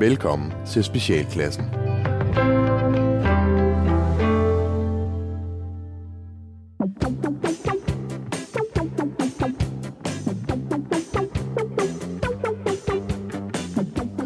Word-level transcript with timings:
Velkommen 0.00 0.52
til 0.66 0.84
Specialklassen. 0.84 1.64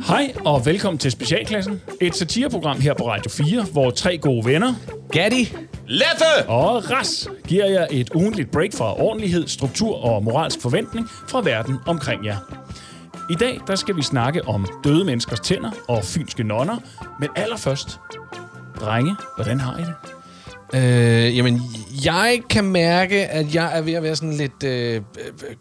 Hej 0.06 0.34
og 0.44 0.66
velkommen 0.66 0.98
til 0.98 1.10
Specialklassen, 1.10 1.80
et 2.00 2.14
satireprogram 2.16 2.80
her 2.80 2.94
på 2.94 3.08
Radio 3.08 3.30
4, 3.30 3.64
hvor 3.72 3.90
tre 3.90 4.18
gode 4.18 4.46
venner 4.46 4.74
Gatti. 5.12 5.56
Leffe! 5.86 6.48
og 6.48 6.90
Ras 6.90 7.28
giver 7.48 7.66
jer 7.66 7.86
et 7.90 8.10
ugentligt 8.14 8.50
break 8.50 8.72
fra 8.74 9.00
ordentlighed, 9.02 9.48
struktur 9.48 10.04
og 10.04 10.24
moralsk 10.24 10.60
forventning 10.60 11.08
fra 11.28 11.40
verden 11.44 11.76
omkring 11.86 12.26
jer. 12.26 12.61
I 13.32 13.34
dag 13.34 13.60
der 13.66 13.76
skal 13.76 13.96
vi 13.96 14.02
snakke 14.02 14.48
om 14.48 14.66
døde 14.84 15.04
menneskers 15.04 15.40
tænder 15.40 15.70
og 15.88 16.04
fynske 16.04 16.44
nonner, 16.44 16.76
men 17.20 17.28
allerførst, 17.36 18.00
drenge, 18.80 19.16
hvordan 19.36 19.60
har 19.60 19.78
I 19.78 19.80
det? 19.80 19.94
Øh, 20.74 21.36
jamen, 21.36 21.60
jeg 22.04 22.40
kan 22.50 22.64
mærke, 22.64 23.26
at 23.26 23.54
jeg 23.54 23.78
er 23.78 23.82
ved 23.82 23.92
at 23.92 24.02
være 24.02 24.16
sådan 24.16 24.34
lidt 24.34 24.62
øh, 24.64 24.94
øh, 24.94 25.02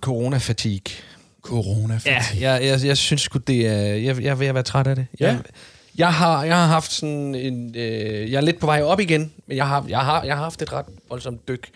corona-fatigue. 0.01 0.93
Corona. 1.41 1.99
Ja, 2.05 2.23
jeg, 2.39 2.63
jeg, 2.63 2.85
jeg 2.85 2.97
synes 2.97 3.21
sgu, 3.21 3.39
det 3.47 3.67
er... 3.67 3.81
Jeg, 3.81 4.23
jeg 4.23 4.29
er 4.29 4.35
ved 4.35 4.47
at 4.47 4.53
være 4.53 4.63
træt 4.63 4.87
af 4.87 4.95
det. 4.95 5.07
Ja. 5.19 5.27
Jeg, 5.27 5.39
jeg, 5.97 6.13
har, 6.13 6.43
jeg 6.43 6.55
har 6.55 6.67
haft 6.67 6.91
sådan 6.91 7.35
en... 7.35 7.75
Øh, 7.75 8.31
jeg 8.31 8.37
er 8.37 8.41
lidt 8.41 8.59
på 8.59 8.65
vej 8.65 8.81
op 8.81 8.99
igen, 8.99 9.31
men 9.47 9.57
jeg 9.57 9.67
har, 9.67 9.85
jeg 9.89 9.99
har, 9.99 10.23
jeg 10.23 10.35
har 10.35 10.43
haft 10.43 10.61
et 10.61 10.73
ret 10.73 10.85
voldsomt 11.09 11.47
dyk, 11.47 11.69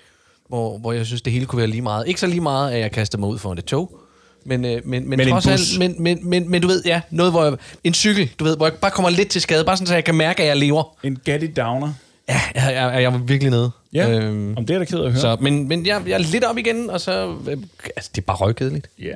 hvor, 0.47 0.77
hvor 0.77 0.91
jeg 0.91 1.05
synes, 1.05 1.21
det 1.21 1.33
hele 1.33 1.45
kunne 1.45 1.57
være 1.57 1.67
lige 1.67 1.81
meget. 1.81 2.07
Ikke 2.07 2.19
så 2.19 2.27
lige 2.27 2.41
meget, 2.41 2.71
at 2.71 2.79
jeg 2.79 2.91
kaster 2.91 3.17
mig 3.17 3.29
ud 3.29 3.37
foran 3.37 3.57
et 3.57 3.65
tog, 3.65 3.99
men, 4.45 4.65
øh, 4.65 4.71
men, 4.71 5.09
men, 5.09 5.09
Men 5.09 5.19
en 5.21 5.27
trods 5.27 5.45
bus. 5.45 5.51
alt, 5.71 5.79
men, 5.79 6.03
men, 6.03 6.29
men, 6.29 6.51
men 6.51 6.61
du 6.61 6.67
ved, 6.67 6.83
ja, 6.85 7.01
noget, 7.09 7.31
hvor 7.31 7.43
jeg, 7.43 7.53
en 7.83 7.93
cykel, 7.93 8.29
du 8.39 8.43
ved, 8.43 8.57
hvor 8.57 8.65
jeg 8.67 8.73
bare 8.73 8.91
kommer 8.91 9.09
lidt 9.09 9.29
til 9.29 9.41
skade, 9.41 9.65
bare 9.65 9.77
sådan, 9.77 9.87
så 9.87 9.93
jeg 9.93 10.03
kan 10.03 10.15
mærke, 10.15 10.43
at 10.43 10.49
jeg 10.49 10.57
lever. 10.57 10.97
En 11.03 11.19
Gatti 11.25 11.47
Downer. 11.47 11.93
Ja, 12.29 12.41
jeg, 12.55 12.73
jeg, 12.73 13.01
jeg 13.01 13.11
var 13.13 13.17
virkelig 13.19 13.51
nede. 13.51 13.71
Ja, 13.93 14.09
Øhm, 14.19 14.57
om 14.57 14.65
det 14.65 14.73
er 14.73 14.77
da 14.79 14.85
ked 14.85 14.99
af 14.99 15.05
at 15.05 15.11
høre. 15.11 15.21
så, 15.21 15.37
men, 15.41 15.67
men 15.67 15.85
jeg, 15.85 16.01
jeg 16.07 16.13
er 16.13 16.17
lidt 16.17 16.43
op 16.43 16.57
igen, 16.57 16.89
og 16.89 17.01
så... 17.01 17.35
Øh, 17.49 17.57
altså, 17.95 18.11
det 18.15 18.21
er 18.21 18.25
bare 18.25 18.37
røgkedeligt. 18.37 18.89
Ja. 19.01 19.13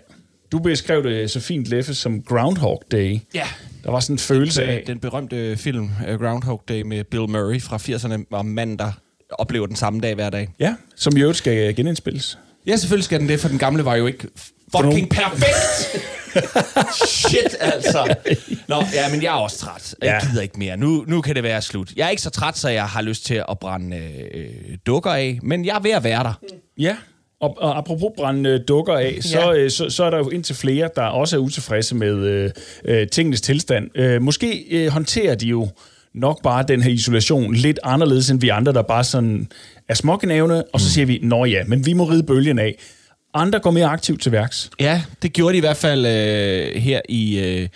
Du 0.51 0.59
beskrev 0.59 1.03
det 1.03 1.31
så 1.31 1.39
fint, 1.39 1.67
Leffe, 1.67 1.93
som 1.93 2.21
Groundhog 2.21 2.83
Day. 2.91 3.19
Ja. 3.33 3.43
Der 3.83 3.91
var 3.91 3.99
sådan 3.99 4.13
en 4.13 4.19
følelse 4.19 4.63
af... 4.63 4.75
Øh, 4.79 4.87
den 4.87 4.99
berømte 4.99 5.57
film 5.57 5.89
uh, 6.13 6.21
Groundhog 6.21 6.63
Day 6.69 6.81
med 6.81 7.03
Bill 7.03 7.29
Murray 7.29 7.61
fra 7.61 7.77
80'erne 7.77 8.23
om 8.31 8.45
manden, 8.45 8.79
der 8.79 8.91
oplever 9.29 9.65
den 9.65 9.75
samme 9.75 9.99
dag 9.99 10.15
hver 10.15 10.29
dag. 10.29 10.49
Ja, 10.59 10.75
som 10.95 11.17
i 11.17 11.19
øvrigt 11.21 11.37
skal 11.37 11.75
genindspilles. 11.75 12.37
Ja, 12.67 12.75
selvfølgelig 12.75 13.05
skal 13.05 13.19
den 13.19 13.29
det, 13.29 13.39
for 13.39 13.47
den 13.47 13.57
gamle 13.57 13.85
var 13.85 13.95
jo 13.95 14.07
ikke 14.07 14.27
fucking 14.75 15.09
perfekt. 15.09 16.05
Shit, 17.07 17.55
altså. 17.59 18.15
Nå, 18.67 18.75
ja, 18.93 19.09
men 19.11 19.23
jeg 19.23 19.27
er 19.29 19.37
også 19.39 19.57
træt. 19.57 19.95
Jeg 20.01 20.21
gider 20.29 20.41
ikke 20.41 20.59
mere. 20.59 20.77
Nu, 20.77 21.03
nu 21.07 21.21
kan 21.21 21.35
det 21.35 21.43
være 21.43 21.61
slut. 21.61 21.91
Jeg 21.95 22.05
er 22.05 22.09
ikke 22.09 22.21
så 22.21 22.29
træt, 22.29 22.57
så 22.57 22.69
jeg 22.69 22.85
har 22.85 23.01
lyst 23.01 23.25
til 23.25 23.43
at 23.49 23.59
brænde 23.59 23.97
øh, 24.33 24.77
dukker 24.85 25.11
af, 25.11 25.39
men 25.43 25.65
jeg 25.65 25.75
er 25.75 25.79
ved 25.79 25.91
at 25.91 26.03
være 26.03 26.23
der. 26.23 26.39
Ja, 26.77 26.95
og, 27.41 27.57
og 27.61 27.77
apropos 27.77 28.11
brænde 28.17 28.49
øh, 28.49 28.59
dukker 28.67 28.93
af, 28.97 29.17
så, 29.21 29.39
Ja. 29.39 29.53
øh, 29.53 29.71
så, 29.71 29.89
så 29.89 30.03
er 30.03 30.09
der 30.09 30.17
jo 30.17 30.29
indtil 30.29 30.55
flere, 30.55 30.89
der 30.95 31.01
også 31.03 31.35
er 31.35 31.39
utilfredse 31.39 31.95
med 31.95 32.15
øh, 32.15 32.51
øh, 32.85 33.07
tingenes 33.07 33.41
tilstand. 33.41 33.97
Øh, 33.97 34.21
måske 34.21 34.65
øh, 34.71 34.87
håndterer 34.91 35.35
de 35.35 35.45
jo 35.47 35.67
nok 36.13 36.43
bare 36.43 36.63
den 36.67 36.83
her 36.83 36.91
isolation 36.91 37.53
lidt 37.55 37.79
anderledes 37.83 38.29
end 38.29 38.41
vi 38.41 38.49
andre, 38.49 38.73
der 38.73 38.81
bare 38.81 39.03
sådan 39.03 39.47
er 39.89 39.93
smågenævne, 39.93 40.63
og 40.73 40.79
så 40.81 40.91
siger 40.91 41.05
vi, 41.05 41.19
nå 41.23 41.45
ja, 41.45 41.63
men 41.67 41.85
vi 41.85 41.93
må 41.93 42.03
ride 42.03 42.23
bølgen 42.23 42.59
af. 42.59 42.75
Andre 43.33 43.59
går 43.59 43.71
mere 43.71 43.87
aktivt 43.87 44.21
til 44.21 44.31
værks. 44.31 44.69
Ja, 44.79 45.01
det 45.21 45.33
gjorde 45.33 45.53
de 45.53 45.57
i 45.57 45.59
hvert 45.59 45.77
fald 45.77 46.05
øh, 46.05 46.81
her 46.81 47.01
i... 47.09 47.39
Øh, 47.39 47.69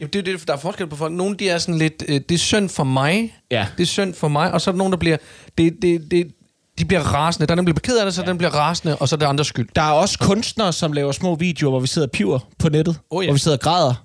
Jamen, 0.00 0.10
det 0.12 0.18
er 0.18 0.22
det, 0.22 0.48
der 0.48 0.52
er 0.52 0.58
forskel 0.58 0.86
på 0.86 0.96
folk. 0.96 1.12
Nogle, 1.12 1.36
de 1.36 1.48
er 1.48 1.58
sådan 1.58 1.78
lidt, 1.78 2.04
øh, 2.08 2.20
det 2.28 2.34
er 2.34 2.38
synd 2.38 2.68
for 2.68 2.84
mig. 2.84 3.34
Ja. 3.50 3.66
Det 3.76 3.82
er 3.82 3.86
synd 3.86 4.14
for 4.14 4.28
mig. 4.28 4.52
Og 4.52 4.60
så 4.60 4.70
er 4.70 4.72
der 4.72 4.78
nogen, 4.78 4.92
der 4.92 4.98
bliver, 4.98 5.16
det, 5.58 5.76
det, 5.82 6.10
det, 6.10 6.32
de 6.78 6.84
bliver 6.84 7.00
rasende. 7.00 7.46
Der 7.46 7.52
er 7.52 7.56
der 7.56 7.62
bliver 7.62 7.80
ked 7.80 7.98
af 7.98 8.04
det, 8.04 8.14
så 8.14 8.22
ja. 8.22 8.28
den 8.28 8.38
bliver 8.38 8.50
rasende, 8.50 8.96
og 8.96 9.08
så 9.08 9.16
er 9.16 9.18
det 9.18 9.26
andres 9.26 9.46
skyld. 9.46 9.68
Der 9.76 9.82
er 9.82 9.92
også 9.92 10.18
kunstnere, 10.18 10.72
som 10.72 10.92
laver 10.92 11.12
små 11.12 11.34
videoer, 11.34 11.70
hvor 11.70 11.80
vi 11.80 11.86
sidder 11.86 12.08
og 12.08 12.12
piver 12.12 12.38
på 12.58 12.68
nettet. 12.68 12.98
Oh, 13.10 13.24
ja. 13.24 13.28
Hvor 13.28 13.32
vi 13.34 13.38
sidder 13.38 13.56
og 13.56 13.60
græder. 13.60 14.04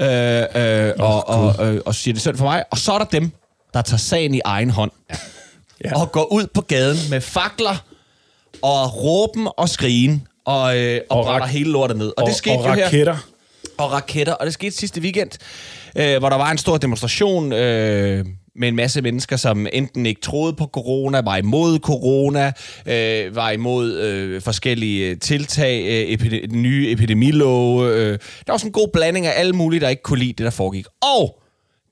Øh, 0.00 0.88
øh, 0.88 0.92
og, 0.98 1.28
og, 1.28 1.74
øh, 1.74 1.80
og 1.86 1.94
siger, 1.94 2.14
det 2.14 2.20
er 2.20 2.22
synd 2.22 2.36
for 2.36 2.44
mig. 2.44 2.64
Og 2.70 2.78
så 2.78 2.92
er 2.92 2.98
der 2.98 3.04
dem, 3.04 3.30
der 3.74 3.82
tager 3.82 3.98
sagen 3.98 4.34
i 4.34 4.40
egen 4.44 4.70
hånd. 4.70 4.90
Ja. 5.10 5.16
Ja. 5.84 5.96
Og 6.00 6.12
går 6.12 6.32
ud 6.32 6.46
på 6.54 6.60
gaden 6.60 6.96
med 7.10 7.20
fakler 7.20 7.84
og 8.62 9.02
råben 9.04 9.48
og 9.56 9.68
skrigen. 9.68 10.26
Og, 10.46 10.78
øh, 10.78 11.00
og, 11.10 11.18
Og 11.18 11.24
brænder 11.24 11.46
hele 11.46 11.70
lortet 11.70 11.96
ned. 11.96 12.06
Og, 12.08 12.14
Og, 12.16 12.26
det 12.28 12.36
skete 12.36 12.52
og 12.54 12.68
jo 12.68 12.72
her 12.74 12.84
raketter. 12.84 13.16
og 13.78 13.92
raketter. 13.92 14.32
Og 14.32 14.46
det 14.46 14.54
skete 14.54 14.76
sidste 14.76 15.00
weekend, 15.00 15.30
øh, 15.96 16.18
hvor 16.18 16.28
der 16.28 16.36
var 16.36 16.50
en 16.50 16.58
stor 16.58 16.76
demonstration 16.76 17.52
øh, 17.52 18.26
med 18.58 18.68
en 18.68 18.76
masse 18.76 19.02
mennesker, 19.02 19.36
som 19.36 19.66
enten 19.72 20.06
ikke 20.06 20.20
troede 20.20 20.52
på 20.52 20.66
corona, 20.72 21.20
var 21.20 21.36
imod 21.36 21.78
corona, 21.78 22.52
øh, 22.86 23.36
var 23.36 23.50
imod 23.50 23.92
øh, 23.98 24.42
forskellige 24.42 25.16
tiltag, 25.16 25.82
øh, 25.86 26.12
epide- 26.12 26.46
nye 26.56 26.90
epidemilove. 26.92 27.92
Øh. 27.94 28.18
Der 28.46 28.52
var 28.52 28.56
sådan 28.56 28.68
en 28.68 28.72
god 28.72 28.88
blanding 28.92 29.26
af 29.26 29.32
alle 29.40 29.52
mulige, 29.52 29.80
der 29.80 29.88
ikke 29.88 30.02
kunne 30.02 30.18
lide 30.18 30.32
det, 30.32 30.44
der 30.44 30.50
foregik. 30.50 30.86
Og 31.18 31.42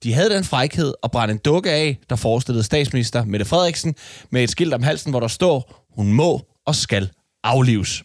de 0.02 0.12
havde 0.12 0.30
den 0.30 0.44
frækhed 0.44 0.94
at 1.02 1.10
brænde 1.10 1.32
en 1.32 1.40
dukke 1.44 1.70
af, 1.70 1.98
der 2.10 2.16
forestillede 2.16 2.64
statsminister 2.64 3.24
Mette 3.24 3.44
Frederiksen, 3.46 3.94
med 4.30 4.42
et 4.44 4.50
skilt 4.50 4.74
om 4.74 4.82
halsen, 4.82 5.10
hvor 5.10 5.20
der 5.20 5.28
står, 5.28 5.84
hun 5.96 6.12
må 6.12 6.40
og 6.66 6.74
skal 6.74 7.10
aflives. 7.44 8.02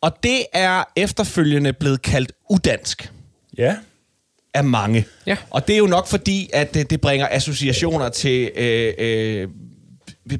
Og 0.00 0.16
det 0.22 0.44
er 0.52 0.84
efterfølgende 0.96 1.72
blevet 1.72 2.02
kaldt 2.02 2.32
udansk 2.50 3.12
Ja. 3.58 3.76
af 4.54 4.64
mange. 4.64 5.04
Ja. 5.26 5.36
Og 5.50 5.66
det 5.68 5.74
er 5.74 5.78
jo 5.78 5.86
nok 5.86 6.06
fordi, 6.06 6.50
at 6.52 6.74
det, 6.74 6.90
det 6.90 7.00
bringer 7.00 7.28
associationer 7.30 8.08
til 8.08 8.50
øh, 8.56 8.94
øh, 8.98 9.48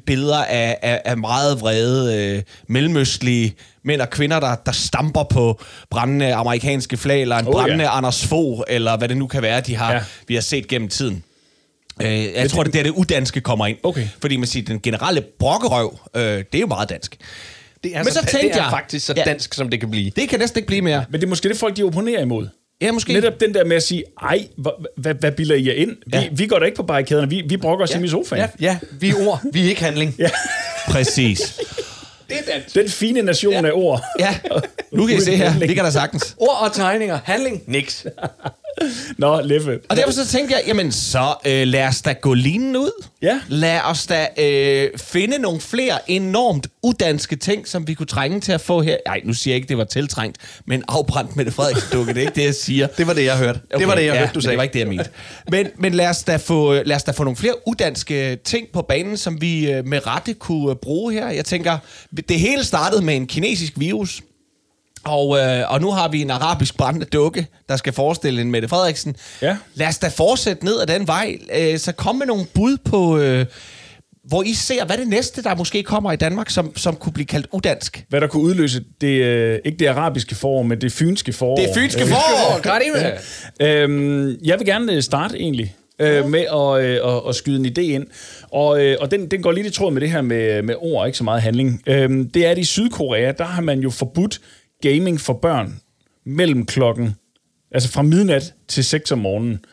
billeder 0.05 0.43
af, 0.43 0.77
af, 0.81 1.01
af 1.05 1.17
meget 1.17 1.61
vrede 1.61 2.17
øh, 2.37 2.43
mellemøstlige 2.67 3.55
mænd 3.83 4.01
og 4.01 4.09
kvinder, 4.09 4.39
der, 4.39 4.55
der 4.55 4.71
stamper 4.71 5.23
på 5.23 5.61
brændende 5.89 6.33
amerikanske 6.33 6.97
flag, 6.97 7.21
eller 7.21 7.37
en 7.37 7.47
Oh, 7.47 7.51
brændende 7.53 7.83
ja. 7.83 7.97
Anders 7.97 8.25
Fogh, 8.27 8.61
eller 8.67 8.97
hvad 8.97 9.09
det 9.09 9.17
nu 9.17 9.27
kan 9.27 9.41
være, 9.41 9.61
de 9.61 9.75
har, 9.75 9.93
Ja. 9.93 10.03
vi 10.27 10.33
har 10.33 10.41
set 10.41 10.67
gennem 10.67 10.89
tiden. 10.89 11.23
Øh, 12.01 12.23
jeg 12.33 12.49
tror, 12.51 12.63
det 12.63 12.69
er 12.69 12.83
der, 12.83 12.83
det 12.91 12.97
udanske 12.97 13.41
kommer 13.41 13.65
ind. 13.67 13.77
Okay. 13.83 14.07
Fordi 14.21 14.37
man 14.37 14.47
siger, 14.47 14.65
den 14.65 14.79
generelle 14.81 15.21
brokkerøv, 15.39 15.99
øh, 16.15 16.21
det 16.23 16.55
er 16.55 16.59
jo 16.59 16.67
meget 16.67 16.89
dansk. 16.89 17.17
Det 17.83 17.95
er, 17.95 18.03
Men 18.03 18.13
så 18.13 18.19
tænkte 18.19 18.37
det 18.47 18.51
er 18.55 18.61
jeg- 18.61 18.67
faktisk 18.71 19.05
så 19.05 19.13
Ja. 19.17 19.23
dansk, 19.23 19.53
som 19.53 19.69
det 19.69 19.79
kan 19.79 19.91
blive. 19.91 20.09
Det 20.15 20.29
kan 20.29 20.39
næsten 20.39 20.57
ikke 20.59 20.67
blive 20.67 20.81
mere. 20.81 21.05
Men 21.09 21.21
det 21.21 21.27
er 21.27 21.29
måske 21.29 21.49
det, 21.49 21.57
folk 21.57 21.77
de 21.77 21.83
opponerer 21.83 22.21
imod. 22.21 22.47
Ja, 22.81 22.91
måske. 22.91 23.13
Netop 23.13 23.39
den 23.39 23.53
der 23.53 23.65
med 23.65 23.75
at 23.75 23.83
sige, 23.83 24.03
ej, 24.21 24.47
hvad, 24.97 25.13
hvad, 25.15 25.31
bilder 25.31 25.55
I 25.55 25.67
jer 25.67 25.73
ind? 25.73 25.89
Vi, 25.89 26.17
Ja. 26.17 26.27
vi 26.31 26.47
går 26.47 26.59
da 26.59 26.65
ikke 26.65 26.75
på 26.75 26.83
barrikaderne, 26.83 27.29
vi, 27.29 27.43
vi 27.47 27.57
brokker 27.57 27.83
os 27.85 27.91
ja. 27.95 27.99
i 27.99 28.07
sofaen. 28.07 28.41
Ja, 28.41 28.47
ja, 28.67 28.77
vi 28.99 29.09
er 29.09 29.27
ord, 29.27 29.41
vi 29.53 29.65
er 29.65 29.69
ikke 29.69 29.83
handling. 29.83 30.15
Ja. 30.19 30.29
Præcis. 30.87 31.39
Det 32.29 32.37
er 32.47 32.51
dansk. 32.53 32.75
Den 32.75 32.89
fine 32.89 33.21
nation 33.21 33.53
ja. 33.53 33.65
af 33.67 33.71
ord. 33.73 34.01
Ja, 34.19 34.37
nu 34.91 35.05
kan 35.07 35.17
I 35.17 35.21
se 35.21 35.35
her. 35.35 35.59
Det 35.59 35.75
kan 35.75 35.85
der 35.85 35.91
sagtens. 35.91 36.35
Ord 36.37 36.57
og 36.61 36.73
tegninger. 36.73 37.19
Handling. 37.23 37.63
Niks. 37.67 38.05
Nå, 39.17 39.41
Leffe. 39.41 39.79
Og 39.89 39.97
derfor 39.97 40.11
så 40.11 40.27
tænkte 40.27 40.55
jeg, 40.55 40.63
jamen 40.67 40.91
så 40.91 41.35
øh, 41.45 41.67
lad 41.67 41.87
os 41.87 42.01
da 42.01 42.13
gå 42.13 42.33
linen 42.33 42.75
ud. 42.75 43.05
Ja. 43.21 43.39
Lad 43.47 43.79
os 43.85 44.07
da 44.07 44.27
øh, 44.37 44.89
finde 44.97 45.37
nogle 45.37 45.61
flere 45.61 46.11
enormt 46.11 46.67
udanske 46.83 47.35
ting, 47.35 47.67
som 47.67 47.87
vi 47.87 47.93
kunne 47.93 48.07
trænge 48.07 48.39
til 48.39 48.51
at 48.51 48.61
få 48.61 48.81
her. 48.81 48.97
Nej, 49.07 49.21
nu 49.25 49.33
siger 49.33 49.53
jeg 49.53 49.55
ikke, 49.55 49.69
det 49.69 49.77
var 49.77 49.83
tiltrængt, 49.83 50.37
men 50.67 50.83
afbrændt 50.87 51.35
med 51.35 51.45
det 51.45 51.53
Frederiksen 51.53 51.97
dukke, 51.97 52.13
det 52.13 52.17
er 52.17 52.21
ikke 52.21 52.35
det, 52.35 52.45
jeg 52.45 52.55
siger. 52.55 52.87
Det 52.87 53.07
var 53.07 53.13
det, 53.13 53.25
jeg 53.25 53.37
hørte. 53.37 53.59
Det 53.77 53.87
var 53.87 53.95
det, 53.95 54.05
jeg 54.05 54.13
ja, 54.13 54.19
hørte, 54.19 54.33
du 54.33 54.37
men 54.37 54.41
sagde. 54.41 54.51
Det 54.51 54.57
var 54.57 54.63
ikke 54.63 54.73
det, 54.73 54.79
jeg 54.79 54.87
mente. 54.87 55.09
Men, 55.51 55.67
men 55.77 55.93
lad, 55.93 56.09
os 56.09 56.23
da 56.23 56.35
få, 56.35 56.73
lad 56.73 56.95
os 56.95 57.03
da 57.03 57.11
få 57.11 57.23
nogle 57.23 57.37
flere 57.37 57.67
udanske 57.67 58.35
ting 58.35 58.67
på 58.73 58.81
banen, 58.81 59.17
som 59.17 59.41
vi 59.41 59.71
øh, 59.71 59.85
med 59.87 60.07
rette 60.07 60.33
kunne 60.33 60.69
øh, 60.69 60.75
bruge 60.75 61.13
her. 61.13 61.29
Jeg 61.29 61.45
tænker, 61.45 61.77
det 62.29 62.39
hele 62.39 62.63
startede 62.63 63.01
med 63.01 63.15
en 63.15 63.27
kinesisk 63.27 63.73
virus. 63.75 64.21
Og, 65.05 65.39
øh, 65.39 65.71
og 65.71 65.81
nu 65.81 65.91
har 65.91 66.07
vi 66.07 66.21
en 66.21 66.31
arabisk 66.31 66.77
brændende 66.77 67.05
dukke, 67.05 67.47
der 67.69 67.75
skal 67.75 67.93
forestille 67.93 68.41
en 68.41 68.51
Mette 68.51 68.67
Frederiksen. 68.67 69.15
Ja. 69.41 69.57
Lad 69.73 69.87
os 69.87 69.97
da 69.97 70.07
fortsætte 70.07 70.65
ned 70.65 70.79
ad 70.81 70.87
den 70.87 71.07
vej. 71.07 71.37
Øh, 71.55 71.79
så 71.79 71.91
kom 71.91 72.15
med 72.15 72.27
nogle 72.27 72.45
bud 72.53 72.77
på, 72.85 73.17
øh, 73.17 73.45
hvor 74.27 74.43
I 74.43 74.53
ser, 74.53 74.85
hvad 74.85 74.97
det 74.97 75.07
næste, 75.07 75.43
der 75.43 75.55
måske 75.55 75.83
kommer 75.83 76.11
i 76.11 76.15
Danmark, 76.15 76.49
som, 76.49 76.77
som 76.77 76.95
kunne 76.95 77.13
blive 77.13 77.25
kaldt 77.25 77.47
udansk. 77.51 78.05
Hvad 78.09 78.21
der 78.21 78.27
kunne 78.27 78.43
udløse, 78.43 78.83
det, 79.01 79.07
øh, 79.07 79.59
ikke 79.65 79.77
det 79.77 79.87
arabiske 79.87 80.35
forår, 80.35 80.63
men 80.63 80.81
det 80.81 80.91
fynske 80.91 81.33
forår. 81.33 81.55
Det 81.55 81.69
fynske 81.75 82.01
Øh, 82.01 82.07
forår! 82.07 82.61
Gratime. 82.67 83.11
Øhm, 83.61 84.37
jeg 84.43 84.59
vil 84.59 84.65
gerne 84.65 84.93
øh, 84.93 85.01
starte 85.01 85.39
egentlig 85.39 85.75
øh, 85.99 86.29
med 86.29 86.39
at, 86.39 86.85
øh, 86.85 87.15
at, 87.15 87.21
at 87.29 87.35
skyde 87.35 87.59
en 87.59 87.65
idé 87.65 87.81
ind. 87.81 88.07
Og, 88.51 88.85
øh, 88.85 88.97
og 88.99 89.11
den, 89.11 89.31
den 89.31 89.41
går 89.41 89.51
lidt 89.51 89.67
i 89.67 89.69
tråd 89.69 89.91
med 89.91 90.01
det 90.01 90.11
her 90.11 90.21
med, 90.21 90.61
med 90.61 90.75
ord, 90.77 91.07
ikke 91.07 91.17
så 91.17 91.23
meget 91.23 91.41
handling. 91.41 91.81
Øhm, 91.87 92.29
det 92.29 92.45
er, 92.45 92.51
at 92.51 92.57
i 92.57 92.63
Sydkorea, 92.63 93.31
der 93.31 93.43
har 93.43 93.61
man 93.61 93.79
jo 93.79 93.89
forbudt 93.89 94.41
gaming 94.83 95.21
for 95.21 95.33
børn 95.33 95.79
mellem 96.25 96.65
klokken, 96.65 97.15
altså 97.71 97.91
fra 97.91 98.01
midnat 98.01 98.53
til 98.67 98.83
6 98.83 99.11
om 99.11 99.19
morgenen. 99.19 99.65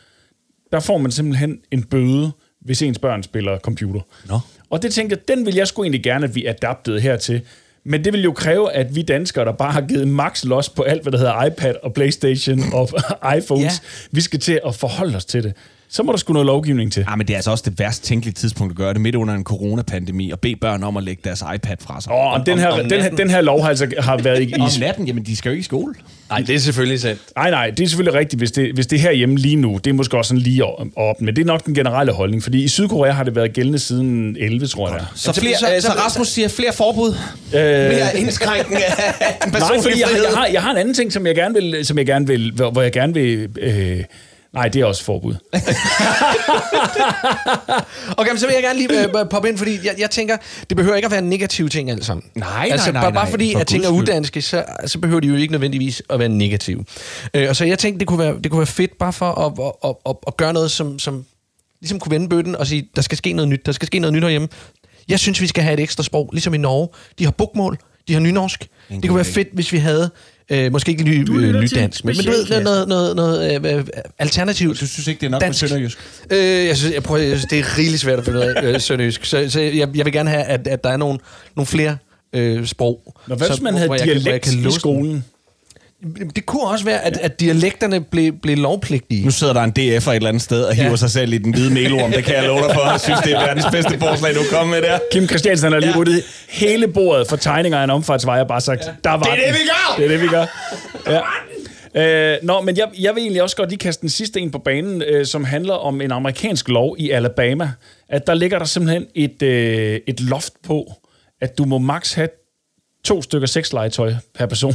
Der 0.72 0.80
får 0.80 0.98
man 0.98 1.10
simpelthen 1.10 1.58
en 1.70 1.82
bøde, 1.82 2.32
hvis 2.60 2.82
ens 2.82 2.98
børn 2.98 3.22
spiller 3.22 3.58
computer. 3.58 4.00
Nå. 4.28 4.38
Og 4.70 4.82
det 4.82 4.92
tænkte 4.92 5.16
jeg, 5.16 5.36
den 5.36 5.46
vil 5.46 5.54
jeg 5.54 5.68
sgu 5.68 5.82
egentlig 5.82 6.02
gerne, 6.02 6.24
at 6.24 6.34
vi 6.34 6.46
adaptede 6.46 7.00
hertil. 7.00 7.42
Men 7.84 8.04
det 8.04 8.12
vil 8.12 8.22
jo 8.22 8.32
kræve, 8.32 8.72
at 8.72 8.94
vi 8.94 9.02
danskere, 9.02 9.44
der 9.44 9.52
bare 9.52 9.72
har 9.72 9.80
givet 9.80 10.08
max 10.08 10.44
los 10.44 10.68
på 10.68 10.82
alt, 10.82 11.02
hvad 11.02 11.12
der 11.12 11.18
hedder 11.18 11.44
iPad 11.44 11.74
og 11.82 11.94
Playstation 11.94 12.60
og 12.72 12.88
iPhones, 13.38 13.64
ja. 13.64 14.08
vi 14.10 14.20
skal 14.20 14.40
til 14.40 14.60
at 14.66 14.74
forholde 14.74 15.16
os 15.16 15.24
til 15.24 15.42
det. 15.42 15.54
Så 15.92 16.02
må 16.02 16.12
der 16.12 16.18
sgu 16.18 16.32
noget 16.32 16.46
lovgivning 16.46 16.92
til. 16.92 17.04
Ja, 17.08 17.16
men 17.16 17.26
det 17.26 17.34
er 17.34 17.38
altså 17.38 17.50
også 17.50 17.64
det 17.66 17.78
værst 17.78 18.04
tænkelige 18.04 18.34
tidspunkt 18.34 18.70
at 18.70 18.76
gøre 18.76 18.92
det 18.92 19.00
midt 19.00 19.14
under 19.14 19.34
en 19.34 19.44
coronapandemi 19.44 20.30
og 20.30 20.40
bede 20.40 20.56
børn 20.56 20.82
om 20.82 20.96
at 20.96 21.02
lægge 21.02 21.22
deres 21.24 21.44
iPad 21.54 21.76
fra 21.80 22.00
sig. 22.00 22.12
Åh, 22.12 22.32
oh, 22.32 22.40
den, 22.46 22.58
her, 22.58 22.68
om 22.68 22.88
den, 22.88 23.02
her, 23.02 23.10
den 23.10 23.30
her 23.30 23.40
lov 23.40 23.62
har 23.62 23.68
altså 23.68 23.92
har 23.98 24.16
været 24.16 24.42
i, 24.42 24.50
i 24.50 24.60
Om 24.60 24.68
natten, 24.80 25.06
jamen 25.06 25.26
de 25.26 25.36
skal 25.36 25.48
jo 25.48 25.52
ikke 25.52 25.60
i 25.60 25.64
skole. 25.64 25.94
Nej, 26.30 26.38
det 26.38 26.54
er 26.54 26.58
selvfølgelig 26.58 27.00
sandt. 27.00 27.20
Nej, 27.36 27.50
nej, 27.50 27.70
det 27.70 27.84
er 27.84 27.88
selvfølgelig 27.88 28.18
rigtigt, 28.18 28.40
hvis 28.40 28.52
det, 28.52 28.74
hvis 28.74 28.86
det 28.86 28.96
er 28.96 29.00
herhjemme 29.00 29.36
lige 29.36 29.56
nu. 29.56 29.80
Det 29.84 29.90
er 29.90 29.94
måske 29.94 30.16
også 30.16 30.28
sådan 30.28 30.42
lige 30.42 30.64
op, 30.96 31.20
men 31.20 31.36
det 31.36 31.42
er 31.42 31.46
nok 31.46 31.66
den 31.66 31.74
generelle 31.74 32.12
holdning, 32.12 32.42
fordi 32.42 32.64
i 32.64 32.68
Sydkorea 32.68 33.12
har 33.12 33.24
det 33.24 33.36
været 33.36 33.52
gældende 33.52 33.78
siden 33.78 34.36
11, 34.40 34.66
tror 34.66 34.88
jeg. 34.88 35.04
Så, 35.14 35.32
flere, 35.32 35.56
så, 35.56 35.66
så, 35.80 35.86
så 35.86 35.92
Rasmus 35.92 36.28
siger 36.28 36.48
flere 36.48 36.72
forbud. 36.72 37.08
Øh, 37.08 37.60
Mere 37.60 38.18
indskrænkning 38.18 38.82
af 38.82 38.92
den 39.44 39.52
nej, 39.52 39.60
personlige 39.60 39.82
fordi 39.82 40.00
jeg, 40.00 40.08
jeg, 40.24 40.38
har, 40.38 40.46
jeg 40.46 40.62
har 40.62 40.70
en 40.70 40.76
anden 40.76 40.94
ting, 40.94 41.12
som 41.12 41.26
jeg 41.26 41.34
gerne 41.34 41.54
vil, 41.54 41.86
som 41.86 41.98
jeg 41.98 42.06
gerne 42.06 42.26
vil 42.26 42.52
hvor, 42.52 42.70
hvor 42.70 42.82
jeg 42.82 42.92
gerne 42.92 43.14
vil... 43.14 43.48
Øh, 43.60 44.04
nej, 44.52 44.68
det 44.68 44.80
er 44.80 44.84
også 44.84 45.04
forbud. 45.04 45.34
Okay, 48.16 48.30
men 48.30 48.38
så 48.38 48.46
vil 48.46 48.54
jeg 48.54 48.62
gerne 48.62 48.78
lige 48.78 49.20
øh, 49.20 49.28
poppe 49.30 49.48
ind, 49.48 49.58
fordi 49.58 49.78
jeg, 49.84 49.94
jeg 49.98 50.10
tænker, 50.10 50.36
det 50.68 50.76
behøver 50.76 50.96
ikke 50.96 51.06
at 51.06 51.12
være 51.12 51.22
negative 51.22 51.68
ting 51.68 51.90
alt 51.90 52.04
sammen. 52.04 52.24
Nej, 52.34 52.68
altså, 52.70 52.92
nej, 52.92 52.92
nej, 52.92 53.02
bare, 53.02 53.12
bare 53.12 53.24
nej, 53.24 53.30
fordi, 53.30 53.52
for 53.52 53.60
at 53.60 53.66
ting 53.66 53.84
er 53.84 53.88
guds 53.88 53.98
skyld. 53.98 54.08
udanske, 54.14 54.42
så, 54.42 54.64
så 54.86 54.98
behøver 54.98 55.20
de 55.20 55.28
jo 55.28 55.34
ikke 55.34 55.52
nødvendigvis 55.52 56.02
at 56.10 56.18
være 56.18 56.28
negative. 56.28 56.84
Øh, 57.34 57.48
og 57.48 57.56
så 57.56 57.64
jeg 57.64 57.78
tænkte, 57.78 58.00
det 58.00 58.08
kunne 58.08 58.18
være, 58.18 58.34
det 58.42 58.50
kunne 58.50 58.58
være 58.58 58.66
fedt 58.66 58.98
bare 58.98 59.12
for 59.12 59.26
at, 59.32 59.52
at, 59.66 59.90
at, 59.90 59.96
at, 60.06 60.16
at 60.26 60.36
gøre 60.36 60.52
noget, 60.52 60.70
som, 60.70 60.98
som 60.98 61.24
ligesom 61.80 61.98
kunne 62.00 62.10
vende 62.10 62.28
bøtten 62.28 62.56
og 62.56 62.66
sige, 62.66 62.88
der 62.96 63.02
skal 63.02 63.18
ske 63.18 63.32
noget 63.32 63.48
nyt, 63.48 63.66
der 63.66 63.72
skal 63.72 63.86
ske 63.86 63.98
noget 63.98 64.14
nyt 64.14 64.22
herhjemme. 64.22 64.48
Jeg 65.08 65.18
synes, 65.18 65.40
vi 65.40 65.46
skal 65.46 65.62
have 65.62 65.74
et 65.74 65.80
ekstra 65.80 66.02
sprog, 66.02 66.30
ligesom 66.32 66.54
i 66.54 66.58
Norge. 66.58 66.88
De 67.18 67.24
har 67.24 67.30
bukmål, 67.30 67.78
de 68.08 68.12
har 68.12 68.20
nynorsk. 68.20 68.68
Det 68.88 69.02
kunne 69.08 69.16
være 69.16 69.24
fedt, 69.24 69.48
hvis 69.52 69.72
vi 69.72 69.78
havde, 69.78 70.10
øh, 70.50 70.72
måske 70.72 70.90
ikke 70.90 71.04
ny, 71.04 71.30
øh, 71.30 71.60
nydansk, 71.60 72.04
men, 72.04 72.16
men 72.16 72.24
du 72.24 72.30
ved, 72.30 72.46
specialklassen. 72.46 72.64
noget, 72.64 72.88
noget, 72.88 73.16
noget 73.16 73.76
øh, 73.78 73.84
alternativt. 74.18 74.80
Du 74.80 74.86
synes 74.86 75.06
ikke, 75.08 75.20
det 75.20 75.26
er 75.26 75.30
nok 75.30 75.40
Dansk. 75.40 75.62
med 75.62 75.68
sønderjysk? 75.68 75.98
Øh, 76.30 76.38
jeg, 76.66 76.76
synes, 76.76 76.94
jeg, 76.94 77.02
prøver, 77.02 77.20
jeg 77.20 77.28
synes, 77.38 77.44
det 77.50 77.58
er 77.58 77.78
rigeligt 77.78 78.00
svært 78.02 78.18
at 78.18 78.24
finde 78.24 78.38
ud 78.38 78.44
af 78.44 78.62
øh, 78.74 78.80
sønderjysk. 78.88 79.24
Så, 79.24 79.46
så 79.50 79.60
jeg, 79.60 79.88
jeg 79.96 80.04
vil 80.04 80.12
gerne 80.12 80.30
have, 80.30 80.42
at, 80.42 80.66
at 80.66 80.84
der 80.84 80.90
er 80.90 80.96
nogle, 80.96 81.18
nogle 81.56 81.66
flere 81.66 81.96
øh, 82.32 82.66
sprog. 82.66 83.14
Nå, 83.26 83.34
hvad 83.34 83.46
så- 83.46 83.52
hvis 83.52 83.62
man 83.62 83.72
hvor 83.72 83.78
havde 83.78 83.92
jeg 83.92 84.00
kan- 84.00 84.08
jeg 84.08 84.20
dialekt 84.24 84.44
kan 84.44 84.52
i 84.58 84.62
låse 84.62 84.80
dem. 84.88 85.22
Det 86.36 86.46
kunne 86.46 86.62
også 86.62 86.84
være, 86.84 87.00
at, 87.04 87.16
at 87.16 87.40
dialekterne 87.40 88.00
blev, 88.00 88.32
blev 88.42 88.56
lovpligtige. 88.56 89.24
Nu 89.24 89.30
sidder 89.30 89.52
der 89.52 89.60
en 89.62 89.70
DF'er 89.78 90.10
et 90.10 90.16
eller 90.16 90.28
andet 90.28 90.42
sted 90.42 90.64
og 90.64 90.74
hiver 90.74 90.88
Ja. 90.90 90.96
sig 90.96 91.10
selv 91.10 91.32
i 91.32 91.38
den 91.38 91.54
hvide 91.54 91.74
melorm. 91.74 92.12
Det 92.12 92.24
kan 92.24 92.34
jeg 92.34 92.44
love 92.46 92.58
dig 92.66 92.74
for. 92.74 92.90
Jeg 92.90 93.00
synes, 93.00 93.20
det 93.20 93.32
er 93.32 93.38
verdens 93.40 93.66
bedste 93.72 93.98
forslag, 93.98 94.34
du 94.34 94.40
kom 94.52 94.66
med 94.68 94.82
der. 94.82 94.98
Kim 95.12 95.28
Christiansen 95.28 95.72
har 95.72 95.80
lige 95.80 95.90
ja. 95.90 95.98
ryddet 95.98 96.22
hele 96.48 96.88
bordet 96.88 97.28
for 97.28 97.36
tegninger 97.36 97.78
af 97.78 97.84
en 97.84 97.90
omfartsvej 97.90 98.40
og 98.40 98.48
bare 98.48 98.60
sagt, 98.60 98.84
ja. 98.86 98.92
der 99.04 99.10
var 99.10 99.18
Det 99.22 99.32
er 99.32 99.36
det, 99.36 99.44
den. 99.46 99.54
vi 99.54 99.58
gør! 99.58 99.94
Det 99.96 100.04
er 100.04 100.08
det, 100.08 100.22
vi 100.22 100.26
gør. 100.26 100.44
Ja. 101.94 102.32
Øh, 102.34 102.38
nå, 102.42 102.60
men 102.60 102.76
jeg, 102.76 102.88
jeg 102.98 103.14
vil 103.14 103.20
egentlig 103.22 103.42
også 103.42 103.56
godt 103.56 103.68
lige 103.68 103.78
kaste 103.78 104.00
den 104.00 104.08
sidste 104.10 104.40
en 104.40 104.50
på 104.50 104.58
banen, 104.58 105.02
øh, 105.02 105.26
som 105.26 105.44
handler 105.44 105.74
om 105.74 106.00
en 106.00 106.12
amerikansk 106.12 106.68
lov 106.68 106.96
i 106.98 107.10
Alabama. 107.10 107.70
At 108.08 108.26
der 108.26 108.34
ligger 108.34 108.58
der 108.58 108.66
simpelthen 108.66 109.06
et, 109.14 109.42
øh, 109.42 110.00
et 110.06 110.20
loft 110.20 110.52
på, 110.66 110.92
at 111.40 111.58
du 111.58 111.64
må 111.64 111.78
maks 111.78 112.12
have 112.12 112.28
to 113.04 113.22
stykker 113.22 113.46
sexlegetøj 113.46 114.14
per 114.38 114.46
person. 114.46 114.74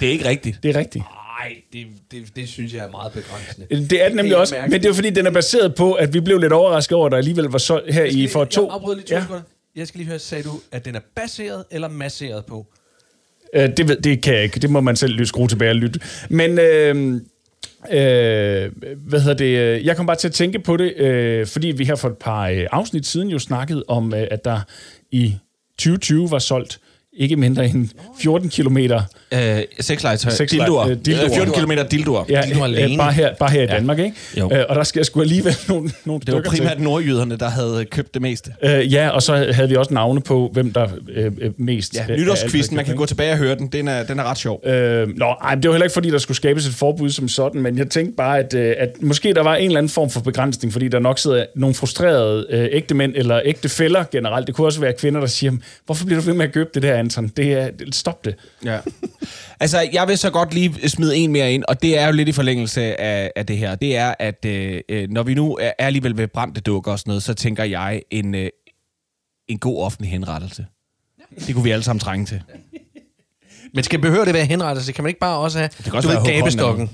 Det 0.00 0.08
er 0.08 0.12
ikke 0.12 0.28
rigtigt. 0.28 0.58
Det 0.62 0.76
er 0.76 0.78
rigtigt. 0.80 1.04
Nej, 1.04 1.56
det, 1.72 1.86
det, 2.10 2.36
det 2.36 2.48
synes 2.48 2.74
jeg 2.74 2.84
er 2.86 2.90
meget 2.90 3.12
begrænsende. 3.12 3.88
Det 3.90 4.02
er 4.04 4.06
det 4.08 4.16
nemlig 4.16 4.36
også, 4.36 4.54
mærke. 4.54 4.70
men 4.70 4.82
det 4.82 4.88
er 4.88 4.92
fordi, 4.94 5.10
den 5.10 5.26
er 5.26 5.30
baseret 5.30 5.74
på, 5.74 5.92
at 5.92 6.14
vi 6.14 6.20
blev 6.20 6.38
lidt 6.38 6.52
overrasket 6.52 6.96
over, 6.96 7.06
at 7.06 7.12
der 7.12 7.18
alligevel 7.18 7.44
var 7.44 7.58
så 7.58 7.82
her 7.88 8.04
i 8.04 8.26
for 8.26 8.44
to... 8.44 8.62
Jeg 8.66 8.70
afbryder 8.74 8.96
lige 8.96 9.06
to 9.06 9.14
Ja. 9.14 9.20
sekunder. 9.22 9.42
Jeg 9.76 9.86
skal 9.88 9.98
lige 9.98 10.08
høre, 10.08 10.18
sagde 10.18 10.44
du, 10.44 10.50
at 10.72 10.84
den 10.84 10.94
er 10.94 11.00
baseret 11.16 11.64
eller 11.70 11.88
masseret 11.88 12.44
på? 12.46 12.66
Øh, 13.54 13.68
det, 13.76 13.88
ved, 13.88 13.96
det 13.96 14.22
kan 14.22 14.34
jeg 14.34 14.42
ikke. 14.42 14.60
Det 14.60 14.70
må 14.70 14.80
man 14.80 14.96
selv 14.96 15.12
lytte, 15.12 15.26
skrue 15.26 15.48
tilbage 15.48 15.70
og 15.70 15.76
lytte. 15.76 16.00
Men 16.30 16.58
øh, 16.58 17.14
øh, 17.92 18.70
hvad 18.96 19.20
hedder 19.20 19.34
det? 19.34 19.84
Jeg 19.84 19.96
kom 19.96 20.06
bare 20.06 20.16
til 20.16 20.28
at 20.28 20.34
tænke 20.34 20.58
på 20.58 20.76
det, 20.76 20.96
øh, 20.96 21.46
fordi 21.46 21.68
vi 21.68 21.84
her 21.84 21.94
for 21.94 22.08
et 22.08 22.18
par 22.18 22.48
øh, 22.48 22.66
afsnit 22.72 23.06
siden 23.06 23.28
jo 23.28 23.38
snakkede 23.38 23.84
om, 23.88 24.14
øh, 24.14 24.26
at 24.30 24.44
der 24.44 24.60
i 25.10 25.36
2020 25.78 26.30
var 26.30 26.38
solgt 26.38 26.80
ikke 27.12 27.36
mindre 27.36 27.66
end 27.66 27.88
14 28.22 28.48
kilometer 28.48 29.02
Øh, 29.34 29.62
sexlegetøj. 29.80 30.32
Sexlege- 30.32 30.46
Dildoer. 30.64 30.88
øh, 30.88 30.96
dildoer. 31.06 31.24
Øh, 31.24 31.30
14 31.34 31.54
km 31.66 31.72
dildoer. 31.90 32.24
Ja, 32.28 32.42
Dildoer 32.46 32.68
øh, 32.68 32.76
alene. 32.76 32.96
bare 32.98 33.12
her, 33.12 33.34
bare 33.34 33.50
her 33.50 33.62
i 33.62 33.66
Danmark, 33.66 33.98
ikke? 33.98 34.16
Jo. 34.38 34.50
Øh, 34.52 34.64
og 34.68 34.76
der 34.76 34.82
skal 34.82 35.04
sgu 35.04 35.20
alligevel 35.20 35.56
nogle, 35.68 35.90
nogle 36.04 36.20
Det 36.26 36.34
var 36.34 36.40
primært 36.42 36.80
nordjyderne, 36.80 37.36
der 37.36 37.48
havde 37.48 37.84
købt 37.90 38.14
det 38.14 38.22
meste. 38.22 38.52
til. 38.64 38.70
Øh, 38.70 38.92
ja, 38.92 39.08
og 39.08 39.22
så 39.22 39.52
havde 39.52 39.68
vi 39.68 39.76
også 39.76 39.94
navne 39.94 40.20
på, 40.20 40.50
hvem 40.52 40.72
der 40.72 40.88
øh, 41.14 41.32
øh, 41.40 41.50
mest... 41.56 41.96
Ja, 42.08 42.16
nytårskvisten, 42.16 42.76
man 42.76 42.84
kan 42.84 42.96
gå 42.96 43.06
tilbage 43.06 43.32
og 43.32 43.38
høre 43.38 43.54
den. 43.56 43.66
Den 43.66 43.88
er, 43.88 44.02
den 44.02 44.18
er 44.18 44.24
ret 44.24 44.38
sjov. 44.38 44.66
Øh, 44.66 45.08
nå, 45.16 45.26
ej, 45.26 45.54
det 45.54 45.68
var 45.68 45.72
heller 45.74 45.84
ikke, 45.84 45.94
fordi 45.94 46.10
der 46.10 46.18
skulle 46.18 46.36
skabes 46.36 46.66
et 46.66 46.74
forbud 46.74 47.10
som 47.10 47.28
sådan, 47.28 47.60
men 47.60 47.78
jeg 47.78 47.88
tænkte 47.90 48.16
bare, 48.16 48.38
at, 48.38 48.54
øh, 48.54 48.74
at 48.78 48.88
måske 49.02 49.34
der 49.34 49.42
var 49.42 49.56
en 49.56 49.66
eller 49.66 49.78
anden 49.78 49.90
form 49.90 50.10
for 50.10 50.20
begrænsning, 50.20 50.72
fordi 50.72 50.88
der 50.88 50.98
nok 50.98 51.18
sidder 51.18 51.44
nogle 51.56 51.74
frustrerede 51.74 52.46
øh, 52.50 52.68
ægte 52.72 52.94
mænd 52.94 53.12
eller 53.16 53.40
ægte 53.44 53.68
fælder 53.68 54.04
generelt. 54.12 54.46
Det 54.46 54.54
kunne 54.54 54.66
også 54.66 54.80
være 54.80 54.92
kvinder, 54.92 55.20
der 55.20 55.26
siger, 55.26 55.52
hvorfor 55.86 56.06
bliver 56.06 56.20
du 56.20 56.26
ved 56.26 56.34
med 56.34 56.46
at 56.46 56.52
købe 56.52 56.70
det 56.74 56.82
der, 56.82 56.99
Anton? 57.00 57.28
Det 57.28 57.52
er, 57.52 57.70
det- 57.70 57.94
stop 57.94 58.24
det. 58.24 58.34
Ja. 58.64 58.78
altså, 59.60 59.88
jeg 59.92 60.08
vil 60.08 60.18
så 60.18 60.30
godt 60.30 60.54
lige 60.54 60.88
smide 60.88 61.16
en 61.16 61.32
mere 61.32 61.52
ind, 61.52 61.64
og 61.68 61.82
det 61.82 61.98
er 61.98 62.06
jo 62.06 62.12
lidt 62.12 62.28
i 62.28 62.32
forlængelse 62.32 63.00
af, 63.00 63.32
af 63.36 63.46
det 63.46 63.58
her. 63.58 63.74
Det 63.74 63.96
er, 63.96 64.14
at 64.18 64.44
øh, 64.44 64.80
øh, 64.88 65.08
når 65.10 65.22
vi 65.22 65.34
nu 65.34 65.56
er, 65.56 65.70
er 65.78 65.86
alligevel 65.86 66.16
ved 66.16 66.28
brændte 66.28 66.60
dukker 66.60 66.92
og 66.92 66.98
sådan 66.98 67.10
noget, 67.10 67.22
så 67.22 67.34
tænker 67.34 67.64
jeg 67.64 68.02
en, 68.10 68.34
øh, 68.34 68.50
en 69.48 69.58
god 69.58 69.82
offentlig 69.82 70.10
henrettelse. 70.10 70.66
Det 71.46 71.54
kunne 71.54 71.64
vi 71.64 71.70
alle 71.70 71.82
sammen 71.82 72.00
trænge 72.00 72.26
til. 72.26 72.42
Men 73.74 73.84
skal 73.84 74.00
behøver 74.00 74.24
det 74.24 74.34
være 74.34 74.44
henrettelse? 74.44 74.92
Kan 74.92 75.04
man 75.04 75.08
ikke 75.08 75.20
bare 75.20 75.38
også 75.38 75.58
have 75.58 75.68
kan 75.84 75.94
også 75.94 76.08
du 76.08 76.14
være 76.14 76.22
ved, 76.22 76.40
gabestokken, 76.40 76.90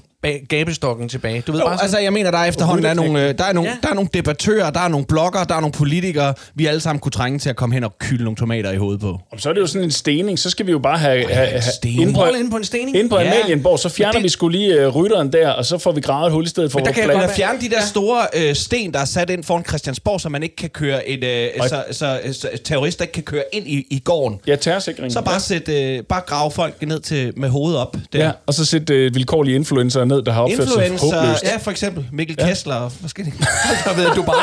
gabestokken 0.49 1.09
tilbage? 1.09 1.41
Du 1.47 1.53
ved 1.53 1.61
Jo, 1.61 1.67
bare 1.67 1.77
sådan, 1.77 1.85
altså, 1.85 1.99
jeg 1.99 2.13
mener, 2.13 2.31
der 2.31 2.39
er 2.39 2.45
efterhånden 2.45 2.85
der 2.85 2.91
er 2.91 2.95
nogle, 2.95 3.29
øh, 3.29 3.39
der 3.39 3.45
er 3.45 3.53
nogle, 3.53 3.71
Ja. 3.71 3.77
der 3.83 3.89
er 3.89 3.95
nogle 3.95 4.09
debattører, 4.15 4.71
der 4.71 4.81
er 4.81 4.89
nogle 4.89 5.07
bloggere, 5.07 5.45
der 5.49 5.55
er 5.55 5.61
nogle 5.61 5.73
politikere, 5.73 6.35
vi 6.55 6.67
alle 6.67 6.81
sammen 6.81 7.01
kunne 7.01 7.13
trænge 7.13 7.39
til 7.39 7.49
at 7.51 7.57
komme 7.57 7.75
hen 7.75 7.85
og 7.85 7.99
kylde 7.99 8.25
nogle 8.25 8.37
tomater 8.37 8.73
i 8.73 8.77
hovedet 8.77 9.01
på. 9.01 9.21
Og 9.33 9.41
så 9.41 9.49
er 9.49 9.53
det 9.53 9.61
jo 9.61 9.67
sådan 9.67 9.85
en 9.85 9.91
stening, 9.91 10.39
så 10.39 10.51
skal 10.51 10.67
vi 10.67 10.71
jo 10.71 10.79
bare 10.79 10.99
have... 10.99 11.33
have, 11.33 11.47
have 11.49 11.63
stening. 11.63 12.01
inde 12.03 12.15
på, 12.15 12.25
inde 12.27 12.51
på 12.51 12.57
en 12.57 12.65
stening. 12.65 12.97
inde 12.97 13.09
på 13.11 13.19
Ja. 13.19 13.27
Amalienborg, 13.35 13.79
så 13.79 13.89
fjerner 13.89 14.13
det- 14.13 14.23
vi 14.23 14.29
skulle 14.29 14.59
lige 14.59 14.87
uh, 14.89 14.97
rytteren 14.97 15.33
der, 15.33 15.49
og 15.51 15.65
så 15.67 15.79
får 15.79 15.93
vi 15.93 16.01
gravet 16.01 16.27
et 16.27 16.33
hul 16.33 16.45
i 16.45 16.49
stedet 16.49 16.73
for 16.73 16.79
Men 16.79 16.87
der 16.87 16.93
kan 16.93 17.03
jeg 17.11 17.13
godt 17.21 17.31
fjerne 17.37 17.61
de 17.61 17.69
der 17.71 17.81
store 17.83 18.27
øh, 18.37 18.55
sten, 18.55 18.93
der 18.93 18.99
er 19.01 19.05
sat 19.05 19.31
ind 19.31 19.45
foran 19.45 19.65
Christiansborg, 19.65 20.21
så 20.21 20.29
man 20.29 20.43
ikke 20.43 20.57
kan 20.57 20.71
køre 20.71 21.09
et, 21.09 21.25
øh, 21.25 21.69
så, 21.69 21.85
så, 21.91 22.19
så 22.33 22.49
terrorister 22.65 23.03
ikke 23.05 23.13
kan 23.13 23.23
køre 23.23 23.43
ind 23.53 23.67
i, 23.69 23.87
i 23.91 23.99
gården. 24.05 24.39
Ja, 24.47 24.57
terrorsikring. 24.57 25.13
Så 25.13 25.21
bare, 25.23 25.41
sæt, 25.41 25.69
øh, 25.69 26.03
bare 26.03 26.21
grave 26.27 26.51
folk 26.51 26.83
ned 26.83 27.01
til, 27.01 27.33
med 27.37 27.49
hovedet 27.49 27.79
op. 27.81 27.97
Der. 28.13 28.25
Ja, 28.25 28.31
og 28.47 28.55
så 28.55 28.65
sætte 28.65 28.95
øh, 28.95 29.15
vilkårlige 29.15 29.55
influencer 29.57 30.05
ned, 30.05 30.16
der 30.21 30.33
har 30.33 30.43
opført 30.43 30.69
sig 30.69 30.87
Influencer, 30.87 31.21
håbløst. 31.21 31.43
ja, 31.45 31.57
for 31.57 31.71
eksempel 31.71 32.07
Mikkel 32.13 32.37
ja. 32.39 32.47
Kessler 32.49 32.75
og 32.75 32.93
forskellige. 32.93 33.37
der 33.85 33.95
ved 33.97 34.15
Dubai. 34.15 34.35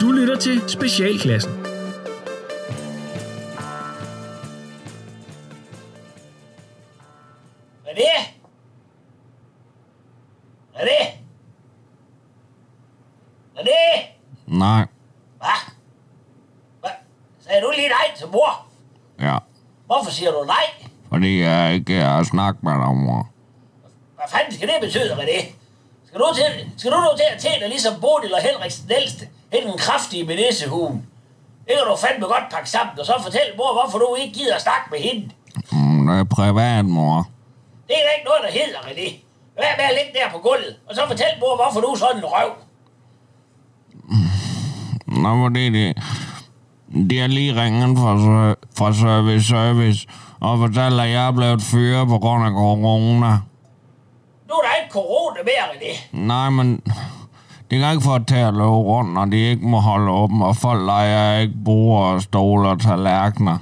Du 0.00 0.12
lytter 0.12 0.36
til 0.36 0.62
Specialklassen. 0.68 1.59
Du 20.40 20.46
nej? 20.46 20.66
Fordi 21.12 21.40
jeg 21.40 21.74
ikke 21.74 21.94
har 21.94 22.22
snakket 22.22 22.62
med 22.62 22.72
dig, 22.72 22.94
mor. 23.06 23.28
Hvad 24.16 24.28
fanden 24.28 24.52
skal 24.56 24.68
det 24.68 24.76
betyde, 24.80 25.16
det? 25.34 25.42
Skal 26.06 26.20
du, 26.20 26.26
til, 26.34 26.50
skal 26.76 26.90
du 26.92 26.96
nu 26.96 27.10
til 27.16 27.28
at 27.34 27.38
tjene 27.44 27.68
ligesom 27.68 27.94
Bodil 28.00 28.34
og 28.34 28.42
Henriks 28.48 28.82
ældste, 28.90 29.28
hen 29.52 29.62
den 29.68 29.78
kraftige 29.78 30.24
med 30.24 30.36
nissehuen? 30.36 31.06
Det 31.66 31.72
kan 31.76 31.86
du 31.90 31.96
fandme 31.96 32.26
godt 32.34 32.46
pakke 32.54 32.70
sammen, 32.70 32.98
og 33.00 33.06
så 33.06 33.14
fortæl 33.22 33.48
mor, 33.58 33.72
hvorfor 33.78 33.98
du 33.98 34.08
ikke 34.22 34.34
gider 34.38 34.54
at 34.54 34.62
snakke 34.62 34.86
med 34.90 34.98
hende. 34.98 35.30
Mm, 35.72 36.06
det 36.06 36.18
er 36.18 36.24
privat, 36.24 36.84
mor. 36.84 37.28
Det 37.88 37.94
er 38.00 38.04
da 38.06 38.12
ikke 38.16 38.28
noget, 38.30 38.42
der 38.46 38.52
hedder, 38.60 38.80
René. 38.88 39.08
Hvad 39.54 39.72
med 39.78 39.86
at 39.90 39.94
ligge 39.98 40.12
der 40.18 40.30
på 40.34 40.38
gulvet, 40.38 40.74
og 40.88 40.94
så 40.96 41.02
fortæl 41.06 41.32
mor, 41.40 41.56
hvorfor 41.60 41.80
du 41.80 41.86
er 41.86 41.98
sådan 41.98 42.16
en 42.16 42.24
røv. 42.34 42.50
Nå, 45.06 45.30
fordi 45.44 45.70
det... 45.70 45.96
De 47.10 47.18
har 47.18 47.26
lige 47.26 47.62
ringet 47.62 47.98
fra, 47.98 48.12
fra 48.78 48.92
Service 48.94 49.48
Service 49.48 50.06
og 50.40 50.58
fortalt, 50.58 51.00
at 51.00 51.10
jeg 51.10 51.26
er 51.26 51.32
blevet 51.32 51.62
fyret 51.62 52.08
på 52.08 52.18
grund 52.18 52.44
af 52.44 52.50
corona. 52.50 53.30
Nu 54.48 54.54
er 54.54 54.62
der 54.62 54.82
ikke 54.82 54.92
corona 54.92 55.40
mere, 55.44 55.64
René. 55.72 56.16
Nej, 56.16 56.50
men 56.50 56.82
de 57.70 57.78
kan 57.78 57.90
ikke 57.90 58.04
få 58.04 58.18
til 58.18 58.34
at 58.34 58.54
løbe 58.54 58.64
rundt, 58.92 59.14
når 59.14 59.24
de 59.24 59.36
ikke 59.36 59.66
må 59.66 59.78
holde 59.80 60.10
åben, 60.12 60.42
og 60.42 60.56
folk 60.56 60.82
leger 60.86 61.38
ikke 61.38 61.54
bord, 61.64 62.20
stole 62.20 62.68
og 62.68 62.80
tallerkener. 62.80 63.58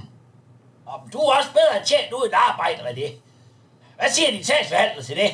Om 0.87 1.01
du 1.13 1.19
er 1.19 1.33
også 1.39 1.51
bedre 1.53 1.85
tjent 1.87 2.13
ud 2.13 2.25
i 2.27 2.29
et 2.29 2.35
arbejde, 2.51 2.79
René. 2.89 3.13
Hvad 3.99 4.09
siger 4.11 4.31
din 4.31 4.45
sagsforhandler 4.45 5.03
til 5.03 5.17
det? 5.17 5.31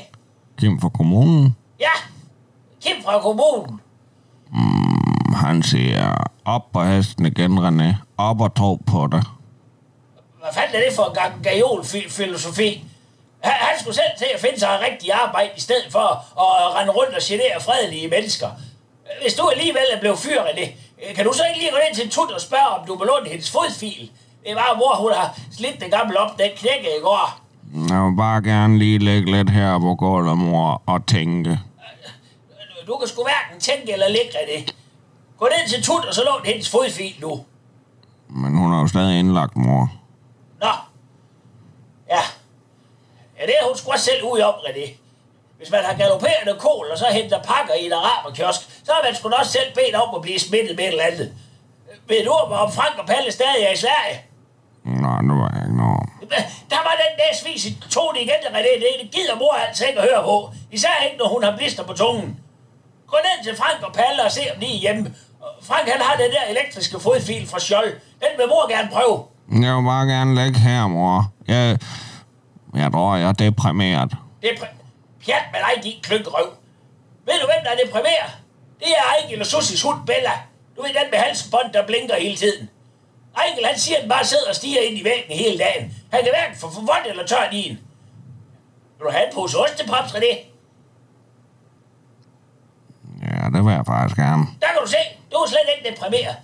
Kim 0.58 0.80
fra 0.80 0.88
kommunen, 0.88 1.56
Ja, 1.80 1.94
Kim 2.82 3.02
fra 3.04 3.20
kommunen. 3.20 3.80
han 4.52 4.83
Han 5.44 5.62
siger, 5.62 6.14
op 6.44 6.72
på 6.72 6.84
hesten 6.84 7.26
igen, 7.26 7.58
René. 7.58 7.94
Op 8.18 8.40
og 8.40 8.54
tro 8.54 8.74
på 8.86 9.08
det. 9.12 9.22
Hvad 10.40 10.52
fanden 10.52 10.76
er 10.76 10.84
det 10.86 10.96
for 10.96 11.04
en 11.04 11.14
gang 11.14 11.32
gajol-filosofi? 11.42 12.84
Han, 13.40 13.52
han 13.52 13.80
skulle 13.80 13.94
selv 13.94 14.14
til 14.18 14.28
at 14.34 14.40
finde 14.40 14.58
sig 14.60 14.68
en 14.74 14.82
rigtig 14.88 15.12
arbejde, 15.12 15.50
i 15.56 15.60
stedet 15.60 15.88
for 15.90 16.06
at 16.44 16.74
rende 16.76 16.92
rundt 16.92 17.14
og 17.14 17.22
genere 17.22 17.60
fredelige 17.60 18.08
mennesker. 18.08 18.48
Hvis 19.22 19.34
du 19.34 19.48
alligevel 19.54 19.86
er 19.94 20.00
blevet 20.00 20.18
fyret 20.18 20.46
af 20.50 20.54
det, 20.60 20.68
kan 21.16 21.24
du 21.24 21.32
så 21.32 21.42
ikke 21.48 21.60
lige 21.60 21.70
gå 21.70 21.80
ind 21.88 21.96
til 21.96 22.10
Tut 22.10 22.30
og 22.30 22.40
spørge, 22.40 22.68
om 22.78 22.86
du 22.86 22.94
vil 22.98 23.06
låne 23.06 23.28
hendes 23.28 23.50
fodfil? 23.50 24.10
Det 24.46 24.54
var, 24.54 24.76
mor, 24.78 24.96
hun 25.02 25.12
har 25.12 25.38
slidt 25.58 25.80
det 25.80 25.90
gamle 25.90 26.18
op, 26.18 26.38
den 26.38 26.50
knækkede 26.56 26.94
i 27.00 27.02
går. 27.02 27.40
Jeg 27.90 28.00
vil 28.04 28.16
bare 28.16 28.42
gerne 28.42 28.78
lige 28.78 28.98
lægge 28.98 29.30
lidt 29.36 29.50
her 29.50 29.78
på 29.78 29.94
gulvet, 29.94 30.38
mor, 30.38 30.82
og 30.86 31.06
tænke. 31.06 31.60
Du 32.86 32.96
kan 32.96 33.08
sgu 33.08 33.22
hverken 33.22 33.60
tænke 33.60 33.92
eller 33.92 34.08
lægge 34.08 34.38
det. 34.54 34.74
Gå 35.38 35.44
ned 35.44 35.68
til 35.68 35.82
Tut 35.82 36.04
og 36.04 36.14
så 36.14 36.22
lån 36.24 36.44
hendes 36.44 36.70
fodfil 36.70 37.14
nu. 37.20 37.44
Men 38.28 38.56
hun 38.56 38.74
er 38.74 38.80
jo 38.80 38.86
stadig 38.86 39.18
indlagt, 39.18 39.56
mor. 39.56 39.92
Nå. 40.60 40.72
Ja. 42.08 42.22
Ja, 43.38 43.46
det 43.46 43.54
er 43.60 43.66
hun 43.66 43.76
sgu 43.76 43.90
også 43.90 44.04
selv 44.04 44.22
ude 44.32 44.44
om, 44.46 44.54
René. 44.54 44.86
Hvis 45.58 45.70
man 45.70 45.84
har 45.84 45.94
galopperende 45.94 46.54
kål, 46.58 46.86
og 46.92 46.98
så 46.98 47.06
henter 47.12 47.42
pakker 47.42 47.74
i 47.74 47.86
en 47.86 47.92
araberkiosk, 47.92 48.60
så 48.84 48.92
har 48.92 49.02
man 49.04 49.14
sgu 49.14 49.28
også 49.28 49.52
selv 49.52 49.74
bedt 49.74 49.94
om 49.94 50.14
at 50.14 50.22
blive 50.22 50.38
smittet 50.38 50.76
med 50.76 50.84
et 50.84 50.88
eller 50.88 51.04
andet. 51.04 51.32
Ved 52.08 52.24
du 52.24 52.30
om 52.30 52.72
Frank 52.72 52.98
og 52.98 53.06
Palle 53.06 53.32
stadig 53.32 53.62
er 53.68 53.72
i 53.72 53.76
Sverige? 53.76 54.16
Nej, 54.84 55.20
det 55.20 55.34
var 55.42 55.50
ikke 55.62 55.76
noget. 55.76 56.08
Der 56.70 56.80
var 56.86 56.94
den 57.04 57.12
der 57.20 57.30
svis 57.40 57.66
i 57.66 57.78
tonen 57.90 58.22
igen, 58.22 58.40
der 58.44 58.50
René. 58.58 58.74
Det, 58.82 58.88
det 59.02 59.10
gider 59.10 59.38
mor 59.38 59.52
altså 59.52 59.86
ikke 59.86 60.00
at 60.00 60.08
høre 60.10 60.22
på. 60.22 60.50
Især 60.70 61.04
ikke, 61.04 61.16
når 61.16 61.28
hun 61.28 61.42
har 61.42 61.56
blister 61.56 61.84
på 61.84 61.92
tungen. 61.92 62.40
Gå 63.06 63.16
ned 63.26 63.44
til 63.44 63.56
Frank 63.56 63.82
og 63.82 63.92
Palle 63.92 64.24
og 64.24 64.30
se, 64.32 64.40
om 64.54 64.60
de 64.60 64.66
er 64.66 64.78
hjemme. 64.80 65.14
Frank, 65.62 65.88
han 65.88 66.00
har 66.00 66.16
den 66.16 66.30
der 66.30 66.44
elektriske 66.50 67.00
fodfil 67.00 67.46
fra 67.48 67.58
Skjold. 67.58 67.92
Den 68.20 68.32
vil 68.38 68.48
mor 68.48 68.68
gerne 68.68 68.88
prøve. 68.92 69.24
Jeg 69.62 69.76
vil 69.76 69.84
bare 69.84 70.06
gerne 70.06 70.34
lægge 70.34 70.58
her, 70.58 70.86
mor. 70.86 71.32
Jeg, 71.48 71.78
jeg 72.74 72.92
tror, 72.92 73.16
jeg 73.16 73.28
er 73.28 73.32
deprimeret. 73.32 74.12
Er 74.42 74.48
pr- 74.48 74.74
pjat 75.24 75.44
med 75.52 75.60
dig, 75.66 75.84
din 75.84 76.02
klønkerøv. 76.02 76.48
Ved 77.26 77.34
du, 77.40 77.46
hvem 77.46 77.62
der 77.64 77.70
er 77.70 77.78
deprimeret? 77.84 78.30
Det 78.80 78.88
er 78.88 79.02
Ejgil 79.22 79.40
og 79.40 79.46
Sussis 79.46 79.82
hund 79.82 80.06
Bella. 80.06 80.32
Du 80.76 80.82
ved, 80.82 80.88
den 80.88 81.10
med 81.10 81.18
halsbånd, 81.18 81.72
der 81.72 81.86
blinker 81.86 82.16
hele 82.16 82.36
tiden. 82.36 82.70
Ejgil, 83.36 83.66
han 83.66 83.78
siger, 83.78 83.96
at 83.96 84.02
den 84.02 84.10
bare 84.10 84.24
sidder 84.24 84.48
og 84.48 84.54
stiger 84.54 84.80
ind 84.80 84.98
i 84.98 85.04
væggen 85.04 85.36
hele 85.36 85.58
dagen. 85.58 85.84
Han 86.12 86.20
kan 86.22 86.32
hverken 86.32 86.56
få 86.56 86.70
for 86.70 86.80
vådt 86.80 87.06
eller 87.10 87.26
tørt 87.26 87.52
i 87.52 87.70
en. 87.70 87.78
Vil 88.98 89.04
du 89.06 89.10
have 89.10 89.26
en 89.26 89.34
pose 89.34 89.58
ostepops, 89.58 90.12
René? 90.14 90.34
Ja, 93.22 93.43
det 93.54 93.64
vil 93.64 93.72
jeg 93.72 93.86
faktisk 93.86 94.16
gerne. 94.16 94.42
Der 94.62 94.66
kan 94.66 94.80
du 94.84 94.88
se, 94.88 95.02
du 95.30 95.36
er 95.36 95.48
slet 95.48 95.68
ikke 95.74 95.90
deprimeret. 95.90 96.36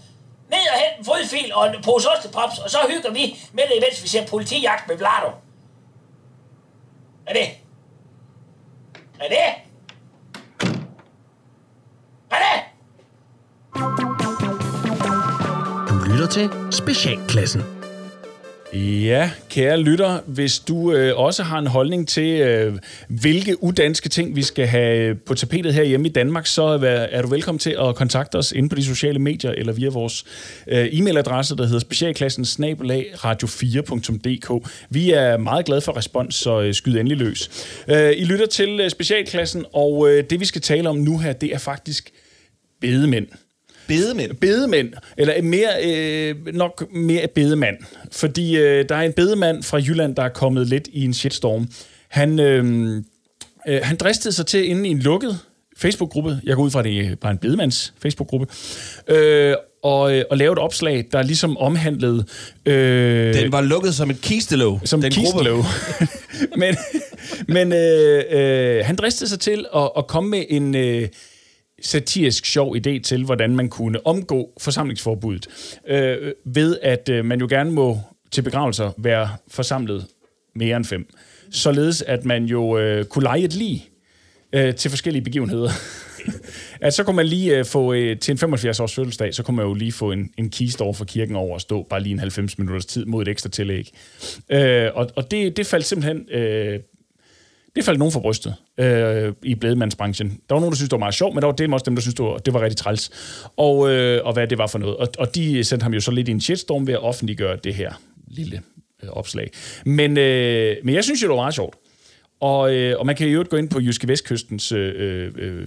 Ned 0.51 0.65
og 0.73 0.79
hente 0.83 0.99
en 0.99 1.05
fodfil 1.05 1.55
og 1.55 1.67
en 1.67 1.83
pose 1.83 2.09
ostepops, 2.11 2.59
og 2.59 2.71
så 2.71 2.79
hygger 2.91 3.11
vi 3.11 3.25
med 3.53 3.65
det, 3.69 3.77
imens 3.77 4.03
vi 4.03 4.09
ser 4.09 4.27
politijagt 4.27 4.89
med 4.89 4.97
Vlado. 4.97 5.31
Er 7.27 7.33
det? 7.33 7.49
Er 9.21 9.29
det? 9.29 9.47
Er 12.31 12.41
det? 12.45 12.57
Du 15.91 16.05
lytter 16.13 16.27
til 16.27 16.51
Specialklassen. 16.71 17.80
Ja, 18.75 19.31
kære 19.49 19.81
lytter, 19.81 20.21
hvis 20.27 20.59
du 20.59 20.93
øh, 20.93 21.19
også 21.19 21.43
har 21.43 21.59
en 21.59 21.67
holdning 21.67 22.09
til, 22.09 22.41
øh, 22.41 22.79
hvilke 23.09 23.63
udanske 23.63 24.09
ting 24.09 24.37
vi 24.37 24.43
skal 24.43 24.67
have 24.67 24.99
øh, 24.99 25.17
på 25.27 25.35
tapetet 25.35 25.75
her 25.75 25.83
hjemme 25.83 26.09
i 26.09 26.13
Danmark, 26.13 26.47
så 26.47 26.63
er, 26.63 26.87
er 26.87 27.23
du 27.23 27.29
velkommen 27.29 27.59
til 27.59 27.77
at 27.81 27.95
kontakte 27.95 28.37
os 28.37 28.53
inde 28.53 28.69
på 28.69 28.75
de 28.75 28.85
sociale 28.85 29.19
medier 29.19 29.51
eller 29.51 29.73
via 29.73 29.89
vores 29.89 30.25
øh, 30.67 30.87
e-mailadresse, 30.87 31.57
der 31.57 31.65
hedder 31.65 31.79
specialklassen 31.79 32.45
radio4.dk. 32.45 34.69
Vi 34.91 35.11
er 35.11 35.37
meget 35.37 35.65
glade 35.65 35.81
for 35.81 35.97
respons, 35.97 36.35
så 36.35 36.61
øh, 36.61 36.75
skyd 36.75 36.97
endelig 36.97 37.19
løs. 37.19 37.51
Øh, 37.89 38.13
I 38.17 38.25
lytter 38.25 38.47
til 38.47 38.81
øh, 38.81 38.91
specialklassen, 38.91 39.65
og 39.73 40.11
øh, 40.11 40.25
det 40.31 40.41
vi 40.41 40.45
skal 40.45 40.61
tale 40.61 40.89
om 40.89 40.97
nu 40.97 41.19
her, 41.19 41.33
det 41.33 41.55
er 41.55 41.59
faktisk 41.59 42.11
bedemænd 42.81 43.27
Bedemænd. 43.97 44.37
bedemænd, 44.37 44.93
eller 45.17 45.43
mere, 45.43 45.69
øh, 45.85 46.55
nok 46.55 46.95
mere 46.95 47.27
bedemand, 47.35 47.77
fordi 48.13 48.57
øh, 48.57 48.89
der 48.89 48.95
er 48.95 49.03
en 49.03 49.13
bedemand 49.13 49.63
fra 49.63 49.79
Jylland, 49.79 50.17
der 50.17 50.23
er 50.23 50.29
kommet 50.29 50.67
lidt 50.67 50.89
i 50.93 51.05
en 51.05 51.15
shitstorm. 51.15 51.69
Han, 52.09 52.39
øh, 52.39 52.97
øh, 53.69 53.81
han 53.83 53.97
dristede 53.97 54.35
sig 54.35 54.47
til 54.47 54.69
inde 54.69 54.89
i 54.89 54.91
en 54.91 54.99
lukket 54.99 55.39
Facebook-gruppe, 55.77 56.41
jeg 56.45 56.57
går 56.57 56.63
ud 56.63 56.71
fra, 56.71 56.79
at 56.79 56.85
det 56.85 57.19
var 57.23 57.31
en 57.31 57.39
bedemands 57.39 57.95
Facebook-gruppe, 58.03 58.47
øh, 59.09 59.55
og, 59.83 60.17
øh, 60.17 60.25
og 60.31 60.37
lave 60.37 60.53
et 60.53 60.59
opslag, 60.59 61.07
der 61.13 61.23
ligesom 61.23 61.57
omhandlede... 61.57 62.25
Øh, 62.67 63.35
Den 63.35 63.53
var 63.53 63.61
lukket 63.61 63.95
som 63.95 64.11
et 64.11 64.21
kistelåg. 64.21 64.81
som 64.85 65.01
den 65.03 65.13
kistelåg. 65.13 65.65
men 66.57 66.77
men 67.49 67.73
øh, 67.73 68.25
øh, 68.31 68.85
han 68.85 68.97
dristede 68.97 69.31
sig 69.31 69.41
til 69.41 69.67
at, 69.77 69.91
at 69.97 70.07
komme 70.07 70.31
med 70.31 70.45
en 70.49 70.75
øh, 70.75 71.09
satirisk 71.81 72.47
sjov 72.47 72.77
idé 72.77 73.01
til, 73.01 73.25
hvordan 73.25 73.57
man 73.57 73.69
kunne 73.69 74.07
omgå 74.07 74.51
forsamlingsforbuddet. 74.61 75.79
Øh, 75.89 76.33
ved 76.45 76.79
at 76.83 77.09
øh, 77.09 77.25
man 77.25 77.41
jo 77.41 77.47
gerne 77.51 77.71
må 77.71 78.01
til 78.31 78.43
begravelser 78.43 78.91
være 78.99 79.29
forsamlet 79.49 80.07
mere 80.55 80.77
end 80.77 80.85
fem. 80.85 81.09
Således 81.51 82.03
at 82.03 82.25
man 82.25 82.45
jo 82.45 82.79
øh, 82.79 83.05
kunne 83.05 83.23
lege 83.23 83.45
et 83.45 83.55
lig 83.55 83.89
øh, 84.53 84.75
til 84.75 84.91
forskellige 84.91 85.25
begivenheder. 85.25 85.71
at 86.81 86.95
så 86.95 87.05
kunne 87.05 87.17
man 87.17 87.27
lige 87.27 87.59
øh, 87.59 87.65
få 87.65 87.93
øh, 87.93 88.19
til 88.19 88.33
en 88.33 88.55
75-års 88.55 88.95
fødselsdag, 88.95 89.35
så 89.35 89.43
kunne 89.43 89.57
man 89.57 89.67
jo 89.67 89.75
lige 89.75 89.93
få 89.93 90.13
en, 90.13 90.31
en 90.39 90.51
kiste 90.51 90.83
over 90.83 90.93
for 90.93 91.05
kirken 91.05 91.37
over 91.37 91.55
og 91.55 91.61
stå 91.61 91.83
bare 91.83 92.03
lige 92.03 92.13
en 92.13 92.19
90 92.19 92.59
minutters 92.59 92.87
tid 92.87 93.05
mod 93.05 93.23
et 93.23 93.29
ekstra 93.29 93.49
tillæg. 93.49 93.91
Øh, 94.51 94.91
og 94.95 95.11
og 95.17 95.31
det, 95.31 95.57
det 95.57 95.67
faldt 95.67 95.87
simpelthen... 95.87 96.29
Øh, 96.31 96.81
det 97.77 97.85
faldt 97.85 97.99
nogen 97.99 98.13
for 98.13 98.21
brystet 98.21 98.55
øh, 98.81 99.33
i 99.43 99.55
blædemandsbranchen. 99.55 100.29
Der 100.29 100.55
var 100.55 100.61
nogen, 100.61 100.73
der 100.73 100.77
synes 100.77 100.89
det 100.89 100.93
var 100.93 100.99
meget 100.99 101.15
sjovt, 101.15 101.35
men 101.35 101.43
der 101.43 101.47
var 101.47 101.55
det 101.55 101.73
også 101.73 101.85
dem, 101.85 101.95
der 101.95 102.03
synes 102.03 102.15
det 102.15 102.25
var, 102.25 102.39
det 102.39 102.55
var 102.55 102.61
rigtig 102.61 102.77
træls. 102.77 103.11
Og, 103.57 103.91
øh, 103.91 104.21
og 104.25 104.33
hvad 104.33 104.47
det 104.47 104.59
var 104.59 104.67
for 104.67 104.79
noget. 104.79 104.97
Og, 104.97 105.09
og 105.19 105.35
de 105.35 105.65
sendte 105.65 105.85
ham 105.85 105.95
jo 105.95 106.01
så 106.01 106.11
lidt 106.11 106.29
i 106.29 106.31
en 106.31 106.41
shitstorm 106.41 106.87
ved 106.87 106.95
at 106.95 107.03
offentliggøre 107.03 107.57
det 107.65 107.75
her 107.75 107.93
lille 108.29 108.63
øh, 109.03 109.09
opslag. 109.11 109.51
Men, 109.85 110.19
øh, 110.19 110.77
men 110.85 110.95
jeg 110.95 111.05
synes 111.05 111.23
jo, 111.23 111.29
det 111.29 111.31
var 111.31 111.43
meget 111.43 111.55
sjovt. 111.55 111.77
Og, 112.41 112.75
øh, 112.75 112.99
og 112.99 113.07
man 113.07 113.17
kan 113.17 113.29
jo 113.29 113.45
gå 113.51 113.57
ind 113.57 113.69
på 113.69 113.81
Jyske 113.81 114.09
Vestkystens 114.09 114.73
øh, 114.73 115.33
øh, 115.37 115.67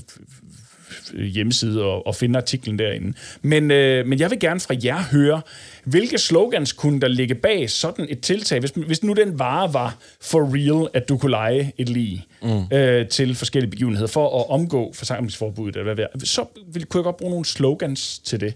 hjemmeside 1.17 1.83
og, 1.83 2.07
og 2.07 2.15
finde 2.15 2.37
artiklen 2.37 2.79
derinde. 2.79 3.13
Men, 3.41 3.71
øh, 3.71 4.07
men 4.07 4.19
jeg 4.19 4.29
vil 4.29 4.39
gerne 4.39 4.59
fra 4.59 4.75
jer 4.83 5.03
høre, 5.11 5.41
hvilke 5.83 6.17
slogans 6.17 6.73
kunne 6.73 7.01
der 7.01 7.07
ligge 7.07 7.35
bag 7.35 7.69
sådan 7.69 8.07
et 8.09 8.21
tiltag, 8.21 8.59
hvis, 8.59 8.71
hvis 8.71 9.03
nu 9.03 9.13
den 9.13 9.39
vare 9.39 9.73
var 9.73 9.97
for 10.21 10.39
real, 10.39 10.89
at 10.93 11.09
du 11.09 11.17
kunne 11.17 11.29
lege 11.29 11.73
et 11.77 11.89
lige 11.89 12.25
mm. 12.41 12.77
øh, 12.77 13.07
til 13.07 13.35
forskellige 13.35 13.71
begivenheder 13.71 14.07
for 14.07 14.39
at 14.39 14.49
omgå 14.49 14.93
forsamlingsforbuddet, 14.93 15.75
eller 15.75 15.93
hvad 15.93 16.05
er, 16.13 16.25
så 16.25 16.45
vil, 16.67 16.85
kunne 16.85 16.99
jeg 16.99 17.03
godt 17.03 17.17
bruge 17.17 17.31
nogle 17.31 17.45
slogans 17.45 18.19
til 18.19 18.39
det. 18.39 18.53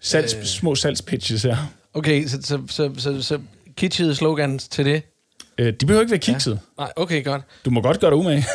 Salgs, 0.00 0.34
øh. 0.34 0.44
Små 0.44 0.74
salgspitches 0.74 1.42
her. 1.42 1.56
Okay, 1.94 2.26
så, 2.26 2.42
så, 2.42 2.60
så, 2.68 2.90
så, 2.98 3.22
så 3.22 3.40
kitschede 3.76 4.14
slogans 4.14 4.68
til 4.68 4.84
det? 4.84 5.02
Øh, 5.58 5.72
de 5.80 5.86
behøver 5.86 6.00
ikke 6.00 6.10
være 6.10 6.18
kikset. 6.20 6.52
Ja. 6.78 6.82
Nej, 6.82 6.92
okay, 6.96 7.24
godt. 7.24 7.42
Du 7.64 7.70
må 7.70 7.80
godt 7.80 8.00
gøre 8.00 8.10
dig 8.10 8.18
umage. 8.18 8.46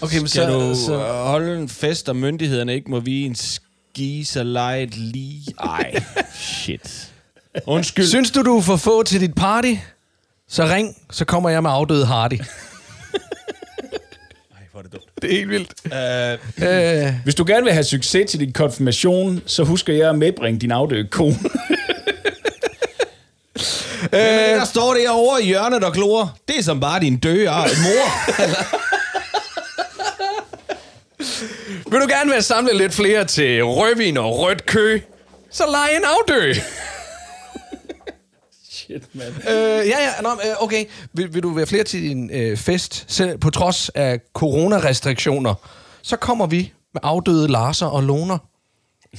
Okay, 0.00 0.18
men 0.18 0.28
Skal 0.28 0.42
så, 0.42 0.50
du 0.50 0.74
så, 0.74 0.98
holde 0.98 1.58
en 1.58 1.68
fest, 1.68 2.08
og 2.08 2.16
myndighederne 2.16 2.74
ikke 2.74 2.90
må 2.90 3.00
vige 3.00 3.26
en 3.26 3.34
ski, 3.34 4.24
så 4.24 4.42
lege 4.42 4.82
et 4.82 4.96
lige... 4.96 5.54
Ej, 5.64 6.02
shit. 6.34 7.12
Undskyld. 7.66 8.06
synes 8.06 8.30
du, 8.30 8.42
du 8.42 8.56
er 8.56 8.60
for 8.62 8.76
få 8.76 9.02
til 9.02 9.20
dit 9.20 9.34
party? 9.34 9.74
Så 10.48 10.64
ring, 10.64 10.96
så 11.10 11.24
kommer 11.24 11.50
jeg 11.50 11.62
med 11.62 11.70
afdøde 11.70 12.06
Hardy. 12.06 12.32
hvor 14.72 14.78
er 14.78 14.82
det 14.82 14.92
dumt. 14.92 15.04
Det 15.22 15.32
er 15.32 15.36
helt 15.36 15.50
vildt. 15.50 15.74
Uh, 15.84 16.66
Øh, 17.06 17.14
Hvis 17.24 17.34
du 17.34 17.44
gerne 17.46 17.64
vil 17.64 17.72
have 17.72 17.84
succes 17.84 18.30
til 18.30 18.40
din 18.40 18.52
konfirmation, 18.52 19.42
så 19.46 19.64
husker 19.64 19.94
jeg 19.94 20.08
at 20.08 20.18
medbringe 20.18 20.60
din 20.60 20.70
afdøde 20.70 21.06
kone. 21.08 21.36
Øh, 24.12 24.20
der 24.20 24.64
står 24.64 24.94
det 24.94 25.08
over 25.10 25.38
i 25.38 25.44
hjørnet 25.44 25.84
og 25.84 25.92
glor. 25.92 26.36
Det 26.48 26.58
er 26.58 26.62
som 26.62 26.80
bare 26.80 27.00
din 27.00 27.18
døde 27.18 27.48
ar- 27.50 27.68
mor. 27.82 28.32
vil 31.90 32.00
du 32.00 32.06
gerne 32.08 32.30
være 32.30 32.42
samlet 32.42 32.76
lidt 32.76 32.94
flere 32.94 33.24
til 33.24 33.64
rødvin 33.64 34.16
og 34.16 34.38
rødt 34.38 34.66
kø? 34.66 35.00
Så 35.50 35.64
lej 35.70 35.88
en 35.96 36.02
afdø. 36.04 36.52
Shit, 38.70 39.02
mand. 39.14 39.34
øh, 39.48 39.88
ja, 39.88 40.04
ja, 40.04 40.10
nå, 40.22 40.28
øh, 40.30 40.62
okay. 40.62 40.84
Vil, 41.12 41.34
vil 41.34 41.42
du 41.42 41.50
være 41.54 41.66
flere 41.66 41.84
til 41.84 42.02
din 42.02 42.30
øh, 42.32 42.56
fest, 42.56 43.04
selv 43.08 43.38
på 43.38 43.50
trods 43.50 43.88
af 43.88 44.20
coronarestriktioner, 44.34 45.54
så 46.02 46.16
kommer 46.16 46.46
vi 46.46 46.72
med 46.94 47.00
afdøde 47.04 47.48
Larser 47.48 47.86
og 47.86 48.02
Loner. 48.02 48.38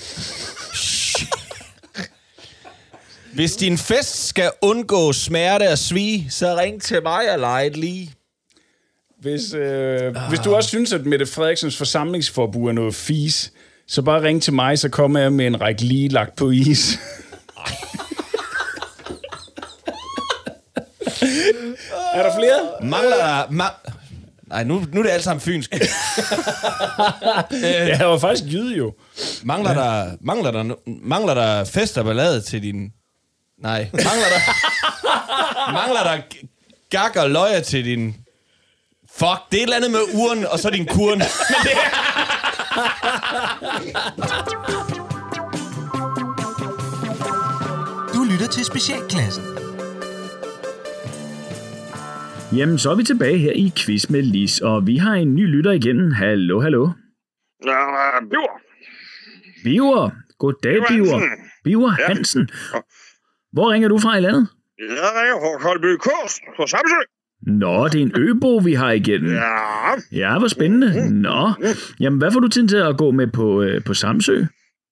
Hvis 3.33 3.55
din 3.55 3.77
fest 3.77 4.27
skal 4.27 4.51
undgå 4.61 5.13
smerte 5.13 5.69
og 5.69 5.77
svig, 5.77 6.27
så 6.29 6.57
ring 6.57 6.81
til 6.81 7.03
mig 7.03 7.33
og 7.33 7.39
lege 7.39 7.69
lige. 7.69 8.13
Hvis, 9.21 9.53
øh, 9.53 10.15
hvis 10.29 10.39
du 10.39 10.55
også 10.55 10.69
synes, 10.69 10.93
at 10.93 11.05
Mette 11.05 11.25
Frederiksens 11.25 11.77
forsamlingsforbud 11.77 12.69
er 12.69 12.73
noget 12.73 12.95
fis, 12.95 13.51
så 13.87 14.01
bare 14.01 14.21
ring 14.21 14.41
til 14.41 14.53
mig, 14.53 14.79
så 14.79 14.89
kommer 14.89 15.19
jeg 15.19 15.33
med 15.33 15.47
en 15.47 15.61
række 15.61 15.81
lige 15.81 16.09
lagt 16.09 16.35
på 16.35 16.49
is. 16.49 16.93
er 22.15 22.23
der 22.23 22.35
flere? 22.37 22.89
Mangler 22.89 23.15
der... 23.15 23.43
Ma- 23.43 23.91
Nej, 24.47 24.63
nu, 24.63 24.83
nu 24.93 24.99
er 24.99 25.03
det 25.03 25.09
alt 25.11 25.23
sammen 25.23 25.41
fynsk. 25.41 25.73
Ja, 27.51 27.87
jeg 27.97 28.07
var 28.09 28.17
faktisk 28.17 28.53
jyde 28.53 28.75
jo. 28.77 28.93
Mangler, 29.43 29.71
ja. 29.71 29.79
der, 29.79 30.11
mangler, 30.21 30.51
der, 30.51 30.75
mangler 31.03 31.33
der 31.33 31.63
fest 31.63 31.97
og 31.97 32.05
ballade 32.05 32.41
til 32.41 32.63
din... 32.63 32.91
Nej. 33.63 33.89
Mangler 33.93 34.29
der... 34.34 34.41
mangler 35.72 36.03
der 36.03 36.22
gak 36.89 37.15
og 37.15 37.29
løjer 37.29 37.62
til 37.62 37.86
din... 37.86 38.15
Fuck, 39.20 39.39
det 39.51 39.58
er 39.58 39.62
et 39.62 39.63
eller 39.63 39.75
andet 39.75 39.91
med 39.91 40.00
uren, 40.13 40.46
og 40.46 40.60
så 40.60 40.70
din 40.70 40.86
kurn. 40.86 41.17
Men 41.17 41.27
det 41.63 41.72
Du 48.13 48.24
lytter 48.32 48.48
til 48.48 48.65
Specialklassen. 48.65 49.43
Jamen, 52.58 52.77
så 52.79 52.91
er 52.91 52.96
vi 52.96 53.03
tilbage 53.03 53.38
her 53.38 53.51
i 53.51 53.74
Quiz 53.77 54.10
med 54.10 54.22
Lis, 54.22 54.60
og 54.60 54.88
vi 54.88 54.98
har 54.98 55.13
en 55.13 55.36
ny 55.36 55.48
lytter 55.48 55.72
igen. 55.72 56.12
Hallo, 56.12 56.62
hallo. 56.62 56.89
Ja, 57.65 58.20
Biver. 58.29 58.60
Biver. 59.63 60.10
Goddag, 60.39 60.74
Biver 60.74 60.88
Biver. 60.89 61.20
Hansen. 61.20 61.29
Biver 61.63 61.89
Hansen. 62.08 62.50
Hvor 63.53 63.72
ringer 63.72 63.89
du 63.89 63.98
fra 63.98 64.17
i 64.17 64.22
landet? 64.22 64.48
Jeg 64.79 65.10
ringer 65.17 65.38
fra 65.43 65.57
Koldby 65.65 65.91
Kurs 66.05 66.33
på 66.57 66.67
Samsø. 66.67 67.00
Nå, 67.48 67.88
det 67.88 67.98
er 68.01 68.05
en 68.10 68.15
øbo, 68.15 68.57
vi 68.57 68.74
har 68.74 68.91
igen. 68.91 69.24
Ja, 69.25 69.57
Ja, 70.12 70.39
hvor 70.39 70.48
spændende. 70.48 70.89
Nå, 71.27 71.51
jamen 72.00 72.19
hvad 72.19 72.31
får 72.31 72.39
du 72.39 72.48
tid 72.48 72.67
til 72.67 72.77
at 72.77 72.98
gå 72.98 73.12
med 73.12 73.27
på, 73.27 73.62
øh, 73.62 73.83
på 73.88 73.93
Samsø? 73.93 74.38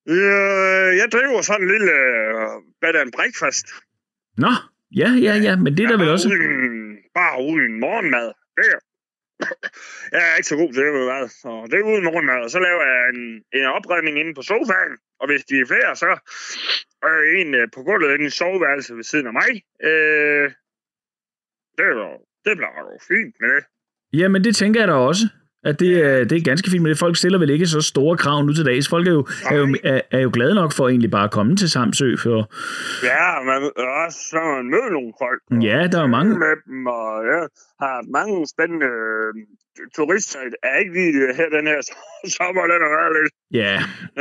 øh, 0.10 0.89
jeg 1.01 1.08
driver 1.15 1.41
sådan 1.41 1.62
en 1.62 1.72
lille 1.75 1.94
uh, 2.38 2.56
bed 2.82 2.96
and 3.01 3.12
breakfast. 3.18 3.65
Nå, 4.38 4.51
ja, 5.01 5.10
ja, 5.27 5.34
ja, 5.48 5.56
men 5.56 5.77
det 5.77 5.84
er 5.84 5.89
der 5.89 5.98
vel 5.98 6.10
også... 6.10 6.27
Uden, 6.27 6.98
bare 7.20 7.36
uden 7.51 7.80
morgenmad. 7.80 8.27
Det 8.58 8.65
er, 8.74 8.80
jeg 10.13 10.22
er 10.30 10.36
ikke 10.38 10.51
så 10.53 10.58
god 10.62 10.72
til 10.74 10.84
det, 10.86 10.91
hvad. 11.10 11.24
Så 11.41 11.50
det 11.70 11.75
er 11.80 11.84
uden 11.91 12.03
morgenmad. 12.10 12.39
Og 12.46 12.50
så 12.56 12.60
laver 12.68 12.84
jeg 12.91 13.01
en, 13.13 13.22
en 13.58 13.65
opredning 13.77 14.15
inde 14.22 14.34
på 14.39 14.41
sofaen. 14.51 14.94
Og 15.22 15.25
hvis 15.30 15.44
de 15.50 15.56
er 15.60 15.66
flere, 15.72 15.96
så 15.96 16.12
er 17.04 17.42
en 17.42 17.56
øh, 17.56 17.68
på 17.75 17.80
gulvet 17.84 18.22
i 18.22 18.30
soveværelset 18.30 18.98
ved 18.98 19.04
siden 19.04 19.28
af 19.28 19.34
mig. 19.34 19.51
Øh, 19.90 20.46
det, 21.78 21.84
er, 21.90 21.94
jo- 22.01 22.24
det 22.46 22.54
bliver 22.58 22.74
jo 22.92 22.98
fint 23.12 23.36
med 23.42 23.50
det. 23.56 23.63
Jamen, 24.20 24.44
det 24.44 24.56
tænker 24.56 24.80
jeg 24.82 24.88
da 24.88 24.94
også. 24.94 25.24
At 25.63 25.80
det, 25.80 26.06
er, 26.06 26.24
det 26.24 26.38
er 26.38 26.44
ganske 26.51 26.70
fint, 26.70 26.84
men 26.84 26.96
folk 26.96 27.18
stiller 27.18 27.40
vel 27.40 27.50
ikke 27.50 27.68
så 27.68 27.82
store 27.82 28.18
krav 28.18 28.44
nu 28.44 28.54
til 28.54 28.66
dags. 28.66 28.90
Folk 28.90 29.08
er 29.08 29.12
jo, 29.12 29.28
er 29.51 29.56
jo, 29.56 29.75
er, 29.84 30.01
er 30.12 30.20
jo 30.20 30.30
glade 30.34 30.56
nok 30.56 30.72
for 30.74 30.90
egentlig 30.90 31.12
bare 31.12 31.24
at 31.24 31.32
komme 31.32 31.56
til 31.56 31.70
Samsø. 31.70 32.16
For, 32.24 32.38
Ja, 33.12 33.25
men 33.48 33.56
også 34.06 34.20
så 34.32 34.40
man 34.56 34.66
mødt 34.75 34.92
nogle 34.98 35.13
folk. 35.24 35.42
ja, 35.70 35.88
der 35.92 36.01
er 36.04 36.08
mange... 36.18 36.40
med 36.40 36.56
dem, 36.68 36.88
og 36.88 37.25
jeg 37.32 37.42
har 37.84 38.12
mange 38.18 38.48
spændende 38.54 38.90
øh, 39.80 39.86
turister. 39.96 40.40
Er 40.70 40.75
ikke 40.82 40.94
lige 40.98 41.12
det 41.20 41.36
her, 41.40 41.50
den 41.58 41.66
her 41.72 41.80
sommer, 42.38 42.63
den 42.72 42.80
har 42.86 42.92
været 43.00 43.13
lidt... 43.20 43.34
Ja, 43.62 43.75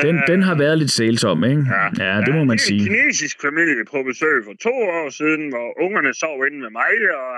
den, 0.05 0.15
den 0.33 0.41
har 0.49 0.57
været 0.65 0.77
lidt 0.83 0.93
sælsom, 0.99 1.39
ikke? 1.53 1.65
Ja, 2.05 2.13
det 2.27 2.33
må 2.39 2.43
man 2.51 2.59
en 2.61 2.67
sige. 2.69 2.81
kinesisk 2.87 3.37
familie 3.47 3.83
på 3.93 3.99
besøg 4.11 4.37
for 4.49 4.55
to 4.67 4.75
år 4.99 5.07
siden, 5.21 5.43
hvor 5.55 5.69
ungerne 5.85 6.11
sov 6.23 6.37
inde 6.47 6.59
med 6.65 6.71
mig, 6.81 6.93
og 7.23 7.31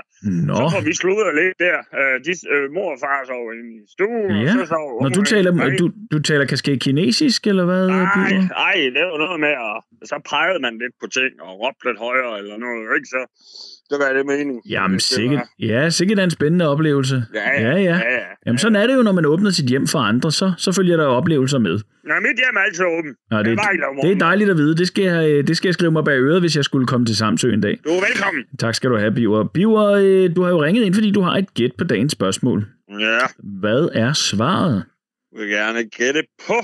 Nå, 0.48 0.54
så 0.60 0.64
får 0.74 0.82
vi 0.88 0.92
sludret 1.02 1.32
lidt 1.40 1.54
der. 1.66 1.78
Øh, 2.00 2.14
de, 2.26 2.32
øh, 2.54 2.64
mor 2.76 2.88
og 2.94 2.98
far 3.04 3.18
sov 3.32 3.42
inde 3.54 3.70
i 3.78 3.84
stuen, 3.94 4.30
Ja. 4.36 4.50
og 4.52 4.54
så 4.60 4.64
sov 4.74 4.86
når 5.04 5.10
du 5.18 5.22
taler, 5.32 5.50
du, 5.80 5.86
du 6.14 6.18
taler 6.28 6.44
kanskje 6.52 6.72
kinesisk, 6.86 7.40
eller 7.50 7.64
hvad? 7.70 7.84
Nej, 7.88 8.32
nej, 8.62 8.76
det 8.96 9.02
var 9.10 9.18
noget 9.26 9.40
med, 9.46 9.54
at 9.68 9.76
så 10.10 10.16
pegede 10.32 10.60
man 10.66 10.74
lidt 10.82 10.94
på 11.02 11.06
ting, 11.18 11.32
og 11.46 11.50
råbte 11.62 11.82
lidt 11.88 11.98
højere, 12.06 12.32
eller 12.40 12.56
noget, 12.66 12.84
ikke? 12.96 13.08
Så 13.14 13.20
det 13.92 13.98
var 14.06 14.12
det 14.12 14.26
mening. 14.26 14.60
Jamen, 14.68 14.94
Det 14.94 15.02
sikkert, 15.02 15.36
var- 15.38 15.48
ja, 15.66 15.90
sikkert 15.90 16.18
er 16.18 16.24
en 16.24 16.30
spændende 16.30 16.68
oplevelse. 16.68 17.24
Ja, 17.34 17.50
ja, 17.60 17.68
ja. 17.70 17.74
ja, 17.80 17.94
ja. 17.96 18.18
Jamen, 18.46 18.58
sådan 18.58 18.76
er 18.76 18.86
det 18.86 18.94
jo, 18.94 19.02
når 19.02 19.12
man 19.12 19.26
åbner 19.26 19.50
sit 19.50 19.66
hjem 19.66 19.86
for 19.86 19.98
andre, 19.98 20.32
så, 20.32 20.52
så 20.58 20.72
følger 20.72 20.96
der 20.96 21.04
jo 21.04 21.10
oplevelser 21.10 21.58
med. 21.58 21.70
Nå, 22.04 22.14
mit 22.20 22.36
hjem 22.36 22.56
er 22.56 22.60
altid 22.60 22.84
åben. 22.84 23.14
Nå, 23.30 23.38
det, 23.38 23.46
det 24.02 24.12
er 24.12 24.18
dejligt 24.18 24.50
at 24.50 24.56
vide. 24.56 24.76
Det 24.76 24.86
skal, 24.86 25.04
jeg, 25.04 25.30
øh, 25.30 25.46
det 25.46 25.56
skal 25.56 25.68
jeg 25.68 25.74
skrive 25.74 25.90
mig 25.92 26.04
bag 26.04 26.18
øret, 26.20 26.40
hvis 26.40 26.56
jeg 26.56 26.64
skulle 26.64 26.86
komme 26.86 27.06
til 27.06 27.16
Samsø 27.16 27.52
en 27.52 27.60
dag. 27.60 27.78
Du 27.84 27.88
er 27.90 28.00
velkommen. 28.08 28.44
Tak 28.58 28.74
skal 28.74 28.90
du 28.90 28.96
have, 28.96 29.12
Biver. 29.14 29.44
Biver, 29.54 29.84
øh, 29.90 30.36
du 30.36 30.42
har 30.42 30.50
jo 30.50 30.62
ringet 30.64 30.82
ind, 30.84 30.94
fordi 30.94 31.10
du 31.10 31.20
har 31.20 31.36
et 31.36 31.54
gæt 31.54 31.70
på 31.78 31.84
dagens 31.84 32.12
spørgsmål. 32.12 32.66
Ja, 33.00 33.18
Hvad 33.60 33.88
er 33.92 34.12
svaret? 34.12 34.84
jeg 35.32 35.40
vil 35.40 35.48
gerne 35.50 35.84
gætte 35.84 36.22
på 36.46 36.54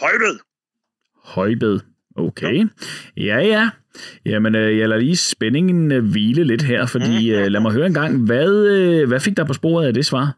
højbed. 0.00 0.38
Højbed. 1.24 1.80
Okay. 2.16 2.64
Ja, 3.16 3.38
ja. 3.38 3.70
Jamen, 4.26 4.54
øh, 4.54 4.78
jeg 4.78 4.88
lader 4.88 5.00
lige 5.00 5.16
spændingen 5.16 5.92
øh, 5.92 6.10
hvile 6.10 6.44
lidt 6.44 6.62
her, 6.62 6.86
fordi 6.86 7.34
øh, 7.34 7.46
lad 7.46 7.60
mig 7.60 7.72
høre 7.72 7.86
en 7.86 7.94
gang, 7.94 8.26
hvad, 8.26 9.06
hvad 9.06 9.20
fik 9.20 9.36
der 9.36 9.44
på 9.44 9.52
sporet 9.52 9.86
af 9.86 9.94
det 9.94 10.06
svar? 10.06 10.36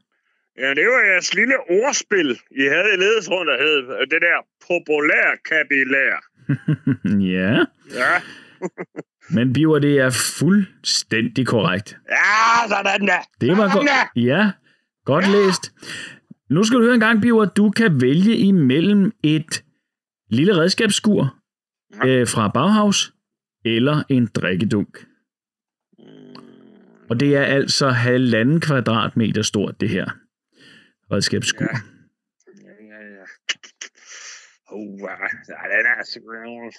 Ja, 0.58 0.68
det 0.70 0.86
var 0.86 1.12
jeres 1.12 1.34
lille 1.34 1.54
ordspil, 1.70 2.30
I 2.50 2.62
havde 2.62 2.90
i 2.94 2.96
ledesrund, 2.96 3.48
der 3.48 3.56
hed 3.58 4.06
det 4.10 4.20
der 4.22 4.38
populær 4.68 5.26
kapillær. 5.50 6.14
ja, 7.34 7.64
Ja. 7.94 8.14
men 9.34 9.52
Biver, 9.52 9.78
det 9.78 9.98
er 9.98 10.10
fuldstændig 10.38 11.46
korrekt. 11.46 11.96
Ja, 12.10 12.68
sådan 12.68 13.06
da. 13.06 13.18
Det 13.40 13.56
var 13.56 13.72
godt. 13.76 13.88
Ja, 14.16 14.50
godt 15.04 15.24
læst. 15.28 15.72
Nu 16.50 16.64
skal 16.64 16.78
du 16.78 16.84
høre 16.84 16.94
en 16.94 17.00
gang, 17.00 17.22
Biver. 17.22 17.44
Du 17.44 17.70
kan 17.70 18.00
vælge 18.00 18.36
imellem 18.36 19.12
et 19.22 19.64
lille 20.30 20.56
redskabsskur 20.56 21.34
øh, 22.04 22.26
fra 22.28 22.48
Bauhaus 22.48 23.12
eller 23.76 24.02
en 24.08 24.26
drikkedunk. 24.26 25.06
Og 27.10 27.20
det 27.20 27.36
er 27.36 27.42
altså 27.42 27.88
halvanden 27.88 28.60
kvadratmeter 28.60 29.42
stort, 29.42 29.80
det 29.80 29.88
her 29.88 30.10
redskabsskur. 31.12 31.64
Ja. 31.64 31.78
Ja, 32.64 32.74
ja, 32.92 33.00
ja. 33.18 33.24
Uh, 34.72 35.00
ja, 35.48 35.76
den 35.76 35.86
er 35.86 36.04
simpelthen... 36.04 36.72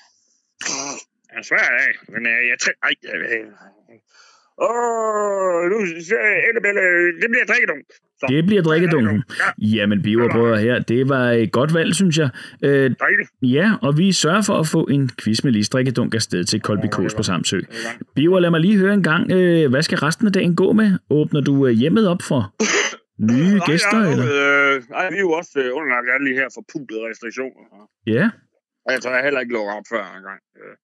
Den 1.30 1.38
er 1.38 1.44
svær, 1.44 1.88
ikke? 1.88 2.12
Men 2.12 2.28
øh, 2.28 2.48
jeg 2.52 2.58
tænker... 2.60 2.80
Ej, 2.84 2.94
jeg. 3.04 3.52
Åh, 4.62 5.70
nu 5.72 5.78
Ellebelle, 6.50 6.82
det 7.22 7.28
bliver 7.30 7.46
drikkedunk. 7.52 7.86
Så, 8.20 8.26
Det 8.30 8.46
bliver 8.46 8.62
drikkedunken. 8.62 9.24
Ja, 9.62 9.68
Jamen, 9.76 10.02
Biver, 10.02 10.30
prøv 10.32 10.54
at 10.54 10.62
her. 10.62 10.80
Det 10.80 11.10
var 11.10 11.26
et 11.32 11.52
godt 11.52 11.74
valg, 11.74 11.96
synes 11.96 12.18
jeg. 12.18 12.30
Øh, 12.64 12.92
ja, 13.42 13.72
og 13.82 13.98
vi 13.98 14.12
sørger 14.12 14.42
for 14.42 14.54
at 14.54 14.68
få 14.68 14.84
en 14.86 15.10
quiz 15.24 15.44
med 15.44 15.52
Lis 15.52 15.70
drikkedunk 15.70 16.16
afsted 16.16 16.44
til 16.44 16.62
Kolby 16.62 16.88
Kås 16.92 17.14
på 17.14 17.24
Samsø. 17.24 17.60
Biver, 18.16 18.40
lad 18.40 18.50
mig 18.50 18.60
lige 18.60 18.78
høre 18.78 18.94
en 18.94 19.04
gang. 19.04 19.32
Øh, 19.32 19.70
hvad 19.70 19.82
skal 19.82 19.98
resten 19.98 20.28
af 20.28 20.34
dagen 20.34 20.56
gå 20.56 20.72
med? 20.74 20.92
Åbner 21.10 21.42
du 21.42 21.68
øh, 21.68 21.74
hjemmet 21.74 22.08
op 22.08 22.22
for 22.22 22.54
nye 23.32 23.60
gæster? 23.66 24.00
nej, 24.00 24.12
Eller? 24.12 24.26
Øh, 24.76 24.82
nej, 24.90 25.10
vi 25.10 25.16
er 25.16 25.20
jo 25.20 25.32
også 25.32 25.52
øh, 25.56 25.70
underlagt 25.78 26.08
alle 26.14 26.30
de 26.30 26.36
her 26.36 26.48
forpulede 26.58 27.02
restriktioner. 27.10 27.64
Ja, 28.08 28.30
Og 28.86 28.94
jeg 28.94 29.02
tror, 29.02 29.12
jeg 29.12 29.24
heller 29.24 29.40
ikke 29.40 29.54
lukker 29.54 29.74
op 29.74 29.88
før 29.90 30.04
en 30.18 30.24
gang. 30.30 30.42
Øh. 30.60 30.76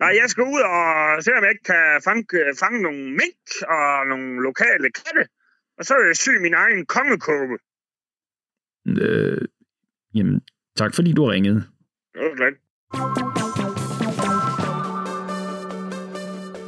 Nej, 0.00 0.12
jeg 0.20 0.30
skal 0.30 0.44
ud 0.44 0.62
og 0.74 1.22
se, 1.24 1.30
om 1.38 1.44
jeg 1.44 1.50
ikke 1.50 1.68
kan 1.72 2.00
fange, 2.04 2.24
fange 2.62 2.82
nogle 2.82 3.02
mink 3.20 3.46
og 3.68 4.06
nogle 4.06 4.42
lokale 4.42 4.88
katte. 5.00 5.24
Og 5.78 5.84
så 5.84 5.94
vil 5.98 6.06
jeg 6.06 6.16
sy 6.16 6.30
min 6.40 6.54
egen 6.54 6.86
kongekåbe. 6.86 7.56
øh, 8.86 9.42
jamen, 10.14 10.40
tak 10.76 10.94
fordi 10.94 11.12
du 11.12 11.24
ringede. 11.24 11.60
Det 12.14 12.22
var 12.22 12.36
slet. 12.36 12.56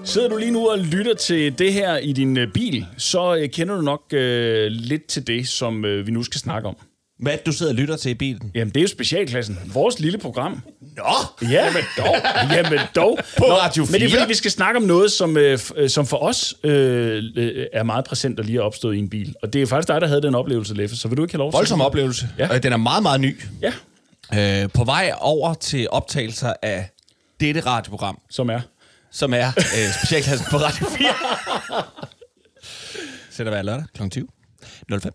Sidder 0.07 0.29
du 0.29 0.37
lige 0.37 0.51
nu 0.51 0.69
og 0.69 0.79
lytter 0.79 1.15
til 1.15 1.59
det 1.59 1.73
her 1.73 1.97
i 1.97 2.13
din 2.13 2.39
øh, 2.39 2.53
bil, 2.53 2.87
så 2.99 3.37
øh, 3.41 3.51
kender 3.51 3.77
du 3.77 3.83
nok 3.83 4.03
øh, 4.13 4.67
lidt 4.67 5.07
til 5.07 5.27
det, 5.27 5.49
som 5.49 5.85
øh, 5.85 6.07
vi 6.07 6.11
nu 6.13 6.23
skal 6.23 6.41
snakke 6.41 6.69
om. 6.69 6.77
Hvad 7.19 7.39
du 7.47 7.53
sidder 7.53 7.73
og 7.73 7.77
lytter 7.77 7.97
til 7.97 8.11
i 8.11 8.15
bilen? 8.15 8.51
Jamen, 8.55 8.75
det 8.75 8.77
er 8.81 8.83
jo 8.83 8.89
specialklassen. 8.89 9.59
Vores 9.67 9.99
lille 9.99 10.19
program. 10.19 10.63
Nå! 10.97 11.47
Ja, 11.51 11.73
men 11.73 11.83
dog. 11.99 12.17
Jamen 12.51 12.79
dog. 12.97 13.19
På 13.39 13.45
Radio 13.45 13.85
Men 13.85 13.93
det 13.95 14.03
er 14.03 14.09
4. 14.09 14.19
fordi, 14.19 14.29
vi 14.29 14.35
skal 14.35 14.51
snakke 14.51 14.77
om 14.77 14.83
noget, 14.83 15.13
som, 15.13 15.37
øh, 15.37 15.59
øh, 15.77 15.91
som 15.91 16.07
for 16.07 16.17
os 16.17 16.55
øh, 16.65 17.23
øh, 17.37 17.67
er 17.73 17.83
meget 17.83 18.05
præsent 18.05 18.39
og 18.39 18.45
lige 18.45 18.59
er 18.59 18.63
opstået 18.63 18.95
i 18.95 18.99
en 18.99 19.09
bil. 19.11 19.35
Og 19.43 19.53
det 19.53 19.63
er 19.63 19.67
faktisk 19.67 19.89
dig, 19.89 20.01
der 20.01 20.07
havde 20.07 20.23
den 20.23 20.35
oplevelse, 20.35 20.75
Leffe, 20.75 20.97
så 20.97 21.09
vil 21.09 21.17
du 21.17 21.23
ikke 21.23 21.35
have 21.35 21.39
lov 21.39 21.53
til 21.53 21.57
Voldsom 21.57 21.81
oplevelse. 21.81 22.29
Ja. 22.39 22.53
Ja. 22.53 22.59
Den 22.59 22.73
er 22.73 22.77
meget, 22.77 23.03
meget 23.03 23.21
ny. 23.21 23.41
Ja, 23.63 23.73
Øh, 24.35 24.69
på 24.75 24.85
vej 24.85 25.13
over 25.21 25.55
til 25.55 25.87
optagelser 25.91 26.53
af 26.63 26.89
dette 27.41 27.61
radioprogram, 27.61 28.19
som 28.31 28.51
er. 28.51 28.61
som 29.13 29.35
er 29.35 29.47
øh, 29.57 29.95
specialklassen 29.99 30.47
på 30.51 30.57
Radio 30.57 30.87
4. 30.87 31.09
Sætter 33.31 33.53
hver 33.53 33.63
lørdag 33.63 33.85
kl. 33.95 34.09
20. 34.09 34.27
05. 35.03 35.13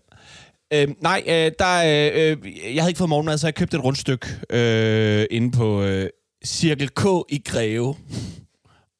Øh, 0.74 0.88
nej, 1.00 1.22
øh, 1.26 1.52
der, 1.58 1.82
øh, 1.84 2.38
øh, 2.44 2.74
jeg 2.74 2.82
havde 2.82 2.90
ikke 2.90 2.98
fået 2.98 3.10
morgenmad, 3.10 3.38
så 3.38 3.46
jeg 3.46 3.54
købte 3.54 3.76
et 3.76 3.84
rundstykke 3.84 4.26
øh, 4.50 5.26
inde 5.30 5.50
på 5.50 5.82
øh, 5.82 6.10
Cirkel 6.44 6.88
K 6.88 7.04
i 7.28 7.42
Greve. 7.46 7.96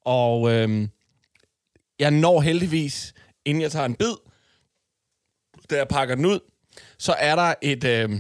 Og 0.05 0.53
øh, 0.53 0.89
jeg 1.99 2.11
når 2.11 2.41
heldigvis, 2.41 3.15
inden 3.45 3.63
jeg 3.63 3.73
tager 3.73 3.87
en 3.87 3.95
bid, 3.95 4.15
da 5.71 5.77
jeg 5.77 5.89
pakker 5.89 6.15
den 6.15 6.27
ud, 6.27 6.41
så 6.99 7.13
er 7.13 7.37
der 7.37 7.55
et 7.63 7.85
øh, 7.85 8.11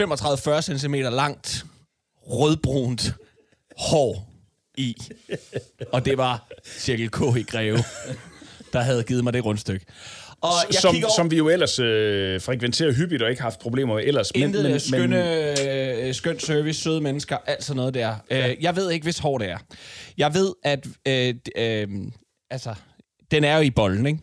35-40 0.00 0.78
cm 0.78 0.94
langt, 0.94 1.66
rødbrunt 2.16 3.14
hår 3.76 4.32
i. 4.76 4.96
Og 5.92 6.04
det 6.04 6.18
var 6.18 6.48
Cirkel 6.64 7.10
K 7.10 7.20
i 7.36 7.42
Greve, 7.42 7.78
der 8.72 8.80
havde 8.80 9.04
givet 9.04 9.24
mig 9.24 9.32
det 9.32 9.44
rundstykke. 9.44 9.86
Og 10.42 10.50
jeg 10.72 10.80
som, 10.80 10.96
over, 10.96 11.14
som 11.16 11.30
vi 11.30 11.36
jo 11.36 11.48
ellers 11.48 11.78
øh, 11.78 12.40
frekventerer 12.40 12.92
hyppigt 12.92 13.22
og 13.22 13.30
ikke 13.30 13.42
har 13.42 13.50
haft 13.50 13.60
problemer 13.60 13.94
med 13.94 14.04
ellers. 14.06 14.30
Intet 14.34 14.62
men, 14.62 14.70
men, 14.72 14.80
skønne, 14.80 16.02
øh, 16.06 16.14
skønt 16.14 16.42
service, 16.42 16.80
søde 16.80 17.00
mennesker, 17.00 17.36
alt 17.46 17.64
sådan 17.64 17.76
noget 17.76 17.94
der. 17.94 18.14
Ja. 18.30 18.48
Øh, 18.50 18.56
jeg 18.60 18.76
ved 18.76 18.90
ikke, 18.90 19.04
hvis 19.04 19.18
hår 19.18 19.38
det 19.38 19.50
er. 19.50 19.58
Jeg 20.18 20.34
ved, 20.34 20.52
at 20.64 20.86
øh, 21.08 21.34
øh, 21.56 21.88
altså, 22.50 22.74
den 23.30 23.44
er 23.44 23.56
jo 23.56 23.62
i 23.62 23.70
bolden, 23.70 24.06
ikke? 24.06 24.18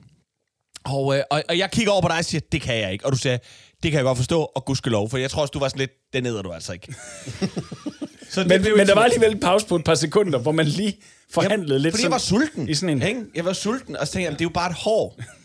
Og, 0.85 1.17
øh, 1.17 1.23
og, 1.31 1.43
og 1.49 1.57
jeg 1.57 1.71
kigger 1.71 1.91
over 1.91 2.01
på 2.01 2.07
dig 2.07 2.17
og 2.17 2.25
siger, 2.25 2.41
det 2.51 2.61
kan 2.61 2.75
jeg 2.77 2.93
ikke. 2.93 3.05
Og 3.05 3.11
du 3.11 3.17
siger, 3.17 3.37
det 3.83 3.91
kan 3.91 3.97
jeg 3.97 4.03
godt 4.03 4.17
forstå, 4.17 4.41
og 4.41 4.65
gudskelov, 4.65 5.09
for 5.09 5.17
jeg 5.17 5.29
tror 5.31 5.41
også, 5.41 5.51
du 5.51 5.59
var 5.59 5.67
sådan 5.67 5.79
lidt, 5.79 5.91
det 6.13 6.23
neder 6.23 6.41
du 6.41 6.51
altså 6.51 6.73
ikke. 6.73 6.93
Så 8.29 8.43
men, 8.47 8.61
men 8.77 8.87
der 8.87 8.95
var 8.95 9.03
alligevel 9.03 9.31
en 9.31 9.39
pause 9.39 9.67
på 9.67 9.75
et 9.75 9.83
par 9.83 9.95
sekunder, 9.95 10.39
hvor 10.39 10.51
man 10.51 10.65
lige 10.65 10.97
forhandlede 11.31 11.79
lidt 11.79 11.93
Fordi 11.93 12.01
sådan, 12.01 12.11
jeg 12.11 12.11
var 12.11 12.17
sulten. 12.17 12.69
i 12.69 12.73
sådan 12.73 13.01
en... 13.01 13.07
Ikke? 13.07 13.21
Jeg 13.35 13.45
var 13.45 13.53
sulten, 13.53 13.95
og 13.97 14.07
så 14.07 14.13
tænkte 14.13 14.21
jeg, 14.23 14.25
"Jamen, 14.25 14.39
det 14.39 14.41
er 14.41 14.45
jo 14.45 14.53
bare 14.53 14.69
et 14.69 14.75
hår. 14.79 15.15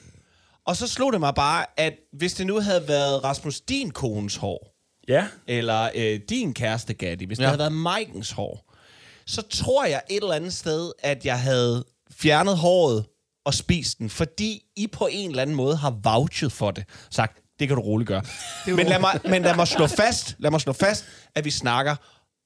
og 0.67 0.77
så 0.77 0.87
slog 0.89 1.13
det 1.13 1.21
mig 1.21 1.35
bare, 1.35 1.67
at 1.77 1.95
hvis 2.13 2.35
det 2.35 2.47
nu 2.47 2.61
havde 2.61 2.89
været 2.89 3.25
Rasmus 3.25 3.61
din 3.61 3.91
kones 3.91 4.37
hår, 4.37 4.77
Ja, 5.09 5.27
eller 5.47 5.91
øh, 5.95 6.21
din 6.29 6.55
kæreste 6.55 6.95
Gatti, 6.95 7.25
hvis 7.25 7.39
ja. 7.39 7.43
det 7.43 7.49
havde 7.49 7.59
været 7.59 7.73
Mikens 7.73 8.31
hår, 8.31 8.75
så 9.27 9.43
tror 9.43 9.85
jeg 9.85 10.03
et 10.11 10.17
eller 10.17 10.35
andet 10.35 10.53
sted, 10.53 10.93
at 10.99 11.25
jeg 11.25 11.41
havde 11.41 11.85
fjernet 12.11 12.57
håret 12.57 13.07
og 13.45 13.55
spist 13.55 13.99
den, 13.99 14.11
fordi 14.11 14.63
I 14.77 14.87
på 14.87 15.09
en 15.11 15.31
eller 15.31 15.43
anden 15.43 15.57
måde 15.57 15.77
har 15.77 15.91
vouchet 16.03 16.53
for 16.53 16.71
det. 16.71 16.85
Sagt, 17.11 17.43
det 17.59 17.69
kan 17.69 17.77
du 17.77 17.83
roligt 17.83 18.09
gøre. 18.09 18.23
men, 18.67 18.87
lad 18.87 18.99
mig, 18.99 19.21
men 19.25 19.43
lad 19.43 19.55
mig 19.55 19.69
slå 19.69 19.87
fast, 19.87 20.37
lad 20.39 20.51
mig 20.51 20.61
slå 20.61 20.73
fast, 20.73 21.05
at 21.35 21.45
vi 21.45 21.51
snakker, 21.51 21.97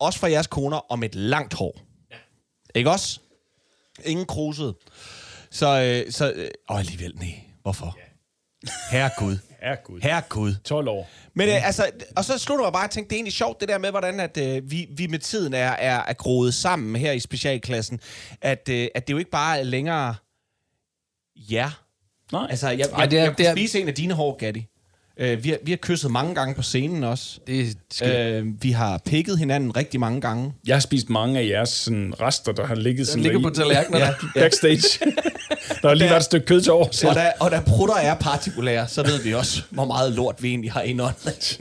også 0.00 0.18
for 0.18 0.26
jeres 0.26 0.46
koner, 0.46 0.92
om 0.92 1.02
et 1.02 1.14
langt 1.14 1.54
hår. 1.54 1.80
Ja. 2.10 2.16
Ikke 2.74 2.90
også? 2.90 3.20
Ingen 4.04 4.26
kruset. 4.26 4.74
Så, 5.50 5.80
øh, 5.80 6.12
så 6.12 6.32
øh, 6.32 6.48
og 6.68 6.78
alligevel, 6.78 7.12
nej. 7.16 7.43
Hvorfor? 7.64 7.96
Gud. 9.18 9.38
herregud. 9.60 10.00
Herre 10.02 10.22
Gud. 10.28 10.54
12 10.64 10.88
år. 10.88 11.08
Men 11.34 11.48
øh, 11.48 11.66
altså, 11.66 11.90
og 12.16 12.24
så 12.24 12.38
slutter 12.38 12.64
mig 12.64 12.72
bare 12.72 12.84
at 12.84 12.90
tænke, 12.90 13.08
det 13.08 13.14
er 13.14 13.18
egentlig 13.18 13.32
sjovt 13.32 13.60
det 13.60 13.68
der 13.68 13.78
med, 13.78 13.90
hvordan 13.90 14.20
at, 14.20 14.36
øh, 14.36 14.70
vi, 14.70 14.86
vi 14.96 15.06
med 15.06 15.18
tiden 15.18 15.54
er, 15.54 15.68
er, 15.70 16.02
er 16.08 16.12
groet 16.12 16.54
sammen 16.54 16.96
her 16.96 17.12
i 17.12 17.20
specialklassen. 17.20 18.00
At, 18.40 18.68
øh, 18.70 18.88
at 18.94 19.06
det 19.08 19.12
jo 19.14 19.18
ikke 19.18 19.30
bare 19.30 19.58
er 19.58 19.62
længere 19.62 20.14
ja. 21.36 21.70
Nej. 22.32 22.46
Altså, 22.50 22.68
jeg, 22.68 22.78
jeg, 22.78 22.88
Ej, 22.92 23.06
det 23.06 23.18
er- 23.18 23.22
jeg 23.22 23.30
kunne 23.30 23.36
det 23.44 23.46
er- 23.50 23.54
spise 23.54 23.80
en 23.80 23.88
af 23.88 23.94
dine 23.94 24.14
hår, 24.14 24.36
Gatti. 24.36 24.66
Øh, 25.20 25.44
vi, 25.44 25.48
har, 25.48 25.56
vi 25.64 25.70
har 25.72 25.76
kysset 25.76 26.10
mange 26.10 26.34
gange 26.34 26.54
på 26.54 26.62
scenen 26.62 27.04
også. 27.04 27.38
Det 27.46 27.76
skal... 27.92 28.32
Øh, 28.42 28.46
vi 28.62 28.70
har 28.70 29.00
pikket 29.06 29.38
hinanden 29.38 29.76
rigtig 29.76 30.00
mange 30.00 30.20
gange. 30.20 30.52
Jeg 30.66 30.74
har 30.76 30.80
spist 30.80 31.10
mange 31.10 31.40
af 31.40 31.46
jeres 31.48 31.68
sådan, 31.68 32.14
rester, 32.20 32.52
der 32.52 32.66
har 32.66 32.74
ligget 32.74 33.08
sådan 33.08 33.22
ligger 33.22 33.40
på 33.42 33.50
tallerkenerne. 33.50 34.04
Ja, 34.04 34.40
backstage. 34.40 34.82
der 35.82 35.88
har 35.88 35.94
lige 35.94 36.08
været 36.08 36.20
et 36.20 36.24
stykke 36.24 36.46
kød 36.46 36.60
til 36.60 36.72
over. 36.72 36.86
Så. 36.90 37.08
Og 37.08 37.14
da, 37.14 37.32
og 37.40 37.50
da 37.50 37.60
prutter 37.66 37.94
er 37.96 38.14
partikulære, 38.14 38.88
så 38.88 39.02
ved 39.02 39.22
vi 39.22 39.34
også, 39.34 39.62
hvor 39.70 39.84
meget 39.84 40.12
lort 40.12 40.42
vi 40.42 40.48
egentlig 40.48 40.72
har 40.72 40.80
indåndet. 40.82 41.58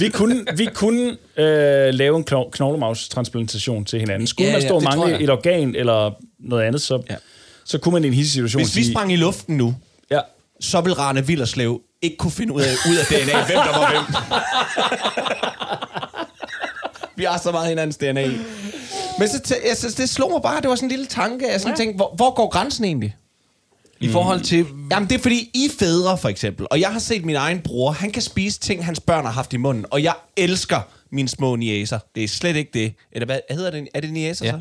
Vi 0.00 0.08
kunne, 0.08 0.44
vi 0.56 0.68
kunne 0.74 1.16
øh, 1.36 1.94
lave 1.94 2.16
en 2.16 2.24
kno- 2.30 2.50
knoglemavstransplantation 2.50 3.84
til 3.84 4.00
hinanden. 4.00 4.26
Skulle 4.26 4.46
Ja, 4.48 4.52
man 4.52 4.62
stå 4.62 4.74
og 4.74 4.82
mangle 4.82 5.20
et 5.20 5.30
organ 5.30 5.74
eller 5.74 6.10
noget 6.40 6.64
andet, 6.64 6.82
så, 6.82 7.02
Ja. 7.10 7.14
så 7.64 7.78
kunne 7.78 7.92
man 7.92 8.04
i 8.04 8.06
en 8.06 8.14
hissig 8.14 8.32
situation 8.32 8.62
Hvis 8.62 8.76
vi 8.76 8.82
sige... 8.82 8.92
sprang 8.94 9.12
i 9.12 9.16
luften 9.16 9.56
nu, 9.56 9.74
Ja, 10.10 10.20
så 10.60 10.80
vil 10.80 10.92
Rane 10.94 11.26
Villerslev 11.26 11.80
ikke 12.02 12.16
kunne 12.16 12.30
finde 12.30 12.52
ud 12.52 12.60
af, 12.60 12.72
ud 12.90 12.96
af 12.96 13.04
DNA, 13.06 13.44
hvem 13.46 13.56
der 13.56 13.78
var 13.78 13.90
hvem. 13.90 14.04
vi 17.16 17.24
har 17.24 17.38
så 17.38 17.52
meget 17.52 17.68
hinandens 17.68 17.96
DNA. 17.96 18.26
Men 19.18 19.28
så, 19.28 19.40
tæ- 19.48 19.68
altså, 19.68 19.94
det 19.96 20.08
slog 20.10 20.30
mig 20.32 20.42
bare, 20.42 20.60
det 20.60 20.68
var 20.70 20.74
sådan 20.76 20.86
en 20.86 20.90
lille 20.90 21.06
tanke, 21.06 21.48
jeg 21.52 21.60
sådan 21.60 21.72
ja. 21.72 21.76
tænkte, 21.76 21.96
hvor, 21.96 22.12
hvor 22.16 22.34
går 22.34 22.48
grænsen 22.48 22.84
egentlig? 22.84 23.16
I 24.00 24.08
forhold 24.08 24.40
til... 24.40 24.66
Jamen, 24.90 25.08
det 25.08 25.14
er 25.18 25.22
fordi, 25.22 25.50
I 25.54 25.68
fædre, 25.78 26.18
for 26.18 26.28
eksempel, 26.28 26.66
og 26.70 26.80
jeg 26.80 26.88
har 26.88 26.98
set 26.98 27.24
min 27.24 27.36
egen 27.36 27.60
bror, 27.60 27.90
han 27.90 28.10
kan 28.10 28.22
spise 28.22 28.60
ting, 28.60 28.84
hans 28.84 29.00
børn 29.00 29.24
har 29.24 29.32
haft 29.32 29.52
i 29.52 29.56
munden, 29.56 29.84
og 29.90 30.02
jeg 30.02 30.14
elsker 30.36 30.80
mine 31.12 31.28
små 31.28 31.56
niæser. 31.56 31.98
Det 32.14 32.24
er 32.24 32.28
slet 32.28 32.56
ikke 32.56 32.70
det. 32.74 32.94
Eller 33.12 33.26
hvad 33.26 33.38
hedder 33.50 33.70
det? 33.70 33.88
Er 33.94 34.00
det 34.00 34.12
niæser 34.12 34.44
Ja. 34.46 34.52
så? 34.52 34.58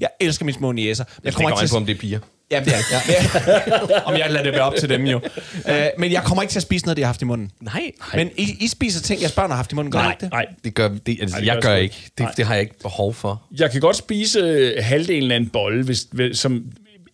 Jeg 0.00 0.08
elsker 0.20 0.44
mine 0.44 0.58
små 0.58 0.72
niæser. 0.72 1.04
Jeg 1.16 1.24
Det 1.24 1.34
kommer 1.34 1.50
an 1.50 1.58
til 1.66 1.72
på, 1.72 1.76
om 1.76 1.86
det 1.86 1.94
er 1.94 1.98
piger. 1.98 2.20
Ja, 2.50 2.60
det 2.60 2.72
er 2.72 2.78
ja. 3.08 4.02
Om 4.08 4.14
jeg 4.14 4.30
lader 4.30 4.42
det 4.42 4.52
være 4.52 4.62
op 4.62 4.74
til 4.74 4.88
dem 4.88 5.04
jo. 5.04 5.16
Uh, 5.16 5.72
men 5.98 6.12
jeg 6.12 6.22
kommer 6.22 6.42
ikke 6.42 6.52
til 6.52 6.58
at 6.58 6.62
spise 6.62 6.84
noget, 6.84 6.96
de 6.96 7.02
har 7.02 7.06
haft 7.06 7.22
i 7.22 7.24
munden. 7.24 7.50
Nej. 7.60 7.90
Men 8.14 8.30
I, 8.36 8.56
I 8.60 8.68
spiser 8.68 9.02
ting, 9.02 9.20
jeres 9.20 9.32
børn 9.32 9.50
har 9.50 9.56
haft 9.56 9.72
i 9.72 9.74
munden, 9.74 9.92
gør 9.92 9.98
nej, 9.98 10.10
ikke 10.10 10.20
det? 10.20 10.30
nej. 10.30 10.46
Det 10.64 10.74
gør, 10.74 10.88
det, 10.88 11.18
altså, 11.20 11.36
Nej, 11.36 11.40
det 11.40 11.46
jeg 11.46 11.54
gør 11.54 11.60
gør 11.60 11.70
jeg 11.70 11.82
ikke. 11.82 12.10
Det, 12.18 12.24
Nej. 12.24 12.32
det 12.36 12.46
har 12.46 12.54
jeg 12.54 12.62
ikke 12.62 12.78
behov 12.82 13.14
for. 13.14 13.42
Jeg 13.58 13.70
kan 13.70 13.80
godt 13.80 13.96
spise 13.96 14.40
øh, 14.40 14.84
halvdelen 14.84 15.30
af 15.30 15.36
en 15.36 15.48
bolle, 15.48 15.84
hvis, 15.84 16.06
som 16.32 16.64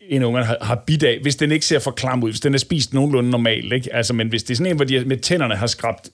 en 0.08 0.24
unge 0.24 0.44
har, 0.44 0.56
har 0.60 0.82
bidt 0.86 1.02
af, 1.02 1.18
hvis 1.22 1.36
den 1.36 1.52
ikke 1.52 1.66
ser 1.66 1.78
for 1.78 1.90
klam 1.90 2.22
ud, 2.22 2.30
hvis 2.30 2.40
den 2.40 2.54
er 2.54 2.58
spist 2.58 2.94
nogenlunde 2.94 3.30
normalt. 3.30 3.72
Ikke? 3.72 3.94
Altså, 3.94 4.14
men 4.14 4.28
hvis 4.28 4.42
det 4.42 4.50
er 4.50 4.56
sådan 4.56 4.70
en, 4.70 4.76
hvor 4.76 4.84
de 4.84 5.04
med 5.04 5.16
tænderne 5.16 5.56
har 5.56 5.66
skrabt 5.66 6.08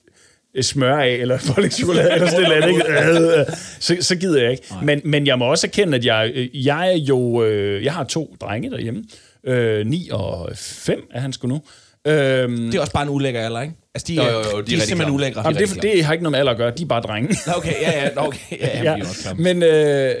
smør 0.61 0.97
af, 0.97 1.09
eller 1.09 1.37
pålægtschokolade, 1.55 2.13
eller 2.13 2.29
sådan 2.29 2.43
noget, 2.49 2.67
ikke? 2.69 2.83
Øh, 3.33 3.39
øh, 3.39 3.45
så, 3.79 3.97
så 4.01 4.15
gider 4.15 4.41
jeg 4.41 4.51
ikke. 4.51 4.63
Men, 4.83 5.01
men 5.03 5.27
jeg 5.27 5.39
må 5.39 5.45
også 5.45 5.67
erkende, 5.67 5.97
at 5.97 6.05
jeg, 6.05 6.31
øh, 6.35 6.65
jeg 6.65 6.91
er 6.93 6.97
jo, 6.97 7.45
jeg 7.81 7.93
har 7.93 8.03
to 8.03 8.35
drenge 8.41 8.71
derhjemme. 8.71 9.03
Øh, 9.43 9.87
9 9.87 10.09
og 10.11 10.49
5 10.55 11.07
er 11.11 11.19
han 11.19 11.33
sgu 11.33 11.47
nu. 11.47 11.61
Øhm, 12.07 12.57
Det 12.57 12.75
er 12.75 12.79
også 12.81 12.93
bare 12.93 13.03
en 13.03 13.09
ulækker 13.09 13.41
alder, 13.41 13.61
ikke? 13.61 13.73
Altså, 13.95 14.05
de, 14.07 14.15
Jo, 14.15 14.21
er, 14.21 14.31
jo, 14.31 14.37
jo, 14.37 14.41
de 14.43 14.47
er 14.47 14.51
de 14.51 14.57
er, 14.57 14.61
rigtig 14.63 14.81
simpelthen 14.81 15.15
ulækre. 15.15 15.41
jamen, 15.45 15.61
det, 15.61 15.81
det 15.81 16.03
har 16.05 16.13
ikke 16.13 16.23
noget 16.23 16.31
med 16.31 16.39
alder 16.39 16.51
at 16.51 16.57
gøre, 16.57 16.71
de 16.77 16.83
er 16.83 16.87
bare 16.87 17.01
drenge. 17.01 17.37
Okay, 17.55 17.73
ja, 17.81 18.03
ja, 18.03 18.27
okay. 18.27 18.39
Ja, 18.59 18.83
ja, 18.83 18.95
ja. 19.25 19.33
Men, 19.33 19.63
øh, 19.63 20.15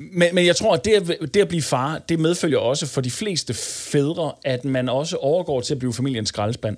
men, 0.00 0.28
men 0.34 0.46
jeg 0.46 0.56
tror, 0.56 0.74
at 0.74 0.84
det 0.84 0.92
at, 0.92 1.34
det 1.34 1.40
at 1.40 1.48
blive 1.48 1.62
far, 1.62 2.00
det 2.08 2.18
medfølger 2.18 2.58
også 2.58 2.86
for 2.86 3.00
de 3.00 3.10
fleste 3.10 3.54
fædre, 3.92 4.32
at 4.44 4.64
man 4.64 4.88
også 4.88 5.16
overgår 5.16 5.60
til 5.60 5.74
at 5.74 5.78
blive 5.78 5.94
familiens 5.94 6.28
skraldespand. 6.28 6.76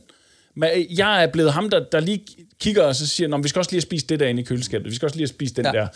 Men 0.54 0.70
jeg 0.98 1.22
er 1.22 1.26
blevet 1.26 1.52
ham, 1.52 1.70
der, 1.70 1.80
der 1.92 2.00
lige 2.00 2.26
kigger 2.60 2.82
og 2.82 2.96
så 2.96 3.06
siger, 3.06 3.28
Nå, 3.28 3.38
vi 3.38 3.48
skal 3.48 3.58
også 3.60 3.70
lige 3.70 3.76
have 3.78 3.82
spist 3.82 4.08
det 4.08 4.20
der 4.20 4.26
inde 4.26 4.42
i 4.42 4.44
køleskabet. 4.44 4.90
Vi 4.90 4.94
skal 4.96 5.06
også 5.06 5.16
lige 5.16 5.22
have 5.22 5.28
spist 5.34 5.56
den 5.56 5.66
Ja. 5.66 5.72
der. 5.72 5.86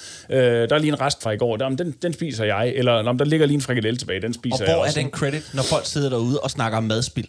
Øh, 0.63 0.69
der 0.69 0.75
er 0.75 0.79
lige 0.79 0.93
en 0.93 1.01
rest 1.01 1.23
fra 1.23 1.31
i 1.31 1.37
går. 1.37 1.57
Der, 1.57 1.69
den, 1.69 1.91
den 2.03 2.13
spiser 2.13 2.45
jeg. 2.45 2.69
Eller 2.77 3.03
der 3.13 3.25
ligger 3.25 3.47
lige 3.47 3.55
en 3.55 3.61
frikadelle 3.61 3.97
tilbage. 3.99 4.21
Den 4.23 4.35
spiser 4.35 4.55
Og 4.57 4.61
jeg 4.67 4.75
hvor 4.75 4.83
er 4.83 4.87
også. 4.87 5.01
den 5.01 5.11
credit, 5.11 5.51
når 5.55 5.63
folk 5.63 5.87
sidder 5.87 6.09
derude 6.09 6.41
og 6.41 6.51
snakker 6.51 6.79
om 6.79 6.85
madspild? 6.85 7.29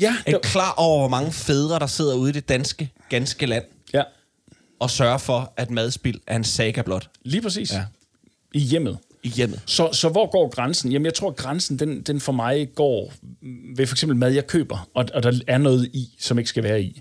Ja, 0.00 0.16
Er 0.26 0.30
der, 0.30 0.38
klar 0.38 0.74
over, 0.76 0.98
hvor 0.98 1.08
mange 1.08 1.32
fædre, 1.32 1.78
der 1.78 1.86
sidder 1.86 2.14
ude 2.14 2.30
i 2.30 2.32
det 2.32 2.48
danske, 2.48 2.90
ganske 3.08 3.46
land, 3.46 3.64
ja, 3.94 4.02
og 4.80 4.90
sørger 4.90 5.18
for, 5.18 5.52
at 5.56 5.70
madspild 5.70 6.20
er 6.26 6.36
en 6.36 6.44
saga 6.44 6.82
blot 6.82 7.08
lige 7.24 7.42
præcis. 7.42 7.72
Ja. 7.72 7.84
I 8.54 8.58
hjemmet. 8.58 8.98
I 9.26 9.28
hjemmet? 9.28 9.60
Så, 9.66 9.88
så 9.92 10.08
hvor 10.08 10.30
går 10.30 10.48
grænsen? 10.48 10.92
Jamen, 10.92 11.06
jeg 11.06 11.14
tror, 11.14 11.30
at 11.30 11.36
grænsen, 11.36 11.78
den, 11.78 12.02
den 12.02 12.20
for 12.20 12.32
mig 12.32 12.68
går 12.74 13.12
ved 13.76 13.86
for 13.86 13.94
eksempel 13.94 14.16
mad, 14.18 14.30
jeg 14.32 14.46
køber, 14.46 14.88
og, 14.94 15.04
og 15.14 15.22
der 15.22 15.40
er 15.46 15.58
noget 15.58 15.84
i, 15.92 16.06
som 16.20 16.38
ikke 16.38 16.48
skal 16.48 16.62
være 16.62 16.82
i. 16.82 17.00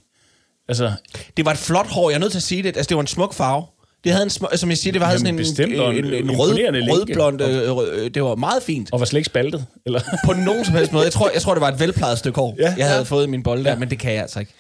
Altså, 0.70 0.92
Det 1.38 1.46
var 1.46 1.52
et 1.52 1.58
flot 1.58 1.88
hår, 1.88 2.10
jeg 2.10 2.16
er 2.16 2.20
nødt 2.20 2.32
til 2.32 2.40
at 2.40 2.44
sige 2.44 2.64
det. 2.64 2.68
Altså, 2.78 2.90
det 2.90 2.96
var 2.98 3.02
en 3.02 3.08
smuk 3.08 3.34
farve. 3.34 3.66
Det 4.04 4.12
havde 4.12 4.24
en 4.24 4.30
smuk, 4.30 4.50
som 4.56 4.70
jeg 4.70 4.78
siger, 4.78 4.92
det 4.92 5.02
var 5.02 5.08
havde 5.08 5.28
Jamen, 5.28 5.46
sådan 5.46 5.72
en, 5.72 5.82
en, 5.82 6.06
en 6.06 6.14
en, 6.14 6.30
en 6.30 6.40
rød, 6.40 6.52
rødblond, 6.90 7.42
øh, 7.42 7.72
rød, 7.72 8.10
det 8.10 8.24
var 8.24 8.36
meget 8.36 8.64
fint. 8.64 8.90
og 8.94 9.00
var 9.00 9.06
slet 9.06 9.20
ikke 9.20 9.26
spaltet. 9.26 9.66
Eller? 9.86 10.02
På 10.26 10.34
nogen 10.34 10.66
som 10.66 10.76
helst 10.76 10.92
måde. 10.92 11.04
Jeg 11.04 11.12
tror, 11.12 11.30
jeg 11.34 11.42
tror 11.42 11.54
det 11.54 11.62
var 11.62 11.72
et 11.72 11.80
velplejet 11.80 12.18
stykke 12.18 12.40
hår, 12.40 12.56
Ja. 12.60 12.74
jeg 12.78 12.90
havde 12.90 13.06
fået 13.06 13.28
i 13.28 13.30
min 13.30 13.44
bolle 13.44 13.64
der, 13.64 13.78
men 13.78 13.90
det 13.90 14.00
kan 14.00 14.14
jeg 14.14 14.22
altså 14.22 14.40
ikke. 14.40 14.52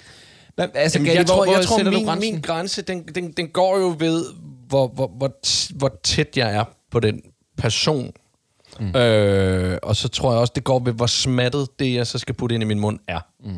Men, 0.57 0.69
altså, 0.73 0.99
Jamen, 0.99 1.13
jeg, 1.15 1.23
hvor, 1.23 1.35
tror, 1.35 1.45
hvor 1.45 1.53
jeg 1.53 1.65
tror, 1.65 1.83
min, 1.83 2.05
grænsen? 2.05 2.33
min 2.33 2.41
grænse, 2.41 2.81
den, 2.81 3.03
den, 3.15 3.31
den 3.31 3.47
går 3.47 3.77
jo 3.79 3.95
ved, 3.99 4.25
hvor, 4.67 4.87
hvor, 4.87 5.11
hvor, 5.17 5.31
hvor 5.77 5.99
tæt 6.03 6.27
jeg 6.37 6.55
er 6.55 6.63
på 6.91 6.99
den 6.99 7.21
person. 7.57 8.11
Mm. 8.79 8.95
Øh, 8.95 9.77
og 9.83 9.95
så 9.95 10.07
tror 10.07 10.31
jeg 10.31 10.39
også, 10.39 10.53
det 10.55 10.63
går 10.63 10.79
ved, 10.79 10.93
hvor 10.93 11.07
smattet 11.07 11.67
det, 11.79 11.93
jeg 11.93 12.07
så 12.07 12.17
skal 12.17 12.35
putte 12.35 12.55
ind 12.55 12.63
i 12.63 12.67
min 12.67 12.79
mund, 12.79 12.99
er. 13.07 13.19
Mm. 13.43 13.57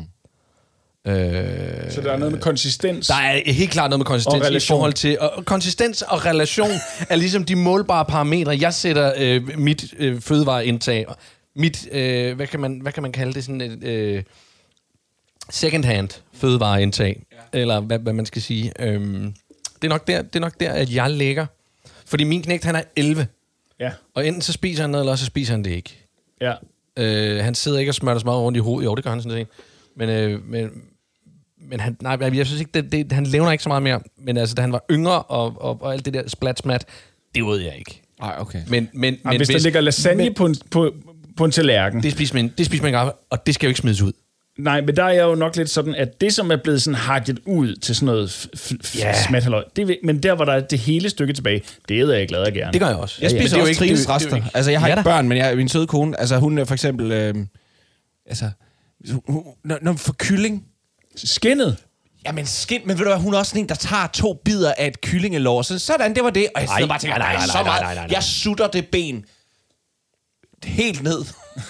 Øh, 1.10 1.92
Så 1.92 2.00
der 2.00 2.12
er 2.12 2.16
noget 2.16 2.32
med 2.32 2.40
konsistens. 2.40 3.06
der 3.06 3.14
er 3.14 3.52
helt 3.52 3.70
klart 3.70 3.90
noget 3.90 3.98
med 4.00 4.06
konsistens 4.06 4.46
Og 4.46 4.52
i 4.54 4.60
forhold 4.60 4.92
til... 4.92 5.20
Og, 5.20 5.30
og 5.30 5.44
konsistens 5.44 6.02
og 6.02 6.26
relation 6.26 6.70
er 7.08 7.16
ligesom 7.16 7.44
de 7.44 7.56
målbare 7.56 8.04
parametre. 8.04 8.58
Jeg 8.60 8.74
sætter 8.74 9.12
øh, 9.18 9.58
mit 9.58 9.94
øh, 9.98 10.20
fødevareindtag, 10.20 11.06
mit, 11.56 11.88
øh, 11.92 12.36
hvad, 12.36 12.46
kan 12.46 12.60
man, 12.60 12.78
hvad 12.80 12.92
kan 12.92 13.02
man 13.02 13.12
kalde 13.12 13.32
det, 13.32 13.44
sådan 13.44 13.60
et... 13.60 13.84
Øh, 13.84 14.22
second-hand 15.50 16.08
fødevareindtag, 16.32 17.22
ja. 17.32 17.60
eller 17.60 17.80
hvad, 17.80 17.98
hvad 17.98 18.12
man 18.12 18.26
skal 18.26 18.42
sige. 18.42 18.72
Øhm, 18.78 19.34
det, 19.82 19.84
er 19.84 19.88
nok 19.88 20.06
der, 20.06 20.22
det 20.22 20.36
er 20.36 20.40
nok 20.40 20.60
der, 20.60 20.72
at 20.72 20.94
jeg 20.94 21.10
ligger. 21.10 21.46
Fordi 22.06 22.24
min 22.24 22.42
knægt, 22.42 22.64
han 22.64 22.76
er 22.76 22.82
11, 22.96 23.26
Ja, 23.80 23.90
og 24.14 24.26
enten 24.26 24.42
så 24.42 24.52
spiser 24.52 24.82
han 24.82 24.90
noget, 24.90 25.02
eller 25.02 25.16
så 25.16 25.24
spiser 25.24 25.52
han 25.52 25.64
det 25.64 25.70
ikke. 25.70 26.06
ja. 26.40 26.54
Øh, 27.00 27.44
han 27.44 27.54
sidder 27.54 27.78
ikke 27.78 27.90
og 27.90 27.94
smører 27.94 28.18
smør 28.18 28.32
rundt 28.32 28.56
i 28.56 28.60
hovedet. 28.60 28.84
Jo, 28.84 28.94
det 28.94 29.04
gør 29.04 29.10
han 29.10 29.22
sådan 29.22 29.38
set. 29.38 29.46
Men, 29.96 30.08
øh, 30.08 30.48
men, 30.48 30.70
men 31.70 31.80
han, 31.80 31.96
nej, 32.02 32.18
jeg 32.20 32.46
synes 32.46 32.60
ikke, 32.60 32.70
det, 32.74 32.92
det, 32.92 33.12
han 33.12 33.26
levner 33.26 33.52
ikke 33.52 33.64
så 33.64 33.68
meget 33.68 33.82
mere. 33.82 34.00
Men 34.16 34.36
altså, 34.36 34.54
da 34.54 34.60
han 34.60 34.72
var 34.72 34.84
yngre, 34.90 35.22
og, 35.22 35.54
og, 35.62 35.82
og 35.82 35.92
alt 35.92 36.04
det 36.04 36.14
der 36.14 36.28
splat-smat, 36.28 36.84
det 37.34 37.46
ved 37.46 37.60
jeg 37.60 37.76
ikke. 37.78 38.02
Nej, 38.20 38.34
okay. 38.38 38.58
Men, 38.68 38.88
men, 38.92 39.16
Men, 39.24 39.36
hvis, 39.36 39.48
der 39.48 39.58
ligger 39.58 39.80
lasagne 39.80 40.24
men, 40.24 40.34
på, 40.34 40.46
en, 40.46 40.56
på, 40.70 40.94
på 41.36 41.44
en 41.44 41.50
tallerken, 41.50 42.02
det 42.02 42.12
spiser 42.12 42.34
man, 42.34 42.52
det 42.58 42.66
spiser 42.66 42.82
man 42.84 42.88
ikke, 42.88 43.12
og 43.30 43.46
det 43.46 43.54
skal 43.54 43.66
jo 43.66 43.68
ikke 43.68 43.80
smides 43.80 44.02
ud. 44.02 44.12
Nej, 44.58 44.80
men 44.80 44.96
der 44.96 45.04
er 45.04 45.08
jeg 45.12 45.22
jo 45.22 45.34
nok 45.34 45.56
lidt 45.56 45.70
sådan, 45.70 45.94
at 45.94 46.20
det, 46.20 46.34
som 46.34 46.50
er 46.50 46.56
blevet 46.56 46.82
sådan 46.82 46.94
hakket 46.94 47.38
ud 47.46 47.76
til 47.76 47.94
sådan 47.94 48.06
noget 48.06 48.28
f- 48.28 48.58
f- 48.58 48.76
f- 48.86 48.98
Ja. 48.98 49.24
smathalløj, 49.28 49.64
det, 49.76 49.98
men 50.04 50.22
der 50.22 50.32
var 50.32 50.44
der 50.44 50.60
det 50.60 50.78
hele 50.78 51.10
stykke 51.10 51.32
tilbage, 51.32 51.62
det 51.88 52.00
er 52.00 52.14
jeg 52.14 52.28
glad 52.28 52.42
af 52.42 52.52
gerne. 52.52 52.72
Det 52.72 52.80
gør 52.80 52.88
jeg 52.88 52.96
også. 52.96 53.18
Jeg 53.20 53.30
Ja, 53.30 53.36
ja, 53.36 53.42
spiser 53.42 53.56
men 53.56 53.60
også 53.68 53.70
det 53.70 53.76
er 53.76 53.86
jo 53.86 53.90
ikke- 53.92 53.94
Trines 53.94 54.06
er 54.06 54.10
er 54.10 54.14
rester. 54.16 54.36
ikke- 54.36 54.48
Altså, 54.54 54.70
jeg 54.70 54.80
har 54.80 54.88
Ja 54.88 54.94
ikke 54.94 55.04
børn, 55.04 55.28
men 55.28 55.38
jeg, 55.38 55.56
min 55.56 55.68
søde 55.68 55.86
kone, 55.86 56.20
altså 56.20 56.36
hun 56.38 56.58
er 56.58 56.64
for 56.64 56.74
eksempel... 56.74 57.12
Øh, 57.12 57.34
altså, 58.26 58.50
hun- 59.28 59.44
når, 59.64 59.78
når 59.82 59.92
for 59.92 60.12
kylling... 60.18 60.64
Skinnet. 61.16 61.76
Jamen, 62.26 62.46
skin, 62.46 62.80
men 62.84 62.98
ved 62.98 63.04
du 63.04 63.10
hvad, 63.10 63.20
hun 63.20 63.34
er 63.34 63.38
også 63.38 63.50
sådan 63.50 63.62
en, 63.62 63.68
der 63.68 63.74
tager 63.74 64.06
to 64.06 64.42
bidder 64.44 64.72
af 64.78 64.86
et 64.86 65.00
kyllingelår. 65.00 65.62
Så 65.62 65.78
sådan, 65.78 66.14
det 66.14 66.24
var 66.24 66.30
det. 66.30 66.46
Og 66.54 66.60
jeg 66.60 66.68
sidder 66.68 66.82
Ej, 66.82 66.86
bare 66.88 66.96
og 66.96 67.00
tænker, 67.00 67.18
nej, 67.18 67.26
nej, 67.32 67.36
nej, 67.36 67.46
så 67.46 67.52
nej, 67.54 67.62
meget. 67.62 67.82
nej, 67.82 67.94
nej, 67.94 68.04
nej. 68.06 68.12
Jeg 68.14 68.22
sutter 68.22 68.66
det 68.66 68.86
ben 68.92 69.24
helt 70.64 71.02
ned 71.02 71.18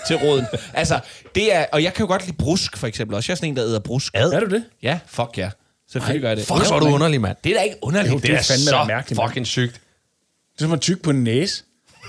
til 0.07 0.16
roden. 0.16 0.46
altså, 0.74 1.01
det 1.35 1.55
er... 1.55 1.66
Og 1.72 1.83
jeg 1.83 1.94
kan 1.94 2.03
jo 2.03 2.07
godt 2.07 2.27
lide 2.27 2.37
brusk, 2.37 2.77
for 2.77 2.87
eksempel. 2.87 3.16
Også 3.16 3.33
jeg 3.33 3.35
er 3.35 3.37
sådan 3.37 3.48
en, 3.48 3.57
der 3.57 3.64
æder 3.64 3.79
brusk. 3.79 4.12
Ad? 4.14 4.33
Er 4.33 4.40
du 4.40 4.46
det? 4.46 4.64
Ja, 4.83 4.98
fuck 5.07 5.38
ja. 5.38 5.51
Selvfølgelig 5.88 6.22
gør 6.22 6.29
jeg 6.29 6.37
det. 6.37 6.46
Fuck, 6.46 6.66
hvor 6.66 6.77
er 6.77 6.81
du 6.81 6.87
underlig, 6.87 7.20
mand. 7.20 7.37
Det 7.44 7.53
er 7.53 7.57
da 7.57 7.62
ikke 7.62 7.77
underligt. 7.83 8.14
Jo, 8.14 8.18
det 8.18 8.31
er 8.31 8.42
fandme 8.42 8.64
så 8.64 8.85
mærkeligt, 8.87 9.20
fucking 9.27 9.46
sygt. 9.46 9.72
Det 9.72 10.61
er 10.61 10.64
som 10.64 10.72
at 10.72 10.81
tykke 10.81 11.03
på 11.03 11.11
en 11.11 11.24
næse. 11.24 11.64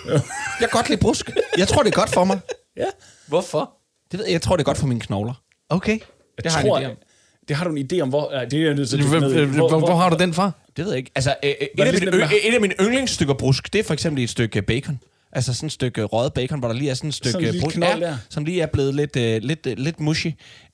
Jeg 0.05 0.21
kan 0.59 0.69
godt 0.71 0.89
lide 0.89 0.99
brusk. 0.99 1.29
Jeg 1.57 1.67
tror, 1.67 1.83
det 1.83 1.89
er 1.91 1.95
godt 1.95 2.09
for 2.09 2.23
mig. 2.23 2.39
Ja. 2.77 2.85
Hvorfor? 3.27 3.71
Det 4.11 4.19
ved 4.19 4.25
jeg, 4.25 4.33
jeg 4.33 4.41
tror, 4.41 4.55
det 4.55 4.63
er 4.63 4.65
godt 4.65 4.77
for 4.77 4.87
mine 4.87 4.99
knogler. 4.99 5.33
Okay. 5.69 5.99
Det 6.43 6.51
har 6.51 6.59
jeg 6.59 6.67
tror, 6.67 6.77
en 6.77 6.85
idé 6.85 6.89
om. 6.89 6.97
Det 7.47 7.55
har 7.55 7.65
du 7.65 7.75
en 7.75 7.89
idé 7.93 7.99
om, 7.99 8.09
hvor... 8.09 8.39
Ja, 8.39 8.45
det 8.45 8.59
er 8.59 8.65
jeg 8.65 8.73
nødt 8.73 8.89
til 8.89 9.03
Hvor, 9.03 9.69
hvor, 9.69 9.79
hvor, 9.79 9.95
har 9.95 10.09
du 10.09 10.15
den 10.15 10.33
fra? 10.33 10.51
Det 10.77 10.85
ved 10.85 10.91
jeg 10.91 10.97
ikke. 10.97 11.11
Altså, 11.15 11.35
øh, 11.43 11.49
øh, 11.49 11.67
et, 11.77 11.83
af 11.83 11.93
det 11.93 12.13
mine, 12.13 12.25
et 12.47 12.53
af 12.53 12.61
mine 12.61 12.73
yndlingsstykker 12.81 13.33
brusk, 13.33 13.73
det 13.73 13.79
er 13.79 13.83
for 13.83 13.93
eksempel 13.93 14.23
et 14.23 14.29
stykke 14.29 14.61
bacon. 14.61 14.99
Altså 15.31 15.53
sådan 15.53 15.67
et 15.67 15.73
stykke 15.73 16.03
røget 16.03 16.33
bacon, 16.33 16.59
hvor 16.59 16.67
der 16.67 16.75
lige 16.75 16.89
er 16.91 16.93
sådan 16.93 17.07
et 17.07 17.13
stykke 17.13 17.53
Sådan 17.53 17.71
knold 17.71 17.99
ja, 17.99 18.07
der. 18.07 18.17
som 18.29 18.45
lige 18.45 18.61
er 18.61 18.65
blevet 18.65 18.95
lidt, 18.95 19.15
øh, 19.15 19.41
lidt, 19.43 19.65
øh, 19.65 19.77
lidt 19.77 19.99
mushy 19.99 20.27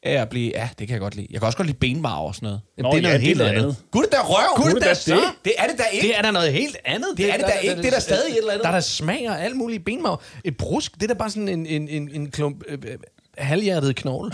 af 0.03 0.13
at 0.21 0.29
blive... 0.29 0.51
Ja, 0.55 0.69
det 0.79 0.87
kan 0.87 0.93
jeg 0.93 1.01
godt 1.01 1.15
lide. 1.15 1.27
Jeg 1.31 1.39
kan 1.41 1.45
også 1.45 1.57
godt 1.57 1.67
lide 1.67 1.77
benmarv 1.77 2.27
og 2.27 2.35
sådan 2.35 2.47
noget. 2.47 2.61
Nå, 2.77 2.91
det 2.91 2.97
er 2.97 3.01
noget 3.01 3.13
ja, 3.13 3.19
helt 3.19 3.37
noget 3.37 3.51
andet. 3.51 3.75
Gud, 3.91 4.03
det 4.03 4.11
der 4.11 4.21
røv! 4.23 4.55
Gud, 4.55 4.63
Gud, 4.63 4.79
det 4.79 4.89
det 4.89 5.05
der 5.05 5.15
det. 5.15 5.23
Det 5.45 5.53
er 5.57 5.67
det 5.67 5.77
da 5.77 5.83
ikke! 5.83 6.07
Det 6.07 6.17
er 6.17 6.21
da 6.21 6.31
noget 6.31 6.53
helt 6.53 6.77
andet. 6.85 7.07
Det 7.17 7.33
er 7.33 7.37
det 7.37 7.45
da 7.45 7.51
ikke. 7.51 7.75
Det 7.77 7.85
er 7.85 7.91
da 7.91 7.99
stadig 7.99 8.31
et 8.31 8.37
eller 8.37 8.51
andet. 8.51 8.63
Der 8.63 8.69
er 8.69 8.73
der 8.73 8.79
smag 8.79 9.29
og 9.29 9.43
alt 9.43 9.55
muligt 9.55 9.85
benmarv. 9.85 10.21
Et 10.43 10.57
brusk, 10.57 10.93
det 10.93 11.03
er 11.03 11.07
da 11.07 11.13
bare 11.13 11.29
sådan 11.29 11.47
en, 11.47 11.65
en, 11.65 11.87
en, 11.87 12.09
en 12.13 12.31
klump 12.31 12.63
øh, 12.67 12.77
øh, 12.87 12.97
halvhjertet 13.37 13.95
knogle. 13.95 14.31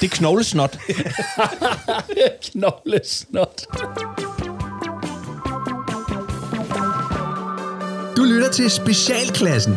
Det 0.00 0.12
er 0.12 0.16
knoglesnot. 0.16 0.78
Knoglesnot. 2.52 3.66
Du 8.16 8.24
lytter 8.24 8.50
til 8.50 8.70
Specialklassen. 8.70 9.72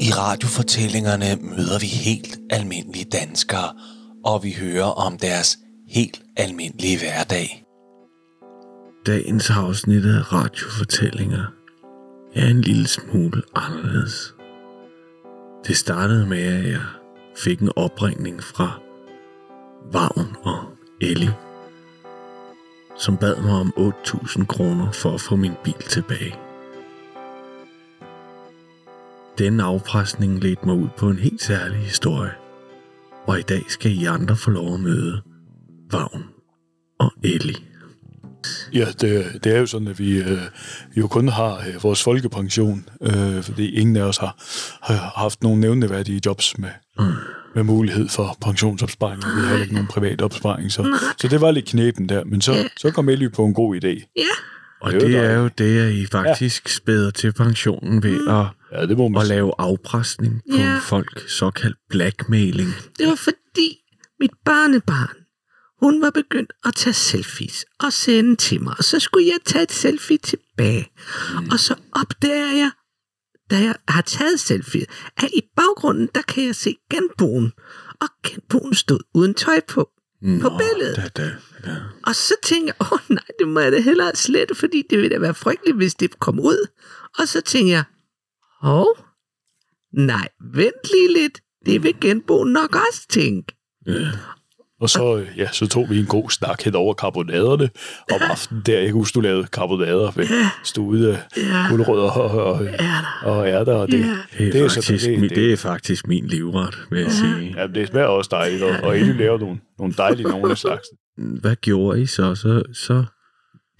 I 0.00 0.10
radiofortællingerne 0.10 1.36
møder 1.40 1.78
vi 1.80 1.86
helt 1.86 2.38
almindelige 2.50 3.04
danskere, 3.12 3.74
og 4.24 4.44
vi 4.44 4.52
hører 4.60 5.06
om 5.06 5.18
deres 5.18 5.58
helt 5.88 6.22
almindelige 6.36 6.98
hverdag. 6.98 7.64
Dagens 9.06 9.50
afsnit 9.50 10.04
af 10.04 10.32
radiofortællinger 10.32 11.44
er 12.34 12.46
en 12.46 12.60
lille 12.60 12.88
smule 12.88 13.42
anderledes. 13.54 14.34
Det 15.66 15.76
startede 15.76 16.26
med, 16.26 16.42
at 16.42 16.70
jeg 16.70 16.80
fik 17.36 17.60
en 17.60 17.72
opringning 17.76 18.42
fra 18.42 18.80
Vagn 19.92 20.36
og 20.42 20.58
Ellie, 21.00 21.34
som 22.98 23.16
bad 23.16 23.42
mig 23.42 23.52
om 23.52 23.72
8.000 23.76 24.46
kroner 24.46 24.92
for 24.92 25.14
at 25.14 25.20
få 25.20 25.36
min 25.36 25.54
bil 25.64 25.82
tilbage. 25.88 26.34
Den 29.38 29.60
afpresning 29.60 30.38
ledte 30.38 30.66
mig 30.66 30.74
ud 30.74 30.88
på 30.98 31.08
en 31.08 31.18
helt 31.18 31.42
særlig 31.42 31.78
historie, 31.78 32.32
og 33.26 33.38
i 33.38 33.42
dag 33.42 33.64
skal 33.68 33.92
I 33.92 34.04
andre 34.04 34.36
få 34.36 34.50
lov 34.50 34.74
at 34.74 34.80
møde 34.80 35.22
Vagn 35.90 36.24
og 36.98 37.12
Ellie. 37.24 37.75
Ja, 38.74 38.86
det, 39.00 39.44
det 39.44 39.54
er 39.54 39.58
jo 39.58 39.66
sådan, 39.66 39.88
at 39.88 39.98
vi 39.98 40.18
øh, 40.18 40.38
jo 40.96 41.06
kun 41.06 41.28
har 41.28 41.58
øh, 41.68 41.82
vores 41.82 42.02
folkepension, 42.02 42.88
øh, 43.02 43.42
fordi 43.42 43.70
ingen 43.70 43.96
af 43.96 44.02
os 44.02 44.16
har, 44.16 44.34
har 44.82 45.12
haft 45.16 45.42
nogen 45.42 45.60
nævneværdige 45.60 46.20
jobs 46.26 46.58
med, 46.58 46.68
mm. 46.98 47.04
med 47.54 47.62
mulighed 47.62 48.08
for 48.08 48.36
pensionsopsparing, 48.42 49.24
og 49.24 49.30
vi 49.36 49.40
har 49.40 49.48
heller 49.48 49.62
ikke 49.62 49.74
nogen 49.74 49.88
privat 49.88 50.22
opsparing, 50.22 50.72
så, 50.72 50.98
så 51.20 51.28
det 51.28 51.40
var 51.40 51.50
lidt 51.50 51.66
knepen 51.66 52.08
der, 52.08 52.24
men 52.24 52.40
så, 52.40 52.68
så 52.76 52.90
kom 52.90 53.08
Ellie 53.08 53.30
på 53.30 53.44
en 53.44 53.54
god 53.54 53.76
idé. 53.76 54.12
Ja. 54.16 54.22
Og 54.80 54.92
Det 54.92 55.02
er 55.02 55.08
jo 55.08 55.08
det 55.18 55.30
er 55.30 55.34
jo 55.38 55.48
det, 55.58 55.80
at 55.88 55.92
I 55.92 56.06
faktisk 56.06 56.64
ja. 56.66 56.70
spæder 56.70 57.10
til 57.10 57.32
pensionen 57.32 58.02
ved 58.02 58.28
at, 58.28 58.46
ja, 58.80 58.86
det 58.86 58.96
må 58.98 59.08
man 59.08 59.22
at 59.22 59.28
lave 59.28 59.52
afpresning 59.58 60.42
på 60.52 60.56
Ja. 60.56 60.78
folk, 60.82 61.28
såkaldt 61.30 61.76
blackmailing. 61.90 62.68
Det 62.98 63.06
var 63.06 63.14
fordi 63.14 63.78
mit 64.20 64.30
barnebarn, 64.44 65.16
hun 65.80 66.02
var 66.02 66.10
begyndt 66.10 66.52
at 66.64 66.74
tage 66.74 66.94
selfies 66.94 67.64
og 67.80 67.92
sende 67.92 68.36
til 68.36 68.62
mig. 68.62 68.74
Og 68.78 68.84
så 68.84 69.00
skulle 69.00 69.26
jeg 69.26 69.38
tage 69.44 69.62
et 69.62 69.72
selfie 69.72 70.18
tilbage. 70.18 70.92
Mm. 71.32 71.48
Og 71.50 71.58
så 71.60 71.74
opdager 71.92 72.56
jeg, 72.56 72.70
da 73.50 73.56
jeg 73.56 73.74
har 73.88 74.02
taget 74.02 74.40
selfie, 74.40 74.86
at 75.16 75.30
i 75.34 75.40
baggrunden, 75.56 76.08
der 76.14 76.22
kan 76.22 76.44
jeg 76.44 76.56
se 76.56 76.76
genboen. 76.90 77.52
Og 78.00 78.08
genboen 78.26 78.74
stod 78.74 79.00
uden 79.14 79.34
tøj 79.34 79.60
på. 79.68 79.90
på 80.42 80.48
billedet. 80.58 80.96
Da, 80.96 81.08
da, 81.22 81.30
da. 81.64 81.76
Og 82.06 82.14
så 82.14 82.34
tænkte 82.42 82.66
jeg, 82.66 82.74
åh 82.80 82.92
oh, 82.92 82.98
nej, 83.08 83.24
det 83.38 83.48
må 83.48 83.60
jeg 83.60 83.72
da 83.72 83.80
hellere 83.80 84.16
slette, 84.16 84.54
fordi 84.54 84.82
det 84.90 84.98
ville 84.98 85.14
da 85.14 85.18
være 85.18 85.34
frygteligt, 85.34 85.76
hvis 85.76 85.94
det 85.94 86.18
kom 86.20 86.40
ud. 86.40 86.66
Og 87.18 87.28
så 87.28 87.40
tænkte 87.40 87.70
jeg, 87.70 87.84
hov, 88.60 88.98
nej, 89.92 90.28
vent 90.54 90.92
lige 90.92 91.12
lidt. 91.12 91.40
Det 91.66 91.82
vil 91.82 92.00
genboen 92.00 92.52
nok 92.52 92.76
også 92.88 93.06
tænke. 93.08 93.56
Ja. 93.86 94.10
Og 94.80 94.90
så, 94.90 95.24
ja, 95.36 95.48
så 95.52 95.66
tog 95.68 95.90
vi 95.90 95.98
en 95.98 96.06
god 96.06 96.30
snak 96.30 96.62
hen 96.62 96.74
over 96.74 96.94
karbonaderne 96.94 97.70
om 98.12 98.20
aftenen 98.30 98.62
der. 98.66 98.76
Jeg 98.78 98.84
kan 98.86 98.94
huske, 98.94 99.14
du 99.14 99.20
lavede 99.20 99.46
karbonader 99.46 100.12
med 100.16 100.26
stude 100.64 101.22
Ja. 101.36 101.66
guldrødder 101.70 102.10
og, 102.10 102.30
og, 102.44 102.66
og 103.22 103.48
ærter. 103.48 103.74
Og 103.74 103.90
det, 103.90 103.98
Ja. 104.00 104.18
Det 104.38 104.46
er, 104.48 104.52
det, 104.52 104.60
er 104.62 104.68
så- 104.68 104.74
faktisk, 104.82 105.06
det, 105.06 105.20
det- 105.20 105.30
det 105.30 105.52
er 105.52 105.56
faktisk 105.56 106.06
min 106.06 106.26
livret, 106.26 106.78
vil 106.90 107.00
jeg 107.00 107.12
sige. 107.12 107.54
Ja, 107.56 107.66
det 107.66 107.88
smager 107.88 108.06
også 108.06 108.28
dejligt, 108.32 108.62
og, 108.62 108.76
og 108.82 108.98
Ellie 108.98 109.16
laver 109.18 109.38
nogle, 109.38 109.60
nogle 109.78 109.94
dejlige 109.98 110.28
nogle 110.28 110.50
af 110.50 110.58
slags. 110.58 110.86
Hvad 111.40 111.56
gjorde 111.56 112.02
I 112.02 112.06
så? 112.06 112.34
Så, 112.34 112.62
så, 112.74 113.04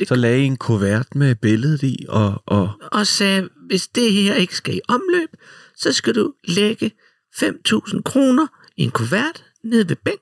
så 0.09 0.14
lagde 0.14 0.40
I 0.42 0.44
en 0.44 0.56
kuvert 0.56 1.06
med 1.14 1.35
billedet 1.35 1.82
i, 1.82 2.04
og, 2.09 2.42
og 2.46 2.68
Og 2.92 3.06
sagde, 3.06 3.48
hvis 3.68 3.88
det 3.88 4.12
her 4.12 4.35
ikke 4.35 4.56
skal 4.56 4.74
i 4.74 4.80
omløb, 4.88 5.28
så 5.76 5.92
skal 5.92 6.14
du 6.14 6.32
lægge 6.48 6.90
5.000 7.42 8.02
kroner 8.02 8.46
i 8.76 8.82
en 8.82 8.90
kuvert 8.90 9.44
ned 9.64 9.85
ved 9.85 9.96
bænken 10.04 10.20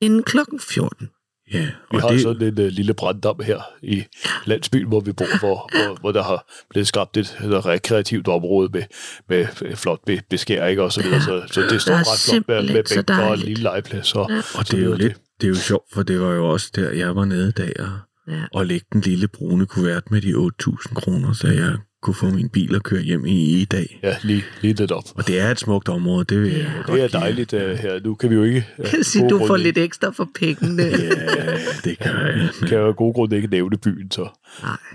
inden 0.00 0.22
klokken 0.22 0.60
14. 0.60 1.08
ja, 1.52 1.60
Vi 1.90 1.96
og 1.96 2.00
har 2.00 2.08
det, 2.08 2.20
sådan 2.22 2.42
en 2.42 2.58
uh, 2.58 2.66
lille 2.66 2.94
branddam 2.94 3.40
her 3.44 3.60
i 3.82 4.04
landsbyen, 4.44 4.88
hvor 4.88 5.00
vi 5.00 5.12
bor, 5.12 5.38
hvor, 5.38 5.70
hvor, 5.72 6.00
hvor 6.00 6.12
der 6.12 6.22
har 6.22 6.52
blevet 6.70 6.86
skabt 6.86 7.16
et 7.16 7.26
et 7.44 7.66
rekreativt 7.66 8.28
område 8.28 8.70
med, 8.72 8.82
med 9.28 9.46
flot 9.76 10.00
be, 10.06 10.20
beskæring 10.30 10.80
og 10.80 10.92
så 10.92 11.02
videre. 11.02 11.20
Så, 11.22 11.42
så 11.50 11.60
det 11.60 11.82
står 11.82 11.94
ret 11.94 12.06
flot 12.46 12.48
med, 12.48 12.62
med 12.62 12.84
simpelthen 12.84 12.86
så 12.86 13.02
bænk 13.06 13.20
og 13.20 13.34
en 13.34 13.40
lille 13.40 13.62
legeplads. 13.62 14.14
Og, 14.14 14.30
Ja. 14.30 14.36
og 14.58 14.70
det 14.70 14.80
er 14.80 14.84
jo 14.84 14.94
lidt, 14.94 15.16
det 15.40 15.46
er 15.46 15.48
jo 15.48 15.54
sjovt, 15.54 15.84
for 15.94 16.02
det 16.02 16.20
var 16.20 16.32
jo 16.34 16.48
også 16.50 16.70
der, 16.76 16.90
jeg 16.90 17.16
var 17.16 17.24
nede 17.24 17.48
i 17.48 17.52
dag 17.52 17.80
og, 17.80 17.88
Ja. 18.28 18.42
og 18.52 18.66
lægge 18.66 18.86
den 18.92 19.00
lille 19.00 19.28
brune 19.28 19.66
kuvert 19.66 20.10
med 20.10 20.22
de 20.22 20.32
8.000 20.32 20.94
kroner, 20.94 21.32
så 21.32 21.46
jeg 21.48 21.76
kunne 22.06 22.14
få 22.14 22.26
min 22.26 22.48
bil 22.48 22.74
og 22.76 22.82
køre 22.82 23.02
hjem 23.02 23.26
i 23.26 23.60
i 23.60 23.64
dag. 23.64 23.98
Ja, 24.02 24.16
lige, 24.22 24.44
lige 24.62 24.74
lidt 24.74 24.92
op. 24.92 25.04
Og 25.14 25.26
det 25.26 25.40
er 25.40 25.50
et 25.50 25.58
smukt 25.60 25.88
område, 25.88 26.24
det 26.24 26.42
vil 26.42 26.52
jeg 26.52 26.66
godt 26.84 26.96
Det 27.00 27.14
er 27.14 27.18
dejligt 27.18 27.52
uh, 27.52 27.60
her. 27.60 28.00
Nu 28.04 28.14
kan 28.14 28.30
vi 28.30 28.34
jo 28.34 28.42
ikke... 28.42 28.66
Uh, 28.78 28.82
Jeg 28.84 28.90
kan 28.90 29.04
sige, 29.04 29.28
du 29.30 29.46
får 29.46 29.56
lidt 29.56 29.78
ekstra 29.78 30.10
for 30.10 30.28
pengene. 30.40 30.82
Ja, 30.82 31.56
det 31.84 31.98
gør 31.98 32.26
jeg. 32.26 32.48
kan 32.68 32.78
jo 32.78 32.86
af 32.88 32.96
gode 32.96 33.12
grunde 33.14 33.36
ikke 33.36 33.48
nævne 33.48 33.76
byen, 33.76 34.10
så... 34.10 34.28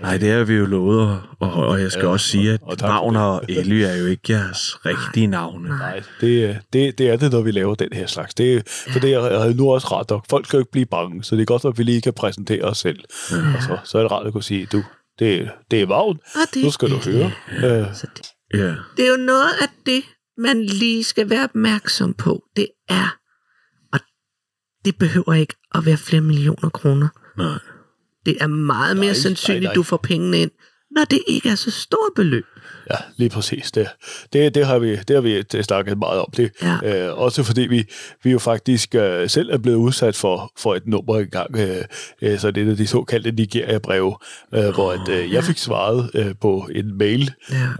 Nej, 0.02 0.16
det 0.16 0.30
er 0.30 0.44
vi 0.44 0.54
jo 0.54 0.66
lovet, 0.66 1.00
og, 1.00 1.20
og, 1.38 1.52
og 1.52 1.80
jeg 1.80 1.92
skal 1.92 2.00
Ja, 2.00 2.06
ja, 2.06 2.12
også 2.12 2.26
sige, 2.28 2.52
at 2.52 2.60
og- 2.62 2.68
og 2.68 2.78
det. 3.12 3.20
og 3.20 3.42
Elly 3.48 3.80
er 3.82 3.96
jo 3.96 4.06
ikke 4.06 4.32
jeres 4.32 4.76
rigtige 4.86 5.26
navne. 5.26 5.68
Nej, 5.68 6.00
det, 6.20 6.44
er- 6.44 6.54
det, 6.72 6.98
det 6.98 7.10
er 7.10 7.16
det, 7.16 7.32
når 7.32 7.40
vi 7.42 7.50
laver 7.50 7.74
den 7.74 7.88
her 7.92 8.06
slags. 8.06 8.34
Det, 8.34 8.62
for 8.92 8.98
det 8.98 9.12
er, 9.12 9.18
er 9.20 9.54
nu 9.54 9.72
også 9.72 9.86
rart, 9.86 10.10
og 10.10 10.24
folk 10.30 10.46
skal 10.46 10.56
jo 10.56 10.60
ikke 10.60 10.72
blive 10.72 10.86
bange, 10.86 11.24
så 11.24 11.34
det 11.36 11.42
er 11.42 11.46
godt, 11.46 11.64
at 11.64 11.78
vi 11.78 11.82
lige 11.82 12.00
kan 12.00 12.12
præsentere 12.12 12.62
os 12.62 12.78
selv. 12.78 12.98
Ja. 13.32 13.36
Og 13.56 13.62
så, 13.62 13.78
så 13.84 13.98
er 13.98 14.02
det 14.02 14.12
rart 14.12 14.26
at 14.26 14.32
kunne 14.32 14.42
sige, 14.42 14.66
du, 14.72 14.82
det, 15.18 15.50
det 15.70 15.82
er 15.82 15.86
Vagn, 15.86 16.18
det, 16.54 16.64
nu 16.64 16.70
skal 16.70 16.90
du 16.90 16.96
høre. 16.96 17.26
Uh, 17.48 17.94
Så 17.94 18.06
det, 18.16 18.26
Ja, 18.54 18.74
det 18.96 19.06
er 19.06 19.10
jo 19.10 19.16
noget 19.16 19.50
af 19.60 19.68
det, 19.86 20.02
man 20.38 20.62
lige 20.64 21.04
skal 21.04 21.30
være 21.30 21.44
opmærksom 21.44 22.14
på. 22.14 22.44
Det 22.56 22.68
er, 22.88 23.16
og 23.92 24.00
det 24.84 24.96
behøver 24.98 25.32
ikke 25.34 25.54
at 25.74 25.86
være 25.86 25.96
flere 25.96 26.22
millioner 26.22 26.68
kroner. 26.68 27.08
nej. 27.38 27.58
Det 28.26 28.36
er 28.40 28.46
meget 28.46 28.96
mere 28.96 29.06
Nej, 29.06 29.14
sandsynligt, 29.14 29.62
nej, 29.62 29.68
nej. 29.68 29.74
du 29.74 29.82
får 29.82 29.96
pengene 29.96 30.38
ind, 30.38 30.50
når 30.90 31.04
det 31.04 31.18
ikke 31.26 31.48
er 31.48 31.54
så 31.54 31.70
stort 31.70 32.12
beløb. 32.16 32.44
Ja, 32.90 32.96
lige 33.16 33.30
præcis. 33.30 33.72
Det, 33.72 33.88
det, 34.32 34.54
det 34.54 34.66
har 34.66 34.78
vi, 34.78 34.96
det 34.96 35.10
har 35.10 35.20
vi 35.20 35.44
snakket 35.62 35.98
meget 35.98 36.20
om. 36.20 36.32
Det, 36.36 36.50
Ja. 36.62 37.06
øh, 37.08 37.18
også 37.18 37.42
fordi 37.42 37.60
vi, 37.60 37.84
vi 38.22 38.30
jo 38.30 38.38
faktisk 38.38 38.94
øh, 38.94 39.30
selv 39.30 39.50
er 39.50 39.58
blevet 39.58 39.76
udsat 39.76 40.16
for, 40.16 40.52
for 40.58 40.74
et 40.74 40.86
nummer 40.86 41.18
engang, 41.18 41.56
øh, 41.56 41.84
øh, 42.22 42.38
så 42.38 42.50
det 42.50 42.68
er 42.68 42.74
de 42.74 42.86
såkaldte 42.86 43.30
Nigeria-breve, 43.30 44.16
øh, 44.54 44.68
hvor 44.74 44.92
at, 44.92 45.08
øh, 45.08 45.32
jeg 45.32 45.44
fik 45.44 45.58
svaret 45.58 46.10
øh, 46.14 46.34
på 46.40 46.68
en 46.74 46.98
mail, 46.98 47.30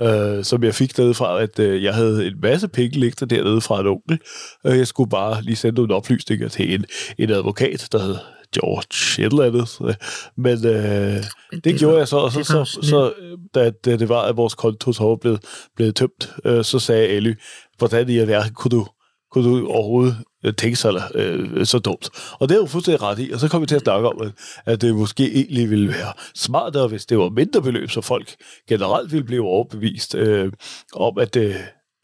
ja. 0.00 0.36
øh, 0.36 0.44
som 0.44 0.64
jeg 0.64 0.74
fik 0.74 0.96
dernede 0.96 1.14
fra, 1.14 1.42
at 1.42 1.58
øh, 1.58 1.84
jeg 1.84 1.94
havde 1.94 2.26
en 2.26 2.34
masse 2.42 2.68
penge 2.68 2.98
liggende 3.00 3.36
dernede 3.36 3.60
fra 3.60 3.80
en 3.80 3.86
onkel. 3.86 4.18
Øh, 4.66 4.78
jeg 4.78 4.86
skulle 4.86 5.10
bare 5.10 5.42
lige 5.42 5.56
sende 5.56 5.76
nogle 5.76 5.94
oplysninger 5.94 6.48
til 6.48 6.74
en, 6.74 6.84
en 7.18 7.30
advokat, 7.30 7.88
der 7.92 7.98
hed 8.02 8.16
George 8.54 9.22
et 9.22 9.32
eller 9.32 9.44
andet. 9.44 9.98
Men 10.44 10.66
øh, 10.66 11.24
det, 11.64 11.78
gjorde 11.78 11.98
jeg 11.98 12.08
så, 12.08 12.16
og 12.16 12.32
så, 12.32 12.44
så, 12.44 12.78
så 12.82 13.12
da, 13.54 13.70
da 13.70 13.96
det 13.96 14.08
var, 14.08 14.22
at 14.22 14.36
vores 14.36 14.54
konto 14.54 14.92
så 14.92 15.04
var 15.04 15.16
blevet, 15.16 15.44
blevet 15.76 15.96
tømt, 15.96 16.32
øh, 16.44 16.64
så 16.64 16.78
sagde 16.78 17.08
Elly, 17.08 17.34
hvordan 17.78 18.08
i 18.08 18.18
alverden 18.18 18.54
kunne 18.54 18.70
du, 18.70 18.86
kunne 19.30 19.48
du 19.48 19.66
overhovedet 19.68 20.16
øh, 20.44 20.54
tænke 20.54 20.76
sig 20.76 20.92
øh, 21.14 21.66
så 21.66 21.78
dumt? 21.78 22.10
Og 22.40 22.48
det 22.48 22.54
er 22.54 22.58
jo 22.58 22.66
fuldstændig 22.66 23.02
ret 23.02 23.18
i, 23.18 23.30
og 23.30 23.40
så 23.40 23.48
kom 23.48 23.60
vi 23.60 23.66
til 23.66 23.76
at 23.76 23.82
snakke 23.82 24.08
om, 24.08 24.22
at, 24.22 24.32
at 24.66 24.80
det 24.80 24.94
måske 24.94 25.32
egentlig 25.34 25.70
ville 25.70 25.88
være 25.88 26.12
smartere, 26.34 26.88
hvis 26.88 27.06
det 27.06 27.18
var 27.18 27.28
mindre 27.28 27.62
beløb, 27.62 27.90
så 27.90 28.00
folk 28.00 28.34
generelt 28.68 29.12
ville 29.12 29.24
blive 29.24 29.44
overbevist 29.44 30.14
øh, 30.14 30.52
om, 30.94 31.18
at 31.18 31.36
øh, 31.36 31.56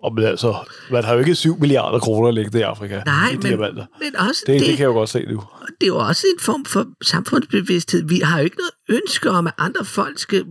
om, 0.04 0.14
man 0.14 0.24
altså, 0.24 0.54
man 0.90 1.04
har 1.04 1.12
jo 1.12 1.18
ikke 1.18 1.34
7 1.34 1.58
milliarder 1.60 1.98
kroner 1.98 2.30
liggende 2.30 2.58
i 2.58 2.62
Afrika. 2.62 3.02
Nej, 3.06 3.28
i 3.30 3.32
men, 3.32 3.42
diamanter. 3.42 3.86
men 4.00 4.16
også 4.28 4.44
Det, 4.46 4.60
det, 4.60 4.66
det, 4.66 4.76
kan 4.76 4.78
jeg 4.78 4.86
jo 4.88 4.92
godt 4.92 5.08
se 5.08 5.24
nu. 5.26 5.42
det 5.80 5.82
er 5.82 5.86
jo 5.86 5.96
også 5.98 6.26
en 6.34 6.40
form 6.40 6.64
for 6.64 6.86
samfundsbevidsthed. 7.04 8.08
Vi 8.08 8.20
har 8.24 8.38
jo 8.38 8.44
ikke 8.44 8.56
noget 8.56 9.00
ønske 9.02 9.30
om, 9.30 9.46
at 9.46 9.52
andre 9.58 9.84
folk 9.84 10.18
skal 10.18 10.44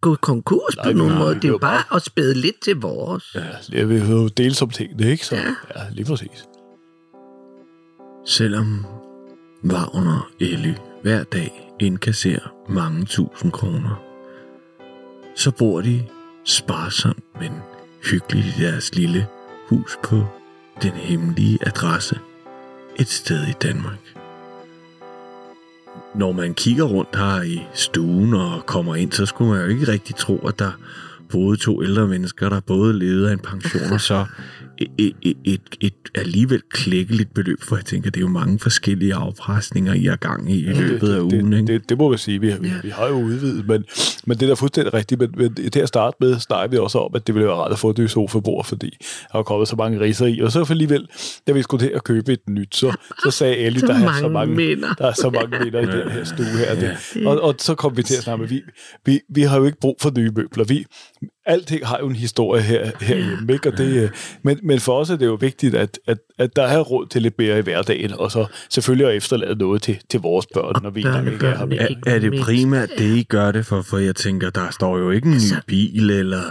gå 0.00 0.14
konkurs 0.14 0.76
Nej, 0.76 0.84
på 0.84 0.92
nogen 0.98 1.12
har- 1.12 1.18
måde. 1.18 1.34
Det 1.34 1.44
er 1.44 1.48
jo 1.48 1.58
bare 1.58 1.82
at 1.96 2.02
spæde 2.02 2.34
lidt 2.34 2.62
til 2.62 2.76
vores. 2.76 3.24
Ja, 3.34 3.40
jeg 3.78 3.88
vil 3.88 4.10
jo 4.10 4.28
dele 4.28 4.54
som 4.54 4.70
tingene, 4.70 5.10
ikke? 5.10 5.26
Så, 5.26 5.36
ja. 5.36 5.54
ja, 5.76 5.82
lige 5.92 6.04
præcis. 6.04 6.44
Selvom 8.26 8.86
Wagner 9.64 10.28
Elly 10.40 10.72
hver 11.02 11.24
dag 11.24 11.70
indkasserer 11.80 12.54
mange 12.68 13.04
tusind 13.04 13.52
kroner, 13.52 14.02
så 15.36 15.50
bor 15.50 15.80
de 15.80 16.04
sparsomt, 16.44 17.24
men 17.40 17.52
hyggeligt 18.04 18.46
i 18.46 18.62
deres 18.62 18.94
lille 18.94 19.26
hus 19.68 19.98
på 20.04 20.26
den 20.82 20.92
hemmelige 20.92 21.58
adresse 21.66 22.18
et 22.96 23.08
sted 23.08 23.46
i 23.46 23.52
Danmark. 23.62 24.14
Når 26.14 26.32
man 26.32 26.54
kigger 26.54 26.84
rundt 26.84 27.16
her 27.16 27.42
i 27.42 27.60
stuen 27.74 28.34
og 28.34 28.66
kommer 28.66 28.94
ind, 28.94 29.12
så 29.12 29.26
skulle 29.26 29.50
man 29.50 29.62
jo 29.62 29.68
ikke 29.68 29.92
rigtig 29.92 30.16
tro, 30.16 30.46
at 30.48 30.58
der 30.58 30.72
boede 31.30 31.56
to 31.56 31.82
ældre 31.82 32.06
mennesker, 32.06 32.48
der 32.48 32.60
både 32.60 32.98
levede 32.98 33.28
af 33.28 33.32
en 33.32 33.38
pension 33.38 33.92
og 33.92 34.00
så 34.00 34.24
et, 34.78 34.90
et, 34.98 35.14
et, 35.22 35.36
et, 35.44 35.60
et 35.80 35.92
alligevel 36.14 36.62
klækkeligt 36.70 37.34
beløb, 37.34 37.62
for 37.62 37.76
jeg 37.76 37.84
tænker, 37.84 38.10
det 38.10 38.20
er 38.20 38.24
jo 38.24 38.28
mange 38.28 38.58
forskellige 38.58 39.14
afpresninger, 39.14 39.94
I 39.94 40.06
er 40.06 40.16
gang 40.16 40.52
i 40.52 40.58
i 40.58 40.72
løbet 40.72 41.12
af 41.12 41.20
ugen. 41.20 41.52
det, 41.52 41.58
ikke? 41.60 41.72
det, 41.72 41.88
det 41.88 41.98
må 41.98 42.10
vi 42.10 42.18
sige. 42.18 42.40
Vi, 42.40 42.52
vi, 42.60 42.70
vi 42.82 42.88
har 42.88 43.08
jo 43.08 43.14
udvidet, 43.14 43.68
men, 43.68 43.84
men 44.26 44.36
det 44.36 44.42
er 44.42 44.46
da 44.46 44.54
fuldstændig 44.54 44.94
rigtigt. 44.94 45.20
Men, 45.20 45.34
men 45.36 45.70
til 45.70 45.80
at 45.80 45.88
starte 45.88 46.16
med 46.20 46.38
snakker 46.38 46.68
vi 46.70 46.76
også 46.76 46.98
om, 46.98 47.10
at 47.14 47.26
det 47.26 47.34
ville 47.34 47.46
være 47.48 47.56
rart 47.56 47.72
at 47.72 47.78
få 47.78 47.90
et 47.90 47.98
nyt 47.98 48.10
sofabord, 48.10 48.64
fordi 48.64 48.96
der 49.32 49.38
er 49.38 49.42
kommet 49.42 49.68
så 49.68 49.76
mange 49.76 50.00
riser 50.00 50.26
i. 50.26 50.40
Og 50.40 50.52
så 50.52 50.66
alligevel, 50.70 51.08
da 51.46 51.52
vi 51.52 51.62
skulle 51.62 51.86
til 51.86 51.92
at 51.94 52.04
købe 52.04 52.32
et 52.32 52.48
nyt, 52.48 52.76
så, 52.76 52.96
så 53.22 53.30
sagde 53.30 53.56
Ellie, 53.66 53.82
der 53.82 53.94
er 53.94 53.98
så 53.98 54.28
mange 54.28 54.28
mange, 54.28 54.54
minder. 54.54 54.94
der 54.94 55.06
er 55.06 55.12
så 55.12 55.30
mange 55.30 55.64
minder 55.64 55.80
i 55.80 55.86
den 56.02 56.10
her 56.10 56.24
stue 56.24 56.46
her. 56.46 56.74
Det. 56.74 57.26
Og, 57.26 57.40
og 57.40 57.54
så 57.58 57.74
kom 57.74 57.96
vi 57.96 58.02
til 58.02 58.16
at 58.16 58.22
snakke 58.22 58.40
med, 58.40 58.48
vi, 58.48 58.62
vi, 59.04 59.20
vi 59.28 59.42
har 59.42 59.58
jo 59.58 59.64
ikke 59.64 59.80
brug 59.80 59.96
for 60.00 60.12
nye 60.18 60.30
møbler. 60.36 60.64
Vi, 60.64 60.84
alting 61.46 61.86
har 61.86 61.98
jo 61.98 62.06
en 62.06 62.16
historie 62.16 62.62
her, 62.62 62.90
herhjemme, 63.00 63.52
ikke? 63.52 63.72
Og 63.72 63.78
det, 63.78 64.02
øh, 64.02 64.10
men, 64.42 64.60
men 64.62 64.80
for 64.80 64.98
os 64.98 65.10
er 65.10 65.16
det 65.16 65.26
jo 65.26 65.34
vigtigt, 65.34 65.74
at, 65.74 65.98
at, 66.06 66.18
at 66.38 66.56
der 66.56 66.62
er 66.62 66.80
råd 66.80 67.06
til 67.06 67.22
lidt 67.22 67.34
mere 67.38 67.58
i 67.58 67.62
hverdagen, 67.62 68.12
og 68.12 68.30
så 68.30 68.46
selvfølgelig 68.70 69.06
at 69.06 69.16
efterlade 69.16 69.54
noget 69.54 69.82
til, 69.82 69.98
til 70.10 70.20
vores 70.20 70.46
børn, 70.54 70.82
når 70.82 70.90
vi 70.90 71.00
engang 71.00 71.32
ikke 71.32 71.46
er 71.46 71.56
her. 71.56 71.96
Er, 72.06 72.14
er 72.14 72.18
det 72.18 72.40
primært 72.40 72.88
det, 72.98 73.16
I 73.16 73.22
gør 73.22 73.52
det 73.52 73.66
for? 73.66 73.82
For 73.82 73.98
jeg 73.98 74.16
tænker, 74.16 74.50
der 74.50 74.70
står 74.70 74.98
jo 74.98 75.10
ikke 75.10 75.28
en 75.28 75.34
ny 75.34 75.58
bil, 75.66 76.10
eller 76.10 76.42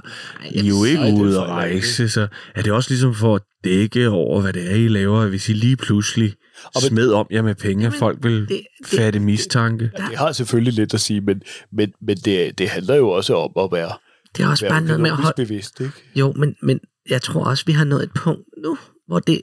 I 0.51 0.60
er 0.60 0.63
jo 0.63 0.84
ikke 0.84 1.03
det 1.03 1.21
ude 1.21 1.38
at 1.38 1.47
rejse, 1.47 2.10
så 2.10 2.27
er 2.56 2.62
det 2.62 2.71
også 2.71 2.89
ligesom 2.89 3.15
for 3.15 3.36
at 3.36 3.41
dække 3.63 4.10
over, 4.10 4.41
hvad 4.41 4.53
det 4.53 4.71
er, 4.71 4.75
I 4.75 4.88
laver, 4.88 5.27
hvis 5.27 5.49
I 5.49 5.53
lige 5.53 5.75
pludselig 5.75 6.34
smed 6.80 7.12
om 7.12 7.27
jer 7.32 7.41
med 7.41 7.56
penge, 7.56 7.91
folk 7.91 8.17
vil 8.23 8.47
fatte 8.86 9.19
mistanke? 9.19 9.91
Ja, 9.97 10.03
det 10.10 10.17
har 10.17 10.32
selvfølgelig 10.32 10.73
lidt 10.73 10.93
at 10.93 10.99
sige, 10.99 11.21
men, 11.21 11.41
men, 11.73 11.91
men 12.01 12.17
det, 12.17 12.58
det 12.60 12.69
handler 12.69 12.95
jo 12.95 13.10
også 13.10 13.36
om 13.36 13.51
at 13.63 13.69
være, 13.71 13.91
Det 14.38 14.43
er 14.43 14.47
også 14.47 14.67
bare 14.69 14.82
noget 14.82 15.00
med 15.00 15.10
at 15.10 15.15
holde... 15.17 15.34
bevidst, 15.45 15.80
ikke? 15.82 15.93
Jo, 16.15 16.34
men, 16.34 16.56
men 16.62 16.80
jeg 17.10 17.21
tror 17.21 17.43
også, 17.43 17.63
vi 17.67 17.71
har 17.71 17.84
nået 17.86 18.04
et 18.04 18.12
punkt 18.15 18.43
nu, 18.63 18.78
hvor 19.08 19.19
det... 19.19 19.41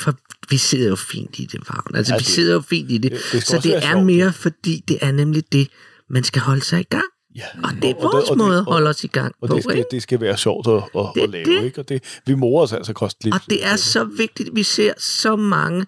For 0.00 0.14
vi 0.50 0.56
sidder 0.56 0.88
jo 0.88 0.96
fint 0.96 1.38
i 1.38 1.44
det, 1.44 1.60
Vagn. 1.68 1.94
Altså, 1.96 2.12
Ja, 2.12 2.14
ja, 2.14 2.18
vi 2.18 2.24
det- 2.24 2.26
sidder 2.26 2.54
jo 2.54 2.60
fint 2.60 2.90
i 2.90 2.98
det. 2.98 3.12
det- 3.12 3.20
det 3.32 3.42
så 3.46 3.58
det 3.62 3.76
er 3.76 3.80
sjovt. 3.92 4.06
mere, 4.06 4.32
fordi 4.32 4.84
det 4.88 4.98
er 5.00 5.12
nemlig 5.12 5.52
det, 5.52 5.68
man 6.10 6.24
skal 6.24 6.42
holde 6.42 6.60
sig 6.64 6.80
i 6.80 6.86
gang. 6.90 7.04
Ja. 7.36 7.42
Og 7.64 7.70
det 7.82 7.84
er 7.90 7.94
Og- 7.94 8.04
og 8.04 8.12
vores 8.12 8.24
det- 8.24 8.30
og 8.30 8.36
det- 8.36 8.46
måde 8.46 8.58
at 8.58 8.66
og- 8.66 8.72
holde 8.72 8.90
os 8.90 9.04
i 9.04 9.06
gang 9.06 9.34
Og 9.42 9.48
på, 9.48 9.54
det 9.54 9.62
skal, 9.64 9.76
ikke? 9.76 9.88
det 9.90 10.02
skal 10.02 10.20
være 10.20 10.36
sjovt 10.36 10.66
at, 10.68 10.74
at, 10.74 11.06
Det 11.14 11.20
at 11.22 11.30
lave, 11.30 11.44
det. 11.44 11.64
ikke? 11.64 11.80
Og 11.80 11.88
det, 11.88 12.20
vi 12.26 12.34
morer 12.34 12.62
os 12.62 12.72
altså 12.72 12.92
kosteligt. 12.92 13.34
Og 13.34 13.40
det 13.50 13.66
er 13.66 13.76
så 13.76 14.04
vigtigt, 14.04 14.48
vi 14.54 14.62
ser 14.62 14.92
så 14.98 15.36
mange 15.36 15.86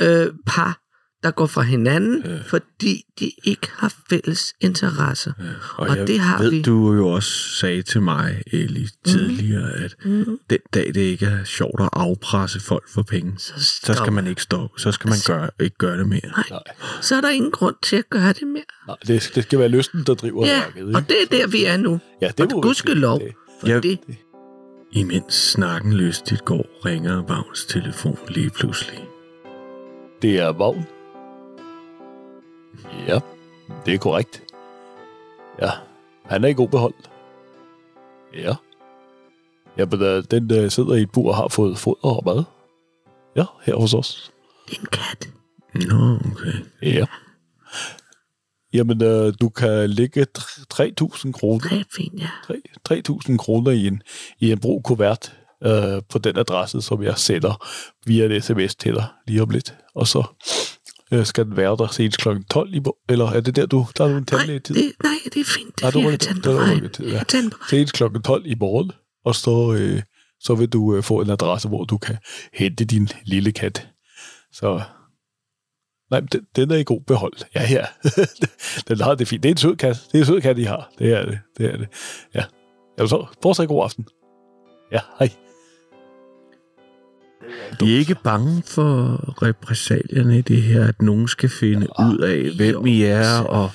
øh, 0.00 0.26
par, 0.46 0.80
der 1.26 1.32
går 1.32 1.46
fra 1.46 1.62
hinanden, 1.62 2.22
ja. 2.26 2.38
fordi 2.46 3.02
de 3.20 3.30
ikke 3.44 3.68
har 3.76 3.94
fælles 4.10 4.54
interesser. 4.60 5.32
Ja. 5.38 5.44
Og, 5.76 5.88
Og 5.88 5.96
jeg 5.96 6.06
det 6.06 6.20
har 6.20 6.38
ved, 6.42 6.50
vi. 6.50 6.62
du 6.62 6.92
jo 6.94 7.08
også 7.08 7.30
sagde 7.60 7.82
til 7.82 8.02
mig, 8.02 8.42
Eli, 8.52 8.88
tidligere, 9.06 9.72
at 9.72 9.94
Mhm. 10.04 10.38
den 10.50 10.58
dag, 10.74 10.86
det 10.94 11.00
ikke 11.00 11.26
er 11.26 11.44
sjovt 11.44 11.80
at 11.80 11.88
afpresse 11.92 12.60
folk 12.60 12.84
for 12.94 13.02
penge, 13.02 13.32
så, 13.38 13.52
så 13.84 13.94
skal 13.94 14.12
man 14.12 14.26
ikke 14.26 14.42
stoppe. 14.42 14.80
Så 14.80 14.92
skal 14.92 15.08
man 15.08 15.18
gøre, 15.26 15.50
ikke 15.60 15.76
gøre 15.78 15.98
det 15.98 16.08
mere. 16.08 16.20
Nej. 16.50 16.58
Så 17.00 17.14
er 17.16 17.20
der 17.20 17.30
ingen 17.30 17.50
grund 17.50 17.74
til 17.82 17.96
at 17.96 18.10
gøre 18.10 18.32
det 18.32 18.46
mere. 18.48 18.62
Nej, 18.86 18.96
det, 19.06 19.30
det 19.34 19.42
skal 19.42 19.58
være 19.58 19.68
lysten, 19.68 20.02
der 20.06 20.14
driver 20.14 20.46
Ja, 20.46 20.58
værket, 20.60 20.80
ikke? 20.80 20.96
og 20.98 21.08
det 21.08 21.16
er 21.22 21.26
der, 21.36 21.46
vi 21.46 21.64
er 21.64 21.76
nu. 21.76 22.00
Ja, 22.22 22.28
det 22.38 22.40
og 22.40 22.56
vi 22.56 22.60
gudskelov. 22.62 23.20
sige. 23.20 23.32
For 23.60 23.68
Ja. 23.68 23.80
det. 23.80 23.98
Imens 24.92 25.34
snakken 25.34 25.92
lystigt 25.92 26.44
går, 26.44 26.66
ringer 26.86 27.22
Vagns 27.28 27.64
telefon 27.66 28.18
lige 28.28 28.50
pludselig. 28.50 28.98
Det 30.22 30.38
er 30.38 30.52
vogn. 30.52 30.86
Ja, 33.08 33.18
det 33.86 33.94
er 33.94 33.98
korrekt. 33.98 34.42
Ja, 35.62 35.70
han 36.24 36.44
er 36.44 36.48
i 36.48 36.52
god 36.52 36.68
behold. 36.68 36.94
Ja. 38.34 38.54
Ja, 39.78 39.84
men 39.90 40.02
øh, 40.02 40.24
den 40.30 40.52
øh, 40.52 40.70
sidder 40.70 40.94
i 40.94 41.02
et 41.02 41.10
bur 41.12 41.28
og 41.30 41.36
har 41.36 41.48
fået 41.48 41.78
foder 41.78 42.16
og 42.16 42.22
mad. 42.26 42.44
Ja, 43.36 43.44
her 43.62 43.76
hos 43.76 43.94
os. 43.94 44.32
Det 44.68 44.76
er 44.76 44.80
en 44.80 44.86
kat. 44.86 45.28
Nå, 45.88 46.14
okay. 46.32 46.52
Ja. 46.82 47.06
Jamen, 48.72 49.02
øh, 49.02 49.32
du 49.40 49.48
kan 49.48 49.90
lægge 49.90 50.26
tr- 50.38 50.64
3.000 50.74 51.32
kroner. 51.32 51.68
Det 51.68 51.80
er 51.80 51.84
fint, 51.96 52.20
ja. 52.20 52.28
Tre- 52.44 53.22
3.000 53.30 53.36
kroner 53.36 53.70
i 53.70 53.86
en, 53.86 54.02
i 54.40 54.52
en 54.52 54.60
brug 54.60 54.84
kuvert 54.84 55.36
øh, 55.62 56.02
på 56.08 56.18
den 56.18 56.38
adresse, 56.38 56.82
som 56.82 57.02
jeg 57.02 57.18
sender 57.18 57.66
via 58.06 58.24
en 58.34 58.42
sms 58.42 58.74
til 58.74 58.94
dig 58.94 59.06
lige 59.26 59.42
om 59.42 59.50
lidt. 59.50 59.74
Og 59.94 60.06
så 60.06 60.24
øh, 61.12 61.26
skal 61.26 61.44
den 61.44 61.56
være 61.56 61.76
der 61.76 61.86
senest 61.86 62.18
kl. 62.18 62.28
12 62.50 62.74
i 62.74 62.80
Eller 63.08 63.26
er 63.26 63.40
det 63.40 63.56
der, 63.56 63.66
du 63.66 63.86
der 63.98 64.04
er 64.04 64.08
du 64.08 64.16
en 64.16 64.24
tandlægetid? 64.24 64.74
Det, 64.74 64.92
nej, 65.02 65.12
det 65.24 65.40
er 65.40 65.44
fint. 65.44 65.82
Nej, 65.82 65.90
du 65.90 66.02
på 66.02 66.08
er 66.08 66.16
til, 66.16 67.06
Jeg 67.06 67.24
ja. 67.32 67.40
på 67.50 67.58
Senest 67.70 67.94
kl. 67.94 68.02
12 68.24 68.46
i 68.46 68.54
morgen, 68.54 68.92
og 69.24 69.34
så, 69.34 69.76
øh, 69.78 70.02
så 70.40 70.54
vil 70.54 70.68
du 70.68 70.96
øh, 70.96 71.02
få 71.02 71.20
en 71.20 71.30
adresse, 71.30 71.68
hvor 71.68 71.84
du 71.84 71.98
kan 71.98 72.16
hente 72.54 72.84
din 72.84 73.08
lille 73.24 73.52
kat. 73.52 73.88
Så 74.52 74.82
Nej, 76.10 76.20
den, 76.20 76.46
den 76.56 76.70
er 76.70 76.76
i 76.76 76.84
god 76.84 77.00
behold. 77.00 77.32
Ja, 77.54 77.66
ja. 77.70 77.86
den 78.88 79.00
har 79.00 79.14
det 79.14 79.28
fint. 79.28 79.42
Det 79.42 79.48
er 79.48 79.52
en 79.52 79.58
sød 79.58 79.76
kat. 79.76 79.96
Det 80.12 80.14
er 80.14 80.22
en 80.22 80.26
sød 80.26 80.40
kat, 80.40 80.58
I 80.58 80.62
har. 80.62 80.90
Det 80.98 81.12
er 81.12 81.24
det. 81.26 81.38
Det 81.58 81.66
er 81.66 81.76
det. 81.76 81.88
Ja. 82.34 82.44
Jamen 82.98 83.08
så, 83.08 83.26
fortsat 83.42 83.68
god 83.68 83.84
aften. 83.84 84.06
Ja, 84.92 85.00
hej. 85.18 85.45
I 87.82 87.94
er 87.94 87.98
ikke 87.98 88.16
bange 88.24 88.62
for 88.66 89.24
repressalierne 89.42 90.38
i 90.38 90.42
det 90.42 90.62
her, 90.62 90.88
at 90.88 91.02
nogen 91.02 91.28
skal 91.28 91.48
finde 91.48 91.86
ud 92.00 92.18
af, 92.18 92.56
hvem 92.56 92.86
I 92.86 93.02
er, 93.02 93.38
og 93.38 93.70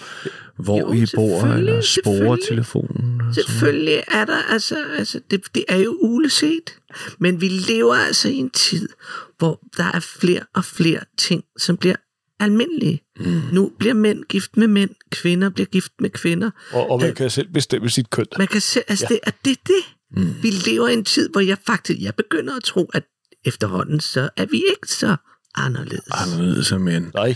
hvor 0.58 0.80
Jo, 0.80 0.94
I 0.94 1.06
bor, 1.16 1.44
eller 1.44 1.82
spore 1.82 2.38
telefonen? 2.48 3.22
og 3.22 3.34
sådan. 3.36 3.48
Selvfølgelig 3.48 4.04
er 4.08 4.26
der, 4.26 4.52
altså, 4.52 4.76
altså 4.98 5.22
det, 5.32 5.42
det 5.56 5.65
er 5.67 5.78
jo 5.78 5.98
uleset. 6.02 6.78
Men 7.19 7.42
vi 7.42 7.48
lever 7.48 7.96
altså 7.96 8.30
i 8.30 8.36
en 8.36 8.50
tid, 8.50 8.90
hvor 9.38 9.60
der 9.78 9.92
er 9.94 10.00
flere 10.00 10.42
og 10.56 10.65
flere 10.65 11.00
ting, 11.17 11.44
som 11.58 11.78
bliver 11.78 11.96
almindelige. 12.40 13.02
Mm. 13.19 13.42
Nu 13.52 13.72
bliver 13.80 13.94
mænd 13.94 14.24
gift 14.24 14.58
med 14.58 14.67
mænd, 14.67 14.90
kvinder 15.12 15.50
bliver 15.50 15.67
gift 15.67 15.92
med 16.00 16.10
kvinder. 16.10 16.52
Og, 16.72 16.90
og 16.92 17.00
man 17.00 17.15
kan 17.15 17.30
selv 17.30 17.48
bestemme 17.54 17.90
sit 17.90 18.10
køn. 18.10 18.26
Man 18.38 18.48
kan 18.48 18.62
se, 18.62 18.80
altså 18.88 19.08
ja. 19.10 19.15
det, 19.15 19.19
er 19.24 19.32
det 19.46 19.58
det. 19.67 19.84
Mm. 20.17 20.34
Vi 20.42 20.50
lever 20.50 20.88
i 20.88 20.94
en 20.94 21.06
tid, 21.06 21.30
hvor 21.30 21.42
jeg 21.42 21.58
faktisk, 21.65 22.00
jeg 22.02 22.15
begynder 22.15 22.56
at 22.56 22.63
tro, 22.63 22.90
at 22.94 23.04
efterhånden, 23.46 24.00
så 24.00 24.29
er 24.37 24.46
vi 24.46 24.58
ikke 24.58 24.87
så 24.87 25.15
anderledes. 25.56 26.04
Anderledes, 26.12 26.71
men 26.71 27.12
Nej. 27.13 27.35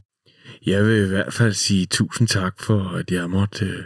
jeg 0.66 0.86
vil 0.86 1.04
i 1.06 1.08
hvert 1.08 1.34
fald 1.34 1.54
sige 1.54 1.86
tusind 1.86 2.28
tak 2.28 2.60
for, 2.62 2.84
at 2.90 3.12
jeg 3.12 3.30
måtte 3.30 3.66
øh, 3.66 3.84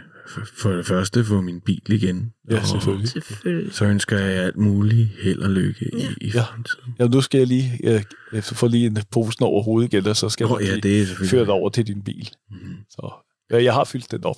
For 0.54 0.70
det 0.70 0.86
første 0.86 1.24
få 1.24 1.40
min 1.40 1.60
bil 1.60 1.82
igen. 1.92 2.32
Ja, 2.50 2.60
og 2.60 2.66
selvfølgelig. 2.66 3.08
Selvfølgelig. 3.08 3.74
Så 3.74 3.84
ønsker 3.84 4.18
jeg 4.18 4.44
alt 4.44 4.56
muligt 4.56 5.08
held 5.22 5.38
og 5.38 5.50
lykke 5.50 5.90
i, 5.96 6.06
i 6.26 6.30
Ja. 6.34 6.42
fremtiden. 6.42 6.94
Ja, 6.98 7.06
nu 7.06 7.20
skal 7.20 7.38
jeg 7.38 7.46
lige 7.46 7.80
jeg, 7.82 8.04
jeg 8.32 8.44
får 8.44 8.68
lige 8.68 8.86
en 8.86 8.98
posen 9.10 9.44
over 9.44 9.62
hovedet 9.62 9.92
igen, 9.92 10.06
og 10.06 10.16
så 10.16 10.28
skal 10.28 10.46
Nå, 10.46 10.58
jeg 10.58 10.68
ja, 10.68 10.76
det 10.76 11.02
er 11.02 11.06
føre 11.06 11.40
det 11.40 11.48
over 11.48 11.70
til 11.70 11.86
din 11.86 12.02
bil. 12.02 12.28
Mm. 12.50 12.56
Så 12.90 13.12
ja, 13.50 13.62
jeg 13.62 13.74
har 13.74 13.84
fyldt 13.84 14.10
den 14.10 14.24
op. 14.24 14.36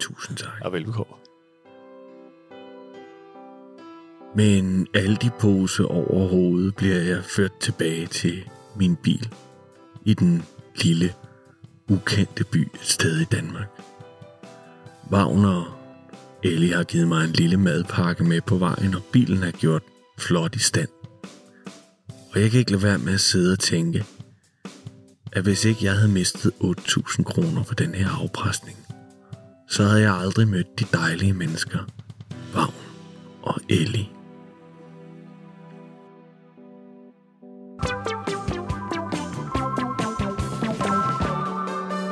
Tusind 0.00 0.36
tak. 0.36 0.52
Ja, 0.64 0.68
velbekomme. 0.68 1.12
Men 4.34 4.86
alle 4.94 5.16
de 5.16 5.30
pose 5.40 5.84
over 5.84 6.28
hovedet 6.28 6.74
bliver 6.74 7.00
jeg 7.00 7.24
ført 7.24 7.52
tilbage 7.60 8.06
til 8.06 8.44
min 8.76 8.96
bil 8.96 9.28
i 10.04 10.14
den 10.14 10.42
lille, 10.76 11.14
ukendte 11.88 12.44
by 12.44 12.68
et 12.74 12.80
sted 12.80 13.20
i 13.20 13.24
Danmark. 13.24 13.68
Wagner 15.10 15.48
og 15.48 15.66
Ellie 16.44 16.74
har 16.74 16.84
givet 16.84 17.08
mig 17.08 17.24
en 17.24 17.30
lille 17.30 17.56
madpakke 17.56 18.24
med 18.24 18.40
på 18.40 18.56
vejen, 18.56 18.94
og 18.94 19.02
bilen 19.12 19.42
er 19.42 19.50
gjort 19.50 19.82
flot 20.18 20.56
i 20.56 20.58
stand. 20.58 20.88
Og 22.32 22.40
jeg 22.40 22.50
kan 22.50 22.58
ikke 22.60 22.70
lade 22.70 22.82
være 22.82 22.98
med 22.98 23.14
at 23.14 23.20
sidde 23.20 23.52
og 23.52 23.58
tænke, 23.58 24.04
at 25.32 25.42
hvis 25.42 25.64
ikke 25.64 25.84
jeg 25.84 25.94
havde 25.94 26.12
mistet 26.12 26.52
8.000 26.60 27.22
kroner 27.22 27.62
på 27.62 27.74
den 27.74 27.94
her 27.94 28.08
afpresning, 28.08 28.76
så 29.68 29.84
havde 29.84 30.02
jeg 30.02 30.14
aldrig 30.14 30.48
mødt 30.48 30.78
de 30.78 30.84
dejlige 30.92 31.32
mennesker, 31.32 31.78
Vagn 32.54 32.74
og 33.42 33.60
Ellie. 33.68 34.21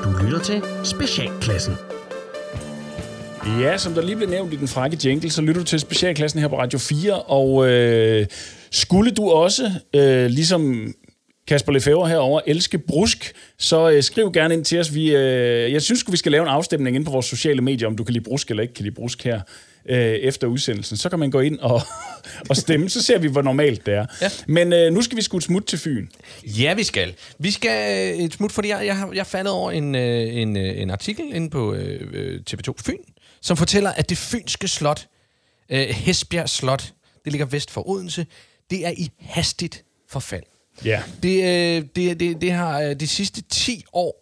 Du 0.04 0.24
lytter 0.24 0.40
til 0.44 0.62
Specialklassen. 0.84 1.74
Ja, 3.60 3.78
som 3.78 3.94
der 3.94 4.02
lige 4.02 4.16
blev 4.16 4.28
nævnt 4.28 4.52
i 4.52 4.56
den 4.56 4.68
frække 4.68 4.98
jingle, 5.04 5.30
så 5.30 5.42
lytter 5.42 5.60
du 5.60 5.64
til 5.64 5.80
specialklassen 5.80 6.40
her 6.40 6.48
på 6.48 6.58
Radio 6.58 6.78
4, 6.78 7.22
og 7.22 7.68
øh, 7.68 8.26
skulle 8.70 9.10
du 9.10 9.30
også, 9.30 9.72
øh, 9.94 10.26
ligesom 10.26 10.94
Kasper 11.48 11.72
Lefebvre 11.72 12.08
herover 12.08 12.40
elske 12.46 12.78
brusk, 12.78 13.32
så 13.58 13.90
øh, 13.90 14.02
skriv 14.02 14.32
gerne 14.32 14.54
ind 14.54 14.64
til 14.64 14.80
os. 14.80 14.94
Vi, 14.94 15.16
øh, 15.16 15.72
jeg 15.72 15.82
synes, 15.82 16.04
vi 16.10 16.16
skal 16.16 16.32
lave 16.32 16.42
en 16.42 16.48
afstemning 16.48 16.96
ind 16.96 17.04
på 17.04 17.10
vores 17.10 17.26
sociale 17.26 17.62
medier, 17.62 17.88
om 17.88 17.96
du 17.96 18.04
kan 18.04 18.12
lide 18.12 18.24
brusk 18.24 18.50
eller 18.50 18.62
ikke 18.62 18.74
kan 18.74 18.84
lide 18.84 18.94
brusk 18.94 19.24
her 19.24 19.40
øh, 19.88 19.98
efter 19.98 20.46
udsendelsen. 20.46 20.96
Så 20.96 21.08
kan 21.08 21.18
man 21.18 21.30
gå 21.30 21.40
ind 21.40 21.58
og, 21.58 21.80
og 22.50 22.56
stemme, 22.56 22.88
så 22.88 23.02
ser 23.02 23.18
vi, 23.18 23.28
hvor 23.28 23.42
normalt 23.42 23.86
det 23.86 23.94
er. 23.94 24.06
Ja. 24.22 24.28
Men 24.46 24.72
øh, 24.72 24.92
nu 24.92 25.02
skal 25.02 25.16
vi 25.16 25.22
sgu 25.22 25.36
et 25.36 25.42
smut 25.42 25.64
til 25.64 25.78
Fyn. 25.78 26.08
Ja, 26.44 26.74
vi 26.74 26.84
skal. 26.84 27.14
Vi 27.38 27.50
skal 27.50 28.14
et 28.20 28.32
smut, 28.32 28.52
fordi 28.52 28.68
jeg, 28.68 28.86
jeg, 28.86 28.96
har, 28.96 29.12
jeg 29.12 29.26
faldet 29.26 29.52
over 29.52 29.70
en, 29.70 29.94
øh, 29.94 30.36
en, 30.36 30.56
øh, 30.56 30.82
en 30.82 30.90
artikel 30.90 31.34
inde 31.34 31.50
på 31.50 31.74
øh, 31.74 32.10
øh, 32.12 32.40
TV2 32.50 32.72
Fyn, 32.86 32.98
som 33.42 33.56
fortæller, 33.56 33.90
at 33.90 34.10
det 34.10 34.18
fynske 34.18 34.68
slot, 34.68 35.06
øh, 35.70 35.88
Hesbjerg 35.88 36.48
Slot, 36.48 36.92
det 37.24 37.32
ligger 37.32 37.46
vest 37.46 37.70
for 37.70 37.88
Odense, 37.88 38.26
det 38.70 38.86
er 38.86 38.90
i 38.90 39.10
hastigt 39.20 39.84
forfald. 40.08 40.42
Ja. 40.84 41.02
Det, 41.22 41.36
øh, 41.36 41.84
det, 41.96 42.20
det, 42.20 42.40
det 42.40 42.52
har 42.52 42.94
de 42.94 43.06
sidste 43.06 43.42
10 43.42 43.84
år 43.92 44.20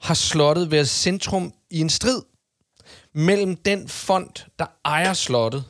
har 0.00 0.14
slottet 0.14 0.70
været 0.70 0.88
centrum 0.88 1.52
i 1.70 1.80
en 1.80 1.90
strid 1.90 2.22
mellem 3.14 3.56
den 3.56 3.88
fond, 3.88 4.30
der 4.58 4.66
ejer 4.84 5.12
slottet. 5.12 5.64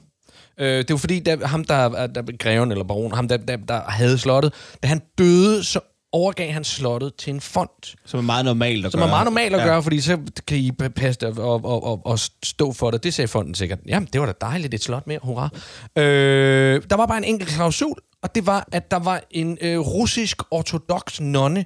Øh, 0.61 0.79
det 0.79 0.91
var 0.91 0.97
fordi, 0.97 1.21
da, 1.21 1.37
ham 1.47 1.65
der, 1.65 2.07
der 2.07 2.37
greven 2.39 2.71
eller 2.73 2.85
baron, 2.85 3.13
ham 3.13 3.29
der, 3.29 3.37
der, 3.37 3.57
der 3.57 3.81
havde 3.81 4.19
slottet, 4.19 4.55
da 4.83 4.89
han 4.89 5.01
døde, 5.19 5.65
så 5.65 5.81
overgav 6.13 6.53
han 6.53 6.65
slottet 6.65 7.15
til 7.15 7.35
en 7.35 7.41
fond. 7.41 7.97
Som 8.07 8.19
er 8.19 8.23
meget 8.23 8.45
normalt 8.45 8.87
at 8.87 8.93
Som 8.93 8.99
gøre. 8.99 9.09
er 9.09 9.11
meget 9.11 9.25
normalt 9.25 9.55
at 9.55 9.61
Ja. 9.61 9.67
gøre, 9.67 9.83
fordi 9.83 10.01
så 10.01 10.19
kan 10.47 10.59
I 10.59 10.73
passe 10.73 11.21
det 11.27 11.39
og, 11.39 11.65
og, 11.65 11.85
og, 11.85 12.01
og 12.07 12.19
stå 12.45 12.73
for 12.73 12.91
det. 12.91 13.03
Det 13.05 13.15
sagde 13.15 13.29
fonden 13.29 13.55
sikkert. 13.55 13.79
Jamen, 13.87 14.09
det 14.13 14.21
var 14.21 14.27
da 14.27 14.33
dejligt, 14.41 14.75
et 14.75 14.83
slot 14.83 15.07
mere, 15.07 15.19
hurra. 15.23 15.49
Øh, 15.97 16.83
der 16.91 16.97
var 16.97 17.07
bare 17.07 17.19
en 17.19 17.25
enkelt 17.25 17.51
klausul, 17.51 17.97
og 18.23 18.35
det 18.35 18.47
var, 18.47 18.69
at 18.73 18.91
der 18.91 18.97
var 18.99 19.23
en 19.31 19.59
øh, 19.61 19.79
russisk 19.79 20.43
ortodox 20.51 21.21
nonne, 21.21 21.65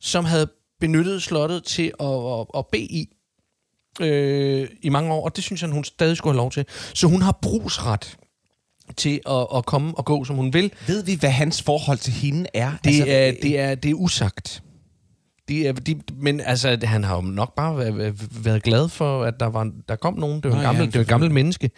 som 0.00 0.24
havde 0.24 0.48
benyttet 0.80 1.22
slottet 1.22 1.64
til 1.64 1.92
at, 2.00 2.06
at, 2.40 2.46
at 2.56 2.66
bede 2.72 2.82
i 2.82 3.06
øh, 4.00 4.68
i 4.82 4.88
mange 4.88 5.12
år, 5.12 5.24
og 5.24 5.36
det 5.36 5.44
synes 5.44 5.60
han, 5.60 5.72
hun 5.72 5.84
stadig 5.84 6.16
skulle 6.16 6.34
have 6.34 6.38
lov 6.42 6.50
til. 6.50 6.64
Så 6.94 7.06
hun 7.06 7.22
har 7.22 7.38
brugsret 7.42 8.16
til 8.96 9.20
at, 9.30 9.46
at 9.56 9.66
komme 9.66 9.94
og 9.98 10.04
gå, 10.04 10.24
som 10.24 10.36
hun 10.36 10.54
vil. 10.54 10.72
Ved 10.86 11.04
vi, 11.04 11.14
hvad 11.14 11.30
hans 11.30 11.62
forhold 11.62 11.98
til 11.98 12.12
hende 12.12 12.46
er? 12.54 12.72
Det, 12.84 12.90
Altså, 12.90 13.04
er, 13.08 13.32
det, 13.42 13.58
er, 13.58 13.74
det 13.74 13.90
er 13.90 13.94
usagt. 13.94 14.62
De 15.48 15.66
er, 15.66 15.72
de, 15.72 16.00
men 16.20 16.40
altså, 16.40 16.78
han 16.82 17.04
har 17.04 17.14
jo 17.16 17.20
nok 17.22 17.54
bare 17.54 17.78
været, 17.78 18.44
været 18.44 18.62
glad 18.62 18.88
for, 18.88 19.24
at 19.24 19.34
der, 19.40 19.46
var, 19.46 19.70
der 19.88 19.96
kom 19.96 20.18
nogen. 20.18 20.40
Det 20.42 20.50
var 20.50 20.56
en 20.56 20.60
ja, 20.62 20.66
gammel, 20.66 20.86
det 20.86 20.94
var 20.94 21.00
et 21.00 21.08
gammelt 21.08 21.32
menneske. 21.32 21.70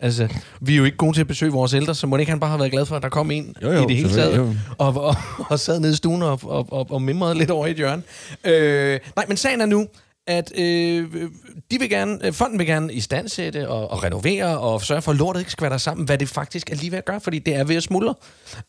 Altså, 0.00 0.28
vi 0.60 0.72
er 0.72 0.76
jo 0.76 0.84
ikke 0.84 0.96
gode 0.96 1.12
til 1.12 1.20
at 1.20 1.26
besøge 1.26 1.52
vores 1.52 1.74
ældre, 1.74 1.94
så 1.94 2.06
må 2.06 2.16
ikke 2.16 2.30
han 2.30 2.40
bare 2.40 2.50
have 2.50 2.58
været 2.58 2.72
glad 2.72 2.86
for, 2.86 2.96
at 2.96 3.02
der 3.02 3.08
kom 3.08 3.30
en 3.30 3.54
Jo, 3.62 3.72
jo, 3.72 3.82
i 3.82 3.86
det 3.86 3.96
hele 3.96 4.10
taget, 4.10 4.58
og, 4.78 4.94
og, 4.96 5.16
og 5.50 5.60
sad 5.60 5.80
nede 5.80 5.92
i 5.92 5.96
stuen 5.96 6.22
og, 6.22 6.40
og, 6.42 6.72
og, 6.72 6.86
og 6.90 7.02
mimrede 7.02 7.34
lidt 7.34 7.50
over 7.50 7.66
i 7.66 7.70
et 7.70 7.76
hjørne. 7.76 8.02
Øh, 8.44 9.00
nej, 9.16 9.24
men 9.28 9.36
sagen 9.36 9.60
er 9.60 9.66
nu, 9.66 9.86
at 10.28 10.52
øh, 10.58 11.14
øh, 11.14 11.30
de 11.70 11.78
vil 11.78 11.90
gerne, 11.90 12.26
øh, 12.26 12.32
fonden 12.32 12.58
vil 12.58 12.66
gerne 12.66 12.92
i 12.92 13.00
standsætte 13.00 13.68
og, 13.68 13.90
og 13.90 14.04
renovere 14.04 14.58
og 14.58 14.82
sørge 14.82 15.02
for, 15.02 15.12
at 15.12 15.18
lortet 15.18 15.40
ikke 15.40 15.52
skvatter 15.52 15.78
sammen, 15.78 16.06
hvad 16.06 16.18
det 16.18 16.28
faktisk 16.28 16.70
er 16.70 16.74
lige 16.74 16.90
ved 16.90 16.98
at 16.98 17.04
gøre, 17.04 17.20
fordi 17.20 17.38
det 17.38 17.54
er 17.54 17.64
ved 17.64 17.76
at 17.76 17.82
smuldre. 17.82 18.14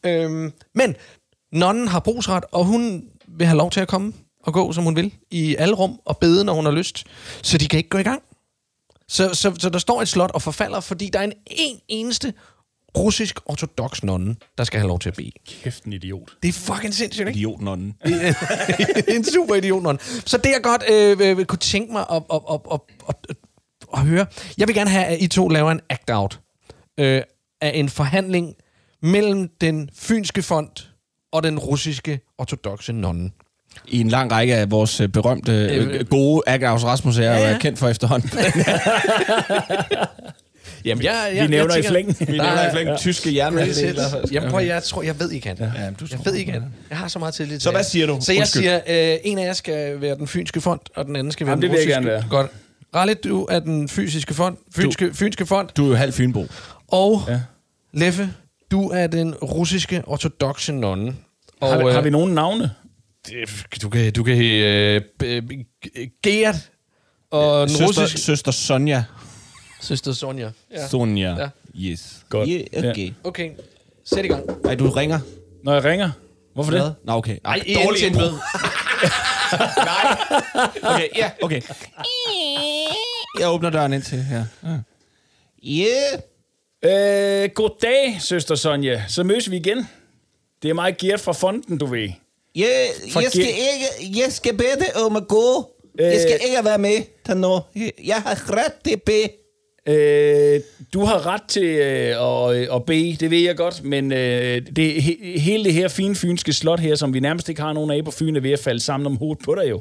Øh, 0.06 0.52
men 0.76 0.96
nonnen 1.52 1.88
har 1.88 2.00
brugsret, 2.00 2.44
og 2.52 2.66
hun 2.66 3.04
vil 3.28 3.48
have 3.48 3.58
lov 3.58 3.72
til 3.72 3.80
at 3.80 3.88
komme 3.88 4.14
og 4.44 4.54
gå, 4.54 4.74
som 4.74 4.84
hun 4.84 4.96
vil, 4.96 5.14
i 5.32 5.56
alle 5.56 5.76
rum 5.76 6.00
og 6.06 6.18
bede, 6.18 6.46
når 6.46 6.54
hun 6.54 6.66
har 6.66 6.72
lyst. 6.72 7.04
Så 7.42 7.58
de 7.58 7.68
kan 7.68 7.78
ikke 7.78 7.90
gå 7.90 7.98
i 7.98 8.04
gang. 8.04 8.22
Så, 9.08 9.34
så, 9.34 9.56
så 9.60 9.70
der 9.70 9.80
står 9.80 10.02
et 10.02 10.08
slot 10.08 10.32
og 10.32 10.42
forfalder, 10.42 10.80
fordi 10.80 11.10
der 11.14 11.20
er 11.20 11.24
en, 11.24 11.34
en 11.46 11.80
eneste 11.88 12.34
russisk 12.98 13.40
ortodox 13.46 14.04
nonne, 14.04 14.36
der 14.58 14.64
skal 14.64 14.80
have 14.80 14.88
lov 14.88 15.00
til 15.00 15.10
at 15.10 15.16
bede. 15.16 15.32
Kæft 15.48 15.84
en 15.84 15.94
idiot. 15.94 16.30
Det 16.44 16.50
er 16.50 16.54
fucking 16.54 16.94
sindssygt, 16.94 17.28
ikke? 17.28 17.38
Idiotnonnen. 17.38 17.96
Det 18.06 18.36
er 19.08 19.16
en 19.16 19.24
super 19.24 19.56
idiot 19.56 19.84
nonne. 19.84 20.00
Så 20.02 20.38
det 20.38 20.50
jeg 20.50 20.60
godt 20.64 20.84
øh, 20.92 21.38
vil 21.38 21.46
kunne 21.46 21.60
tænke 21.60 21.92
mig 21.92 22.06
at, 22.12 22.24
at, 22.34 22.42
at, 22.52 22.60
at, 22.72 22.80
at, 23.10 23.16
at, 23.30 23.38
at 23.94 24.00
høre, 24.00 24.26
jeg 24.58 24.68
vil 24.68 24.76
gerne 24.76 24.90
have, 24.90 25.06
at 25.06 25.22
I 25.22 25.28
to 25.28 25.48
laver 25.48 25.72
en 25.72 25.82
act-out 25.90 26.40
øh, 27.00 27.22
af 27.62 27.72
en 27.76 27.90
forhandling 27.90 28.56
mellem 29.02 29.50
den 29.62 29.90
fynske 29.94 30.42
fond 30.42 30.70
og 31.32 31.44
den 31.44 31.60
russiske 31.60 32.20
ortodoxe 32.38 32.94
nonne. 32.94 33.32
I 33.88 34.00
en 34.00 34.10
lang 34.10 34.32
række 34.32 34.56
af 34.56 34.72
vores 34.72 35.02
øh, 35.02 35.10
berømte, 35.10 35.52
øh, 35.52 36.06
gode 36.06 36.42
Agaus 36.48 36.84
Rasmus 36.84 37.18
er 37.18 37.24
ja. 37.24 37.52
ja. 37.52 37.58
kendt 37.58 37.80
for 37.80 37.90
efterhånden. 37.90 38.30
Jamen, 40.86 41.04
jeg, 41.04 41.32
jeg, 41.36 41.44
Vi 41.44 41.48
nævner 41.48 41.76
jeg 41.76 41.86
i 41.86 41.88
flæng. 41.88 42.16
Vi 42.20 42.26
nævner 42.32 42.68
i 42.70 42.72
flæng 42.72 42.98
tyske 43.00 43.36
jernmænd. 43.36 43.72
Jamen, 44.32 44.50
prøv, 44.50 44.66
jeg 44.66 44.84
tror, 44.84 45.02
jeg 45.02 45.20
ved, 45.20 45.32
I 45.32 45.40
kan. 45.40 45.58
Ja, 45.60 45.66
Ja, 45.66 45.90
du 46.00 46.06
jeg 46.12 46.20
ved, 46.26 46.34
I 46.36 46.44
kan. 46.44 46.64
Jeg 46.90 46.98
har 46.98 47.08
så 47.08 47.20
meget 47.20 47.34
tillid 47.34 47.56
til 47.56 47.62
Så 47.62 47.72
hvad 47.72 47.84
siger 47.84 48.06
du? 48.08 48.18
Så 48.22 48.32
jeg 48.32 48.40
Undskyld. 48.40 48.62
siger, 48.64 48.80
øh, 49.14 49.18
en 49.24 49.38
af 49.38 49.44
jer 49.46 49.54
skal 49.54 50.02
være 50.02 50.16
den 50.16 50.28
fynske 50.28 50.62
fond, 50.62 50.80
og 50.96 51.06
den 51.06 51.16
anden 51.16 51.32
skal 51.32 51.48
være 51.48 51.52
Jamen, 51.52 51.62
den 51.62 51.72
det 51.72 51.80
vil 51.80 51.88
jeg 51.88 51.98
russiske. 51.98 52.12
gerne 52.12 52.30
Godt. 52.30 52.52
Rallet, 52.96 53.24
du 53.24 53.48
er 53.50 53.60
den 53.60 53.90
fysiske 53.90 54.34
fond, 54.34 54.58
fynske, 54.76 55.14
fynske 55.14 55.46
fond, 55.46 55.70
Du 55.78 55.84
er 55.86 55.90
jo 55.90 55.96
halv 55.96 56.14
Fynbo. 56.14 56.46
og 56.88 57.22
Ja. 57.28 57.34
ja. 57.34 57.40
Leffe, 57.94 58.30
du 58.72 58.90
er 58.90 59.08
den 59.08 59.36
russiske 59.36 60.02
ortodoxe 60.08 60.72
nonne. 60.74 61.16
Og, 61.62 61.70
Har, 61.70 61.78
vi, 61.78 61.84
øh, 61.88 61.94
har 61.94 62.02
vi 62.02 62.10
nogen 62.10 62.34
navne? 62.34 62.72
det- 63.28 63.66
Du 63.82 63.90
kan, 63.90 64.12
du 64.14 64.24
kan 64.24 64.42
øh, 64.44 65.02
øh, 65.24 65.44
Gert 66.24 66.56
og 67.32 67.68
den 67.68 67.70
Søster, 67.78 67.88
russiske 67.88 68.20
søster 68.20 68.52
Sonja. 68.52 69.04
Søster 69.82 70.12
Sonja. 70.14 70.50
Ja. 70.72 70.88
Sonja. 70.88 71.36
Ja. 71.38 71.50
Yes. 71.76 72.26
Godt. 72.30 72.50
Yeah, 72.52 72.90
okay. 72.92 73.12
Okay, 73.24 73.50
sæt 74.06 74.26
i 74.26 74.28
gang. 74.28 74.44
Ej, 74.66 74.76
du 74.76 74.90
ringer. 74.90 75.20
Når 75.64 75.74
jeg 75.74 75.84
ringer? 75.84 76.12
Hvorfor 76.54 76.72
det? 76.72 76.96
Nå, 77.04 77.14
okay. 77.14 77.38
Ej, 77.46 77.54
Ej, 77.68 77.84
dårlig 77.84 78.16
med. 78.16 78.32
Okay, 80.84 81.08
ja, 81.16 81.32
okay. 81.42 81.62
Jeg 83.40 83.50
åbner 83.50 83.70
døren 83.70 83.94
ind 83.94 84.02
til 84.04 84.24
her. 84.24 84.46
Yeah. 85.64 87.44
Øh, 87.44 87.50
goddag, 87.56 88.18
søster 88.22 88.56
Sonja. 88.56 89.04
Så 89.08 89.24
mødes 89.24 89.52
vi 89.52 89.58
igen. 89.58 89.88
Det 90.62 90.70
er 90.70 90.74
mig, 90.74 90.96
Gert 90.98 91.20
fra 91.20 91.32
Fonden, 91.32 91.78
du 91.78 91.86
ved. 91.86 92.10
Jeg, 92.56 92.90
For 93.14 93.20
jeg, 93.22 93.30
skal 93.32 93.44
ge- 93.44 93.48
ikke, 93.48 94.20
jeg 94.22 94.32
skal 94.32 94.58
bede 94.58 95.06
om 95.06 95.16
at 95.16 95.28
gå. 95.28 95.72
Jeg 96.00 96.22
skal 96.22 96.40
ikke 96.50 96.66
være 96.66 96.78
med 96.78 96.98
til 97.26 97.38
nu. 97.38 97.60
Jeg 98.04 98.16
har 98.22 98.52
ret 98.58 98.74
til 98.86 98.94
at 98.94 99.02
bede. 99.02 99.30
Øh, 99.90 100.62
du 100.94 101.06
har 101.06 101.26
ret 101.26 101.44
til 101.48 101.64
øh, 101.64 102.50
at, 102.50 102.76
at 102.76 102.86
bede, 102.86 103.16
det 103.20 103.32
ved 103.32 103.40
jeg 103.40 103.58
godt, 103.58 103.84
men 103.84 104.12
øh, 104.12 104.62
det, 104.76 105.04
he, 105.04 105.40
hele 105.40 105.64
det 105.64 105.74
her 105.74 105.88
fine 105.88 106.16
fynske 106.16 106.54
slot 106.54 106.80
her, 106.80 106.96
som 106.96 107.14
vi 107.14 107.20
nærmest 107.20 107.50
ikke 107.50 107.62
har 107.62 107.74
nogen 107.74 107.92
af 107.92 108.06
på 108.06 108.12
Fyn, 108.12 108.36
er 108.36 108.40
ved 108.40 108.52
at 108.52 108.60
falde 108.60 108.80
sammen 108.80 109.08
om 109.08 109.18
hovedet 109.18 109.46
på 109.46 109.56
dig 109.56 109.70
jo. 109.70 109.76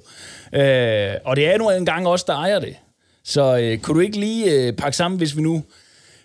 Øh, 0.52 1.14
og 1.24 1.36
det 1.36 1.46
er 1.46 1.59
nu 1.59 1.70
engang 1.70 2.09
os, 2.09 2.24
der 2.24 2.34
ejer 2.34 2.59
det. 2.59 2.76
Så 3.24 3.59
øh, 3.59 3.78
kunne 3.78 3.94
du 3.94 4.00
ikke 4.00 4.20
lige 4.20 4.52
øh, 4.52 4.72
pakke 4.72 4.96
sammen, 4.96 5.18
hvis 5.18 5.36
vi 5.36 5.42
nu, 5.42 5.62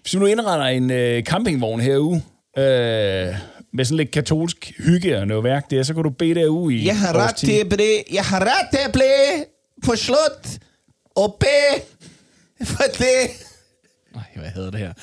hvis 0.01 0.13
vi 0.13 0.19
nu 0.19 0.25
indretter 0.25 0.65
en 0.65 0.91
øh, 0.91 1.23
campingvogn 1.23 1.79
herude, 1.79 2.21
øh, 2.57 3.36
med 3.73 3.86
sådan 3.86 3.97
lidt 3.97 4.11
katolsk 4.11 4.71
hygge 4.77 5.19
og 5.19 5.27
noget 5.27 5.43
værk 5.43 5.71
der, 5.71 5.84
så 5.84 5.93
kan 5.93 6.03
du 6.03 6.09
bede 6.09 6.36
derude 6.36 6.75
i 6.75 6.86
Jeg 6.86 6.99
har 6.99 7.13
ret 7.27 7.36
til 7.36 7.51
at 7.51 7.69
bede. 7.69 8.03
Jeg 8.13 8.23
har 8.23 8.39
ret 8.39 8.67
til 8.71 8.79
at 8.86 8.91
blive 8.91 9.45
på 9.86 9.95
slot 9.95 10.47
og 11.15 11.36
bede. 11.39 11.86
For 12.63 12.84
det... 12.84 13.53
Nej, 14.16 14.24
hvad 14.36 14.49
hedder 14.49 14.72
det 14.72 14.80
her? 14.80 14.93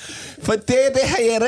For 0.41 0.53
det, 0.53 0.67
det 0.67 1.01
her, 1.03 1.35
er 1.35 1.39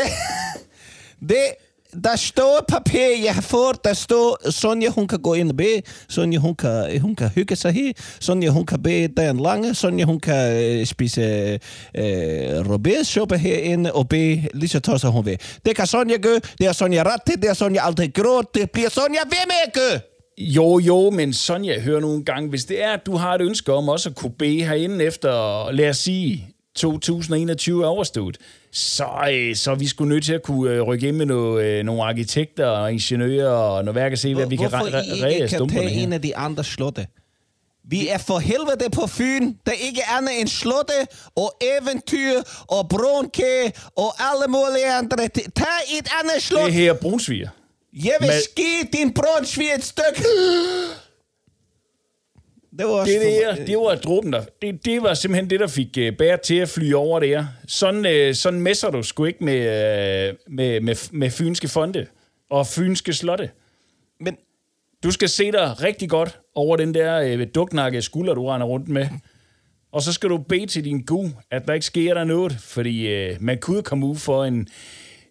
det, 1.22 1.56
der 2.04 2.16
står 2.16 2.66
papir, 2.68 3.24
jeg 3.24 3.36
har 3.36 3.42
fået, 3.42 3.84
der 3.84 3.94
står, 3.94 4.50
Sonja, 4.52 4.90
hun 4.90 5.08
kan 5.08 5.20
gå 5.20 5.34
ind 5.34 5.50
og 5.50 5.58
bede, 5.58 5.82
Sonja, 6.10 6.40
hun 6.40 6.56
kan, 6.56 7.02
hun 7.02 7.16
kan 7.16 7.30
hygge 7.30 7.56
sig 7.56 7.72
her, 7.72 7.92
Sonja, 8.20 8.50
hun 8.50 8.66
kan 8.66 8.84
bede 8.84 9.08
dagen 9.08 9.40
lange, 9.40 9.76
Sonja, 9.76 10.06
hun 10.06 10.20
kan 10.20 10.64
øh, 10.64 10.86
spise 10.86 11.22
øh, 11.22 12.70
rødbedesuppe 12.70 13.38
herinde 13.38 13.94
og 13.94 14.10
bede 14.10 14.48
lige 14.54 14.70
så 14.70 14.80
tosset 14.80 15.12
hun 15.12 15.26
vil. 15.26 15.38
Det 15.66 15.76
kan 15.76 15.88
Sonja 15.88 16.18
gøre, 16.18 16.40
det 16.58 16.68
er 16.68 16.72
Sonja 16.72 17.04
ret 17.04 17.22
til, 17.28 17.42
det 17.42 17.50
er 17.50 17.54
Sonja 17.54 17.86
aldrig 17.86 18.14
gråt, 18.14 18.56
det 18.56 18.72
bliver 18.72 18.90
Sonja 18.90 19.20
ved 19.24 19.46
med 19.46 19.56
at 19.68 19.74
gøre. 19.74 20.00
Jo, 20.38 20.80
jo, 20.80 21.10
men 21.10 21.34
Sonja, 21.34 21.80
hør 21.80 22.00
nu 22.00 22.14
en 22.16 22.26
gang. 22.26 22.50
Hvis 22.50 22.66
det 22.66 22.84
er, 22.84 22.92
at 22.92 23.06
du 23.06 23.16
har 23.16 23.36
et 23.36 23.42
ønske 23.42 23.74
om 23.74 23.90
også 23.90 24.10
at 24.10 24.16
kunne 24.16 24.32
bede 24.40 24.64
herinde 24.64 25.06
efter, 25.06 25.72
lad 25.72 25.90
os 25.90 25.98
sige, 25.98 26.53
2021 26.76 27.84
er 27.84 27.88
overstået, 27.88 28.38
så, 28.72 29.06
øh, 29.32 29.56
så 29.56 29.72
er 29.72 29.76
vi 29.76 29.88
sgu 29.88 30.06
nødt 30.06 30.26
til 30.26 30.34
at 30.34 30.44
kunne 30.44 30.72
øh, 30.72 30.82
rykke 30.82 31.08
ind 31.08 31.18
med 31.18 31.26
noget, 31.26 31.66
øh, 31.66 31.84
nogle 31.84 32.04
arkitekter 32.04 32.66
og 32.68 32.92
ingeniører 32.94 33.50
og 33.54 33.86
noget 33.86 33.96
værk 33.96 34.12
og 34.12 34.18
se, 34.18 34.36
hvad 34.36 34.46
vi 34.48 34.56
kan 34.56 34.70
Hvorfor 34.70 34.86
re- 34.86 35.28
I 35.28 35.34
ikke 35.34 35.48
kan 35.48 35.70
tage 35.70 35.92
en 35.92 36.14
af 36.14 36.22
de 36.22 36.36
andre 36.38 36.64
slotte? 36.64 37.08
Vi 37.90 38.08
er 38.08 38.18
for 38.18 38.40
helvede 38.40 38.90
på 38.94 39.08
Fyn. 39.08 39.54
Der 39.66 39.72
ikke 39.72 40.02
er 40.02 40.18
andet 40.18 40.40
end 40.40 40.48
slotte 40.48 40.94
og 41.36 41.54
eventyr 41.62 42.42
og 42.68 42.90
brunkage 42.90 43.74
og 43.96 44.14
alle 44.20 44.48
mulige 44.48 44.92
andre. 44.94 45.18
Tag 45.18 46.00
et 46.00 46.08
andet 46.22 46.44
slot. 46.44 46.66
Det 46.66 46.74
her 46.74 46.90
er 46.94 46.98
Brunsviger. 46.98 47.50
Jeg 47.94 48.14
vil 48.20 48.28
Med- 48.28 48.42
ski 48.52 48.98
din 48.98 49.14
brunsvig 49.14 49.68
et 49.78 49.84
stykke. 49.84 50.24
Det 52.78 52.86
var 52.86 52.92
også 52.92 53.12
Det 53.14 53.22
for- 53.22 53.56
der, 53.56 53.66
det 53.66 53.78
var 53.78 53.96
dråben 53.96 54.34
der. 54.34 54.44
Det, 54.62 54.86
det 54.86 55.02
var 55.04 55.14
simpelthen 55.14 55.50
det, 55.50 55.60
der 55.60 55.68
fik 55.68 55.98
uh, 56.02 56.18
bær 56.18 56.36
til 56.36 56.56
at 56.56 56.70
flyve 56.70 56.96
over 56.96 57.20
der. 57.20 57.46
Sådan, 57.68 58.30
uh, 58.30 58.36
sådan 58.36 58.62
messer 58.62 58.90
du 58.90 59.04
sgu 59.04 59.26
ikke 59.26 59.44
med, 59.44 59.60
uh, 59.60 60.36
med, 60.54 60.82
med, 60.82 60.96
med 61.12 61.30
fynske 61.32 61.68
fonde 61.68 62.06
og 62.50 62.68
fynske 62.68 63.14
slotte. 63.14 63.50
Men 64.20 64.38
du 65.04 65.12
skal 65.12 65.30
se 65.30 65.52
dig 65.52 65.82
rigtig 65.84 66.10
godt 66.10 66.40
over 66.56 66.78
den 66.78 66.94
der 66.94 67.36
uh, 67.36 67.42
duknakke 67.56 68.02
skulder, 68.02 68.34
du 68.34 68.46
render 68.48 68.68
rundt 68.68 68.88
med. 68.90 69.08
Og 69.92 70.02
så 70.02 70.14
skal 70.14 70.30
du 70.30 70.38
bede 70.38 70.66
til 70.66 70.86
din 70.86 71.02
gu, 71.06 71.30
at 71.52 71.68
der 71.68 71.74
ikke 71.74 71.86
sker 71.86 72.14
der 72.14 72.24
noget. 72.24 72.58
Fordi 72.60 73.30
uh, 73.32 73.42
man 73.42 73.58
kunne 73.58 73.84
komme 73.84 74.06
ud 74.06 74.16
for 74.16 74.44
en, 74.46 74.68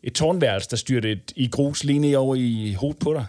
et 0.02 0.12
tårnværelse, 0.14 0.70
der 0.70 0.76
styrte 0.76 1.12
et, 1.12 1.32
i 1.36 1.48
grus 1.48 1.84
lige 1.84 2.18
over 2.18 2.34
i 2.36 2.76
hovedet 2.80 2.98
på 2.98 3.12
dig. 3.14 3.26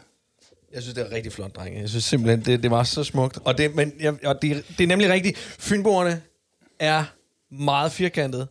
Jeg 0.73 0.81
synes, 0.81 0.95
det 0.95 1.07
er 1.11 1.15
rigtig 1.15 1.31
flot, 1.33 1.55
drenge. 1.55 1.79
Jeg 1.81 1.89
synes 1.89 2.03
simpelthen, 2.03 2.45
det, 2.45 2.63
det 2.63 2.71
var 2.71 2.83
så 2.83 3.03
smukt. 3.03 3.39
Og, 3.45 3.57
det, 3.57 3.75
men, 3.75 3.93
jeg, 3.99 4.25
og 4.25 4.41
det, 4.41 4.63
det 4.77 4.83
er 4.83 4.87
nemlig 4.87 5.09
rigtigt. 5.09 5.37
Fynboerne 5.37 6.21
er 6.79 7.03
meget 7.51 7.91
firkantede. 7.91 8.47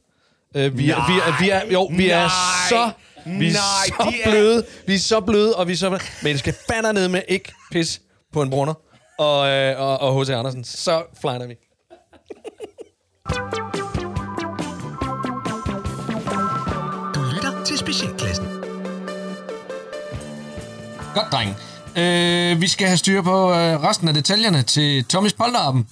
Uh, 0.54 0.60
vi, 0.60 0.66
er, 0.66 0.76
vi, 0.78 0.90
er, 0.90 1.40
vi 1.42 1.50
er, 1.50 1.72
jo, 1.72 1.84
vi 1.96 2.10
er 2.10 2.16
Nej, 2.18 2.28
så, 2.68 2.90
vi 3.26 3.46
er 3.48 3.52
nej, 3.52 3.86
så 3.86 4.10
de 4.10 4.22
er- 4.22 4.30
bløde. 4.30 4.64
Vi 4.86 4.94
er 4.94 4.98
så 4.98 5.20
bløde, 5.20 5.56
og 5.56 5.68
vi 5.68 5.72
er 5.72 5.76
så... 5.76 5.90
Men 5.90 6.32
det 6.32 6.38
skal 6.38 6.54
fandme 6.70 6.92
ned 6.92 7.08
med 7.08 7.22
ikke 7.28 7.52
pis 7.72 8.00
på 8.32 8.42
en 8.42 8.50
brunner. 8.50 8.74
Og, 9.18 9.48
øh, 9.48 9.80
og, 9.80 9.98
og 10.00 10.24
H.C. 10.24 10.30
Andersen. 10.30 10.64
Så 10.64 11.02
flyner 11.20 11.46
vi. 11.46 11.54
Du 17.14 17.20
lytter 17.34 17.64
til 17.64 17.78
Specialklassen. 17.78 18.46
Godt, 21.14 21.32
dreng. 21.32 21.50
Øh, 21.96 22.60
vi 22.60 22.68
skal 22.68 22.86
have 22.86 22.96
styr 22.96 23.22
på 23.22 23.50
øh, 23.52 23.82
resten 23.82 24.08
af 24.08 24.14
detaljerne 24.14 24.62
til 24.62 25.04
Tommys 25.04 25.32
polterappen. 25.32 25.86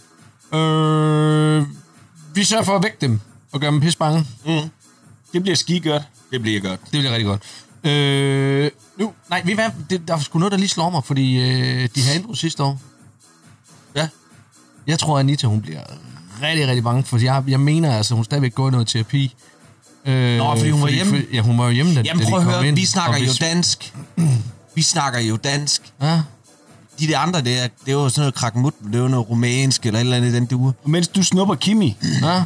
Øh, 0.55 1.67
vi 2.35 2.45
sørger 2.45 2.65
for 2.65 2.77
at 2.77 2.83
vække 2.83 2.97
dem 3.01 3.21
og 3.53 3.61
gøre 3.61 3.71
dem 3.71 3.81
pis 3.81 3.97
bange. 3.97 4.27
Mm. 4.47 4.53
Det 5.33 5.43
bliver 5.43 5.57
skide 5.57 5.91
godt. 5.91 6.03
Det 6.33 6.43
bliver 6.43 6.61
godt. 6.61 6.81
Det 6.81 6.91
bliver 6.91 7.11
rigtig 7.11 7.27
godt. 7.27 7.43
Øh, 7.93 8.71
nu, 8.97 9.13
nej, 9.31 9.43
ved 9.45 9.53
I 9.53 9.55
hvad? 9.55 9.71
Det, 9.91 10.09
der 10.09 10.15
er 10.17 10.21
sgu 10.21 10.39
noget, 10.39 10.53
der 10.53 10.59
lige 10.59 10.69
slår 10.69 10.91
mig, 10.91 11.05
fordi 11.05 11.37
øh, 11.41 11.89
de 11.95 12.03
har 12.03 12.13
indbrud 12.15 12.37
sidste 12.37 12.63
år. 12.63 12.81
Ja. 13.97 14.09
Jeg 14.87 14.99
tror, 14.99 15.15
at 15.17 15.21
Anita, 15.21 15.47
hun 15.47 15.61
bliver 15.63 15.81
rigtig, 16.43 16.67
rigtig 16.69 16.85
bange, 16.85 17.03
for 17.05 17.19
jeg, 17.19 17.45
jeg 17.49 17.61
mener 17.61 17.97
altså, 17.97 18.15
hun 18.15 18.25
stadigvæk 18.25 18.55
går 18.55 18.69
i 18.69 18.71
noget 18.71 18.87
terapi. 18.87 19.35
Øh, 20.07 20.37
Nå, 20.39 20.57
fordi 20.57 20.71
hun 20.71 20.83
var 20.83 20.89
hjemme? 20.89 21.13
For, 21.13 21.35
ja, 21.35 21.41
hun 21.41 21.59
var 21.59 21.65
jo 21.65 21.71
hjemme, 21.71 21.95
da, 21.95 22.01
Jamen 22.01 22.25
da 22.25 22.31
prøv 22.31 22.39
at 22.39 22.45
høre, 22.45 22.69
ind. 22.69 22.77
vi 22.77 22.87
snakker 22.87 23.15
Og 23.15 23.21
jo 23.21 23.25
hvis- 23.27 23.39
dansk. 23.39 23.95
Vi 24.75 24.83
snakker 24.83 25.21
jo 25.21 25.37
dansk. 25.37 25.93
Ja. 26.03 26.21
De 27.01 27.07
der 27.07 27.19
andre, 27.19 27.41
det 27.41 27.59
er, 27.59 27.69
det 27.85 27.89
er 27.89 27.93
jo 27.93 28.09
sådan 28.09 28.21
noget 28.21 28.35
krakmut, 28.35 28.75
det 28.87 28.95
er 28.95 28.99
jo 28.99 29.09
noget 29.09 29.31
rumænsk 29.31 29.87
eller 29.87 29.99
et 30.01 30.05
eller 30.05 30.17
andet 30.17 30.31
i 30.31 30.35
den 30.35 30.47
duer. 30.47 30.73
Mens 30.85 31.09
du 31.09 31.23
snupper 31.23 31.55
Kimi, 31.55 31.97
ja. 32.23 32.43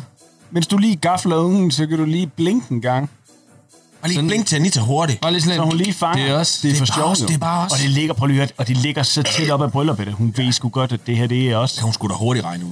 mens 0.51 0.67
du 0.67 0.79
lige 0.79 0.97
gafler 0.97 1.37
ungen, 1.37 1.71
så 1.71 1.87
kan 1.87 1.99
du 1.99 2.05
lige 2.05 2.27
blinke 2.27 2.67
en 2.71 2.81
gang. 2.81 3.11
Og 4.03 4.09
lige 4.09 4.23
blink 4.23 4.47
til 4.47 4.57
Anita 4.57 4.81
hurtigt. 4.81 5.21
Bare 5.21 5.33
lige 5.33 5.43
sådan 5.43 5.57
så 5.59 5.63
hun 5.65 5.77
lige 5.77 5.93
fanger. 5.93 6.25
Det 6.25 6.33
er 6.33 6.39
også- 6.39 6.59
det 6.63 6.69
er 6.69 6.73
det 6.73 6.83
er 6.83 6.87
for 6.87 6.95
sjovt. 7.17 7.29
det 7.29 7.35
er 7.35 7.39
bare 7.39 7.67
os. 7.67 7.73
Og 7.73 7.79
det 7.79 7.91
ligger, 7.91 8.27
lige 8.27 8.43
at 8.43 8.53
og 8.57 8.69
det 8.69 8.77
ligger 8.77 9.03
så 9.03 9.23
tæt 9.23 9.51
op 9.51 9.63
ad 9.63 9.69
brylluppet. 9.71 10.13
Hun 10.13 10.35
ved 10.37 10.53
sgu 10.53 10.69
godt, 10.69 10.93
at 10.93 11.01
det 11.07 11.17
her, 11.17 11.27
det 11.27 11.51
er 11.51 11.57
også. 11.57 11.81
Hun 11.83 11.93
skulle 11.93 12.13
da 12.15 12.19
hurtigt 12.19 12.45
regne 12.47 12.65
ud. 12.65 12.71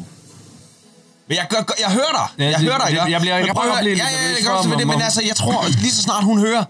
Men 1.28 1.36
jeg, 1.36 1.46
gør, 1.50 1.56
jeg 1.80 1.90
hører 1.90 2.12
dig. 2.12 2.26
Ja, 2.38 2.44
jeg 2.50 2.54
det- 2.58 2.64
hører 2.66 2.78
dig, 2.78 2.86
det- 2.86 2.92
ikke? 2.92 3.10
jeg 3.12 3.20
bliver- 3.20 3.36
jeg 3.36 3.46
kan 3.46 3.54
prøv 3.54 3.64
at 3.68 3.72
bare 3.72 3.82
blive 3.82 3.96
Ja, 3.96 4.04
ja, 4.04 4.54
nervøs 4.54 4.78
det 4.78 4.86
men 4.86 5.02
altså, 5.02 5.22
jeg 5.26 5.36
tror, 5.36 5.64
lige 5.68 5.90
så 5.92 6.02
snart 6.02 6.24
hun 6.24 6.38
hører, 6.38 6.64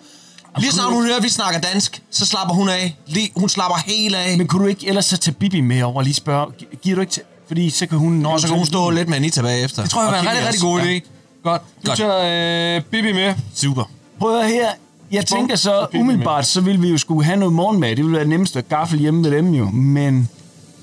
lige 0.61 0.73
snart 0.73 0.93
hun 0.93 1.05
hører, 1.05 1.17
at 1.17 1.23
vi 1.23 1.29
snakker 1.29 1.61
dansk, 1.61 2.03
så 2.11 2.27
slapper 2.27 2.55
hun 2.55 2.69
af. 2.69 2.97
Lige, 3.07 3.31
hun 3.37 3.49
slapper 3.49 3.77
helt 3.87 4.15
af. 4.15 4.39
Men 4.39 4.47
kunne 4.47 4.63
du 4.63 4.69
ikke 4.69 4.89
ellers 4.89 5.05
så 5.05 5.17
tage 5.17 5.35
Bibi 5.35 5.61
med 5.61 5.83
over 5.83 5.97
og 5.97 6.03
lige 6.05 6.15
spørge, 6.15 6.53
gi- 6.59 6.67
giver 6.83 6.95
du 6.95 7.01
ikke 7.01 7.13
til, 7.13 7.23
fordi 7.49 7.71
så 7.71 7.87
kan 7.87 7.99
hun... 7.99 8.27
Og 8.27 8.41
så 8.41 8.47
kan 8.47 8.57
hun 8.57 8.67
stå 8.67 8.91
lidt 8.91 9.09
med 9.09 9.17
Anita 9.17 9.43
bagefter. 9.43 9.83
Det 9.83 9.91
tror 9.91 10.03
jeg 10.03 10.13
var 10.13 10.21
en 10.21 10.27
rigtig, 10.29 10.47
rigtig 10.47 10.63
god 10.63 10.81
idé. 10.81 11.09
Godt. 11.45 11.63
Du 11.83 11.87
Godt. 11.87 11.99
tager 11.99 12.77
øh, 12.77 12.83
Bibi 12.83 13.13
med. 13.13 13.35
Super. 13.55 13.85
Prøv 14.19 14.37
at 14.37 14.43
høre 14.43 14.49
her. 14.55 14.69
Jeg 15.13 15.27
tænker 15.27 15.57
så, 15.57 15.87
umiddelbart, 15.95 16.47
så 16.47 16.61
vil 16.61 16.83
vi 16.83 16.89
jo 16.89 16.99
skulle 16.99 17.25
have 17.25 17.37
noget 17.37 17.55
morgenmad. 17.55 17.89
Det 17.91 17.99
ville 17.99 18.17
være 18.17 18.27
nemmest 18.27 18.57
at 18.57 18.69
gaffel 18.69 18.99
hjemme 18.99 19.25
ved 19.25 19.31
dem 19.37 19.55
jo. 19.55 19.71
Men 19.71 20.29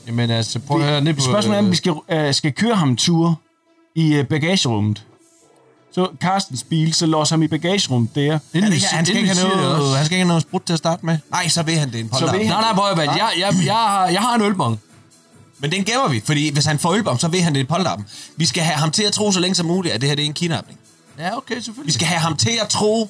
Jamen 0.07 0.30
altså, 0.30 0.59
prøv 0.59 0.82
at 0.82 0.88
høre 0.88 1.01
ned 1.01 1.13
på... 1.13 1.22
spørgsmålet 1.22 1.55
er, 1.59 1.63
om 1.63 1.72
vi 1.72 1.76
skal, 1.76 1.91
uh, 1.91 2.32
skal 2.32 2.51
køre 2.53 2.76
ham 2.76 2.95
tur 2.95 3.39
i 3.95 4.20
uh, 4.20 4.26
bagagerummet. 4.26 5.03
Så 5.96 6.08
Carstens 6.22 6.64
bil, 6.64 6.94
så 6.94 7.06
låser 7.06 7.36
ham 7.36 7.44
i 7.44 7.48
bagagerummet 7.48 8.16
der. 8.16 8.22
Ja, 8.22 8.34
det, 8.34 8.62
kan- 8.62 8.82
han, 8.92 9.06
skal 9.06 9.18
ikke 9.18 9.36
have 9.36 9.50
noget, 9.50 9.98
han 9.98 10.06
skal 10.06 10.16
ikke 10.16 10.22
have 10.24 10.28
noget 10.28 10.42
sprut 10.42 10.62
til 10.66 10.74
at 10.74 10.80
starte 10.80 11.06
med. 11.06 11.18
Nej, 11.32 11.48
så 11.48 11.64
vil 11.64 11.78
han 11.78 11.92
det 11.92 11.96
er 12.00 12.04
en 12.04 12.10
Så 12.14 12.20
vil 12.20 12.30
han- 12.30 12.40
Nej, 12.48 12.62
nej, 12.62 12.74
prøv 12.74 12.92
at 12.92 12.98
jeg, 13.08 13.30
jeg, 13.40 13.54
jeg, 13.66 13.74
har, 13.74 14.08
jeg 14.08 14.22
har 14.22 14.36
en 14.36 14.42
ølbong. 14.42 14.80
Men 15.60 15.72
den 15.72 15.84
gemmer 15.84 16.08
vi, 16.08 16.22
fordi 16.26 16.54
hvis 16.54 16.66
han 16.66 16.80
får 16.80 16.94
ølbom, 16.94 17.20
så 17.20 17.28
vil 17.28 17.42
han 17.42 17.54
det 17.56 17.60
i 17.60 17.64
polterappen. 17.64 18.08
Vi 18.38 18.46
skal 18.46 18.64
have 18.64 18.76
ham 18.78 18.92
til 18.92 19.04
at 19.04 19.14
tro 19.14 19.32
så 19.32 19.40
længe 19.40 19.56
som 19.56 19.66
muligt, 19.66 19.94
at 19.94 20.02
det 20.02 20.10
her 20.10 20.16
det 20.16 20.24
er 20.24 20.28
en 20.28 20.34
kidnapning. 20.34 20.80
Ja, 21.20 21.38
okay, 21.38 21.56
selvfølgelig. 21.56 21.88
Vi 21.88 21.92
skal 21.92 22.08
have 22.08 22.20
ham 22.20 22.36
til 22.36 22.52
at 22.62 22.68
tro, 22.70 23.10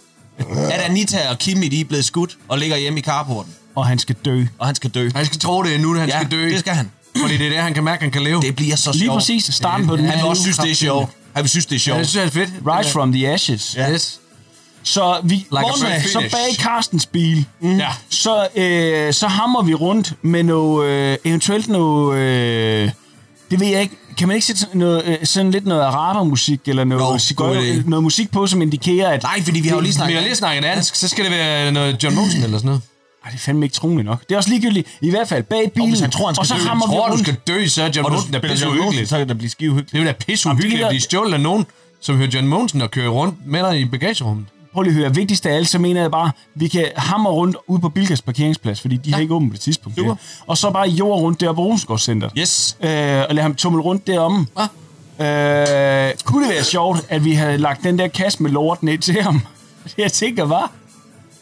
at 0.72 0.82
Anita 0.82 1.30
og 1.30 1.38
Kimi 1.38 1.68
de 1.68 1.82
er 1.82 1.86
blevet 1.86 2.06
skudt 2.06 2.38
og 2.48 2.58
ligger 2.58 2.78
hjemme 2.78 3.00
i 3.00 3.02
carporten. 3.02 3.56
Og 3.76 3.88
han 3.88 4.00
skal 4.00 4.16
dø. 4.26 4.46
Og 4.60 4.66
han 4.66 4.76
skal 4.76 4.90
dø. 4.90 5.10
Han 5.16 5.26
skal 5.26 5.40
tro 5.40 5.64
det 5.64 5.76
er 5.76 5.80
nu, 5.80 5.96
han 5.96 6.10
Ja, 6.10 6.20
skal 6.20 6.32
dø. 6.32 6.50
det 6.50 6.60
skal 6.60 6.74
han. 6.74 6.92
Fordi 7.22 7.38
det 7.38 7.46
er 7.46 7.50
det, 7.50 7.60
han 7.60 7.74
kan 7.74 7.84
mærke, 7.84 8.02
han 8.04 8.12
kan 8.12 8.22
leve. 8.24 8.42
Det 8.42 8.56
bliver 8.56 8.76
så 8.76 8.92
Lige 8.92 9.02
sjovt. 9.04 9.16
præcis 9.18 9.50
starten 9.56 9.88
på 9.88 9.96
den 9.96 10.06
Han 10.06 10.18
vil 10.18 10.26
også 10.26 10.42
synes, 10.42 10.58
det 10.58 10.72
er 10.72 10.76
sjovt. 10.76 11.10
Han 11.36 11.44
vil 11.44 11.50
synes, 11.50 11.66
det 11.66 11.72
er 11.72 11.76
Ja, 11.76 11.80
sjovt. 11.80 12.00
det 12.00 12.08
synes 12.08 12.36
jeg 12.36 12.42
er 12.42 12.46
fedt. 12.48 12.50
Rise 12.68 12.92
from 12.92 13.12
the 13.14 13.28
ashes. 13.30 13.76
Ja. 13.78 13.92
Yes. 13.94 14.20
Så 14.84 15.20
vi 15.24 15.46
morgenmad, 15.52 16.02
bird 16.02 16.10
så 16.12 16.20
bag 16.32 16.56
Carstens 16.56 17.06
bil, 17.06 17.46
mm. 17.60 17.78
Ja. 17.78 17.88
så, 18.10 18.48
øh, 18.56 19.14
så 19.14 19.28
hammer 19.28 19.62
vi 19.64 19.74
rundt 19.74 20.14
med 20.22 20.44
noget, 20.44 20.90
øh, 20.90 21.18
eventuelt 21.26 21.68
noget, 21.68 22.18
øh, 22.18 22.92
det 23.52 23.60
ved 23.60 23.68
jeg 23.68 23.82
ikke, 23.82 23.96
kan 24.18 24.28
man 24.28 24.36
ikke 24.36 24.48
sætte 24.48 24.62
sådan, 24.62 24.78
noget, 24.80 25.04
øh, 25.06 25.18
sådan 25.24 25.52
lidt 25.52 25.66
noget 25.66 25.82
arabermusik, 25.82 26.60
eller 26.66 26.84
noget, 26.84 27.34
god 27.36 27.56
idé. 27.56 27.90
noget 27.90 28.04
musik 28.04 28.32
på, 28.32 28.48
som 28.48 28.62
indikerer, 28.62 29.10
at... 29.10 29.24
Nej, 29.24 29.44
fordi 29.44 29.60
vi 29.60 29.68
har 29.68 29.76
jo 29.76 29.82
lige 29.82 29.88
Vi 29.90 29.94
snakket... 29.94 30.16
har 30.18 30.24
lige 30.24 30.36
snakket 30.36 30.64
dansk, 30.64 30.96
så 30.96 31.08
skal 31.08 31.24
det 31.24 31.32
være 31.32 31.72
noget 31.72 32.04
John 32.04 32.16
Mosen 32.16 32.44
eller 32.44 32.58
sådan 32.58 32.66
noget. 32.66 32.82
Ej, 33.26 33.30
det 33.32 33.38
er 33.38 33.42
fandme 33.42 33.66
ikke 33.66 33.74
troligt 33.74 34.06
nok. 34.06 34.22
Det 34.30 34.32
er 34.32 34.38
også 34.38 34.50
ligegyldigt. 34.50 34.88
I 35.02 35.10
hvert 35.10 35.28
fald 35.28 35.44
bag 35.44 35.72
bilen. 35.72 35.90
hvis 35.90 36.00
han 36.00 36.12
tror, 36.12 36.26
han 36.26 36.36
skal 36.36 36.42
og 36.42 36.46
så 36.48 36.54
dø, 36.54 36.60
hammer 36.60 36.88
vi 36.88 36.94
Tror 36.94 37.06
du 37.06 37.12
rundt. 37.12 37.24
skal 37.24 37.36
dø, 37.48 37.68
så 37.68 37.84
er 37.84 37.86
John 37.96 38.06
Og 38.06 38.12
du 38.12 38.16
Mosen 38.16 38.34
der 38.34 38.40
pisse 38.42 38.70
uhyggeligt. 38.70 39.10
så 39.10 39.18
kan 39.18 39.30
det 39.30 39.38
blive 39.38 39.50
skive 39.50 39.70
hyggeligt. 39.74 39.92
Det 39.92 39.98
er 39.98 40.04
jo 40.04 40.08
da 40.08 40.14
pisse 40.26 40.50
uhyggeligt 40.50 40.82
at 40.84 40.90
blive 40.90 41.02
stjålet 41.02 41.34
af 41.34 41.40
nogen, 41.42 41.66
som 42.02 42.18
hører 42.18 42.30
John 42.34 42.48
Mogensen 42.48 42.82
og 42.82 42.92
kører 42.92 43.10
rundt 43.10 43.36
med 43.46 43.60
dig 43.64 43.80
i 43.80 43.86
bagagerummet. 43.86 44.46
Prøv 44.74 44.82
lige 44.82 44.92
at 44.94 44.98
høre. 45.00 45.16
Vigtigst 45.16 45.46
af 45.46 45.56
alt, 45.56 45.68
så 45.70 45.80
mener 45.80 46.02
jeg 46.02 46.12
bare, 46.12 46.32
vi 46.56 46.68
kan 46.68 46.86
hammer 46.98 47.30
rundt 47.30 47.58
ude 47.68 47.80
på 47.82 47.90
Bilkas 47.90 48.22
parkeringsplads, 48.22 48.82
fordi 48.82 48.96
de 48.98 49.10
ja. 49.10 49.16
har 49.16 49.22
ikke 49.22 49.34
åbent 49.34 49.52
på 49.52 49.54
det 49.54 49.62
tidspunkt. 49.62 49.98
Super. 49.98 50.10
Der. 50.10 50.18
Og 50.48 50.58
så 50.58 50.72
bare 50.72 50.88
jord 50.90 51.20
rundt 51.22 51.42
der 51.42 51.54
på 51.54 51.62
Rosengårdscenteret. 51.62 52.34
Yes. 52.38 52.78
øh, 52.82 52.90
og 52.90 53.36
lade 53.36 53.42
ham 53.42 53.56
tumle 53.56 53.82
rundt 53.82 54.08
deromme. 54.08 54.48
Ah. 54.56 54.68
Øh, 55.20 56.14
kunne 56.26 56.46
det 56.48 56.54
være 56.54 56.64
sjovt, 56.64 57.06
at 57.10 57.26
vi 57.26 57.34
havde 57.34 57.58
lagt 57.58 57.84
den 57.84 58.00
der 58.00 58.08
kasse 58.08 58.44
med 58.44 58.52
lort 58.52 58.84
ned 58.84 58.98
til 58.98 59.22
ham? 59.22 59.42
Jeg 59.98 60.12
tænker, 60.12 60.46
var. 60.46 60.72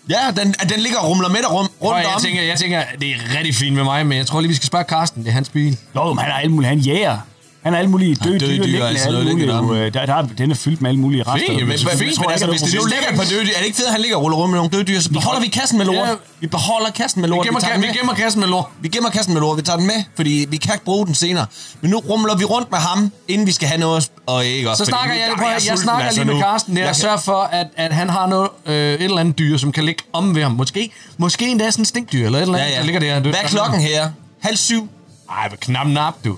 Ja, 0.10 0.32
den, 0.42 0.56
den 0.70 0.80
ligger 0.80 1.00
og 1.00 1.10
rumler 1.10 1.30
med 1.30 1.38
dig 1.38 1.52
rum, 1.52 1.68
Prøv, 1.80 1.90
rundt 1.90 2.04
jeg, 2.06 2.16
om. 2.16 2.22
tænker, 2.22 2.42
jeg 2.42 2.58
tænker, 2.60 2.84
det 3.02 3.12
er 3.12 3.16
rigtig 3.38 3.56
fint 3.56 3.76
med 3.76 3.84
mig, 3.84 4.06
men 4.06 4.18
jeg 4.18 4.28
tror 4.28 4.42
lige, 4.42 4.50
vi 4.50 4.56
skal 4.56 4.68
spørge 4.68 4.86
Carsten. 4.86 5.24
Det 5.24 5.30
er 5.30 5.34
hans 5.34 5.50
bil. 5.50 5.78
Jo, 5.96 6.14
men 6.14 6.18
han 6.24 6.32
er 6.32 6.36
alt 6.36 6.52
muligt. 6.52 6.70
Han 6.70 6.80
er 6.80 6.84
jæger. 6.84 7.18
Han 7.68 7.74
har 7.74 7.80
alle 7.80 7.92
mulige 7.92 8.16
døde 8.16 8.40
døde 8.40 8.52
dyr, 8.52 8.58
dyr, 8.58 8.64
liggende, 8.64 8.88
altså 8.88 9.08
alle 9.10 9.34
mulige, 9.64 9.86
øh, 9.86 9.94
der, 9.94 10.06
der, 10.06 10.14
er- 10.16 10.28
den 10.38 10.52
er 10.52 10.56
fyldt 10.56 10.82
med 10.82 10.90
alle 10.90 11.02
mulige 11.02 11.24
rester. 11.24 11.48
Fint, 11.48 11.68
men, 11.68 11.78
fint, 11.78 12.20
men 12.22 12.32
altså, 12.32 12.48
hvis 12.48 12.62
det 12.62 12.74
nu 12.74 12.82
ligger 12.86 13.16
par 13.16 13.24
døde 13.32 13.44
dyr, 13.46 13.54
er 13.56 13.58
det 13.58 13.66
ikke 13.66 13.76
fedt, 13.78 13.88
at 13.88 13.92
han 13.92 14.02
ligger 14.02 14.18
og 14.18 14.24
ruller 14.24 14.38
rundt 14.38 14.52
med 14.52 14.58
nogle 14.60 14.72
døde 14.72 14.84
dyr, 14.84 15.00
så 15.00 15.10
beholder 15.10 15.42
vi 15.42 15.48
kassen 15.48 15.78
med 15.78 15.86
lort. 15.86 16.08
Vi 16.40 16.48
beholder 16.48 16.90
kassen 16.92 17.22
med 17.22 17.30
lort. 17.30 17.44
Vi 17.46 17.48
gemmer, 17.48 17.88
vi 17.88 17.98
gemmer 17.98 18.14
kassen 18.14 18.40
med 18.40 18.48
lort. 18.50 18.66
Vi 18.82 18.88
gemmer 18.88 19.10
kassen 19.10 19.34
med 19.34 19.42
lort, 19.42 19.58
vi 19.58 19.62
tager 19.62 19.78
den 19.78 19.88
med, 19.88 20.04
fordi 20.16 20.46
vi 20.50 20.58
kan 20.58 20.74
ikke 20.74 20.86
bruge 20.86 21.06
den 21.06 21.16
senere. 21.16 21.46
Men 21.82 21.92
nu 21.92 21.98
rumler 21.98 22.36
vi 22.38 22.44
rundt 22.44 22.72
med 22.72 22.80
ham, 22.80 23.12
inden 23.28 23.48
vi 23.48 23.52
skal 23.52 23.68
have 23.68 23.80
noget 23.80 24.12
og 24.26 24.46
ikke 24.46 24.70
også. 24.70 24.86
Så 24.86 24.90
snakker 24.90 25.16
jeg, 25.16 25.30
prøv, 25.38 25.48
jeg, 25.68 25.78
snakker 25.78 26.06
altså, 26.06 26.24
lige 26.24 26.34
med. 26.34 26.42
Carsten 26.42 26.76
der 26.76 26.82
Jeg 26.82 26.90
og 26.90 26.96
sørger 26.96 27.18
for, 27.18 27.42
at, 27.52 27.68
at 27.78 27.94
han 27.94 28.10
har 28.10 28.28
noget, 28.28 28.50
øh, 28.66 28.74
et 28.94 29.02
eller 29.04 29.18
andet 29.18 29.40
dyr, 29.40 29.58
som 29.58 29.72
kan 29.72 29.84
ligge 29.84 30.04
om 30.14 30.36
ved 30.36 30.44
ham. 30.44 30.52
Måske, 30.52 30.92
måske 31.18 31.48
endda 31.48 31.72
sådan 31.72 31.82
en 31.82 31.86
stinkdyr, 31.86 32.26
eller 32.26 32.38
et 32.40 32.42
eller 32.42 32.58
andet, 32.58 32.68
Ja, 32.70 32.74
ja. 32.74 32.80
der 32.80 32.86
ligger 32.86 33.00
der. 33.00 33.20
Hvad 33.20 33.34
er 33.44 33.48
klokken 33.48 33.80
her? 33.82 34.10
Halv 34.42 34.58
syv? 34.58 34.90
Ej, 35.30 35.56
knap 35.62 35.88
nap, 35.88 36.14
du. 36.26 36.38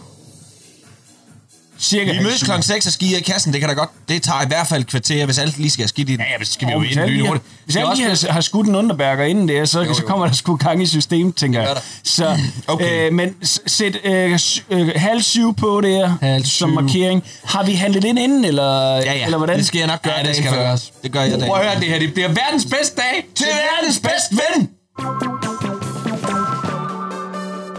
Cirka 1.81 2.11
Vi 2.11 2.19
mødes 2.23 2.43
klokken 2.43 2.63
6 2.63 2.85
og 2.85 2.91
skier 2.93 3.17
i 3.17 3.21
kassen, 3.21 3.53
det 3.53 3.59
kan 3.61 3.69
da 3.69 3.75
godt. 3.75 3.89
Det 4.09 4.21
tager 4.23 4.41
i 4.41 4.47
hvert 4.47 4.67
fald 4.67 4.81
et 4.81 4.87
kvarter, 4.87 5.25
hvis 5.25 5.37
alt 5.37 5.57
lige 5.57 5.71
skal 5.71 5.83
have 5.83 5.87
skidt 5.87 6.09
i 6.09 6.11
den. 6.11 6.19
Ja, 6.21 6.25
ja, 6.39 6.45
så 6.45 6.53
skal 6.53 6.67
vi 6.67 6.71
jo 6.73 6.81
ind 6.81 6.89
lige 6.89 7.05
lynhurtigt. 7.07 7.45
Hvis 7.65 7.75
jeg 7.75 7.91
lige 7.95 8.07
har, 8.09 8.31
har 8.31 8.41
skudt 8.41 8.67
en 8.67 8.75
underbærker 8.75 9.23
inden 9.23 9.47
der, 9.49 9.65
så, 9.65 9.81
Jo, 9.81 9.93
så 9.93 10.01
jo. 10.01 10.07
kommer 10.07 10.25
der 10.27 10.33
sgu 10.33 10.55
gang 10.55 10.83
i 10.83 10.85
systemet, 10.85 11.35
tænker 11.35 11.61
jeg. 11.61 11.77
Så, 12.03 12.37
Okay. 12.67 13.05
øh, 13.07 13.13
men 13.13 13.35
sæt 13.67 13.97
øh, 14.03 14.39
øh, 14.69 14.91
halv 14.95 15.21
syv 15.21 15.55
på 15.55 15.81
der 15.81 16.17
Halv 16.21 16.45
som 16.45 16.69
markering. 16.69 17.23
Har 17.43 17.63
vi 17.63 17.73
handlet 17.73 18.03
ind 18.03 18.19
inden, 18.19 18.45
eller, 18.45 18.95
Ja, 18.95 19.13
ja. 19.13 19.25
eller 19.25 19.37
hvordan? 19.37 19.57
Det 19.57 19.65
skal 19.67 19.79
jeg 19.79 19.87
nok 19.87 20.01
gøre 20.01 20.13
Ja, 20.17 20.23
det 20.27 20.35
skal 20.35 20.49
før. 20.49 20.57
gøres. 20.57 20.93
Det 21.03 21.11
gør 21.11 21.21
jeg 21.21 21.31
dagen 21.31 21.45
Prøv 21.47 21.59
at 21.61 21.65
høre, 21.69 21.79
det 21.79 21.87
her 21.89 21.99
det 21.99 22.13
bliver 22.13 22.27
verdens 22.27 22.65
bedste 22.65 22.95
dag 22.95 23.25
Til 23.35 23.45
verdens 23.47 23.99
bedste 23.99 24.35
ven! 24.57 24.69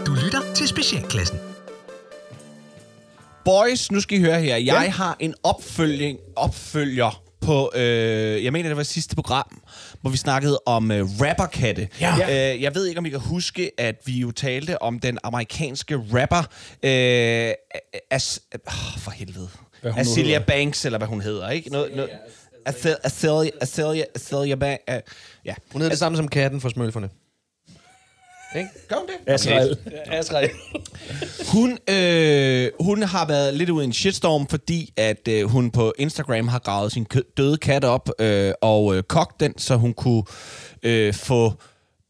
Du 0.05 0.13
lytter 0.13 0.39
til 0.55 0.67
Specialklassen. 0.67 1.37
Boys, 3.45 3.91
nu 3.91 3.99
skal 4.01 4.17
I 4.17 4.21
høre 4.21 4.41
her. 4.41 4.55
Jeg 4.55 4.65
ja. 4.65 4.89
har 4.89 5.15
en 5.19 5.33
opfølging, 5.43 6.19
opfølger 6.35 7.23
på, 7.41 7.71
øh, 7.75 8.43
jeg 8.43 8.53
mener, 8.53 8.69
det 8.69 8.77
var 8.77 8.83
sidste 8.83 9.15
program, 9.15 9.61
hvor 10.01 10.09
vi 10.09 10.17
snakkede 10.17 10.59
om 10.65 10.91
øh, 10.91 11.05
rapperkatte. 11.21 11.87
Ja. 12.01 12.53
Øh, 12.53 12.61
jeg 12.61 12.75
ved 12.75 12.85
ikke, 12.85 12.99
om 12.99 13.05
I 13.05 13.09
kan 13.09 13.19
huske, 13.19 13.71
at 13.77 13.95
vi 14.05 14.19
jo 14.19 14.31
talte 14.31 14.81
om 14.81 14.99
den 14.99 15.17
amerikanske 15.23 15.97
rapper, 16.13 16.43
øh, 16.83 17.53
As, 18.11 18.41
øh, 18.53 18.59
for 18.97 19.11
helvede. 19.11 19.49
Azealia. 19.83 20.39
Banks, 20.39 20.85
eller 20.85 20.97
hvad 20.97 21.07
hun 21.07 21.21
hedder, 21.21 21.49
ikke? 21.49 21.69
Noget, 21.69 21.95
noget, 21.95 22.09
Azealia, 22.65 22.97
Azealia, 23.03 23.51
Azealia, 23.61 24.03
Azealia 24.15 24.55
Banks, 24.55 24.83
uh, 24.87 24.95
ja. 25.45 25.53
Hun 25.71 25.81
hedder 25.81 25.89
det 25.89 25.99
samme 25.99 26.15
som 26.15 26.27
katten 26.27 26.61
for 26.61 26.69
smølferne. 26.69 27.09
Ikke? 28.55 28.69
Gør 28.87 28.95
hun 28.95 29.07
det? 29.07 29.33
Asrael. 29.33 29.77
Asrael. 30.05 30.49
Hun, 31.51 31.77
øh, 31.89 32.69
hun 32.79 33.03
har 33.03 33.27
været 33.27 33.53
lidt 33.53 33.69
ude 33.69 33.83
i 33.83 33.87
en 33.87 33.93
shitstorm, 33.93 34.47
fordi 34.47 34.93
at 34.97 35.27
øh, 35.29 35.43
hun 35.49 35.71
på 35.71 35.93
Instagram 35.99 36.47
har 36.47 36.59
gravet 36.59 36.91
sin 36.91 37.05
kø- 37.05 37.21
døde 37.37 37.57
kat 37.57 37.83
op 37.83 38.09
øh, 38.19 38.53
og 38.61 38.95
øh, 38.95 39.03
kogt 39.03 39.39
den, 39.39 39.57
så 39.57 39.75
hun 39.75 39.93
kunne 39.93 40.23
øh, 40.83 41.13
få 41.13 41.53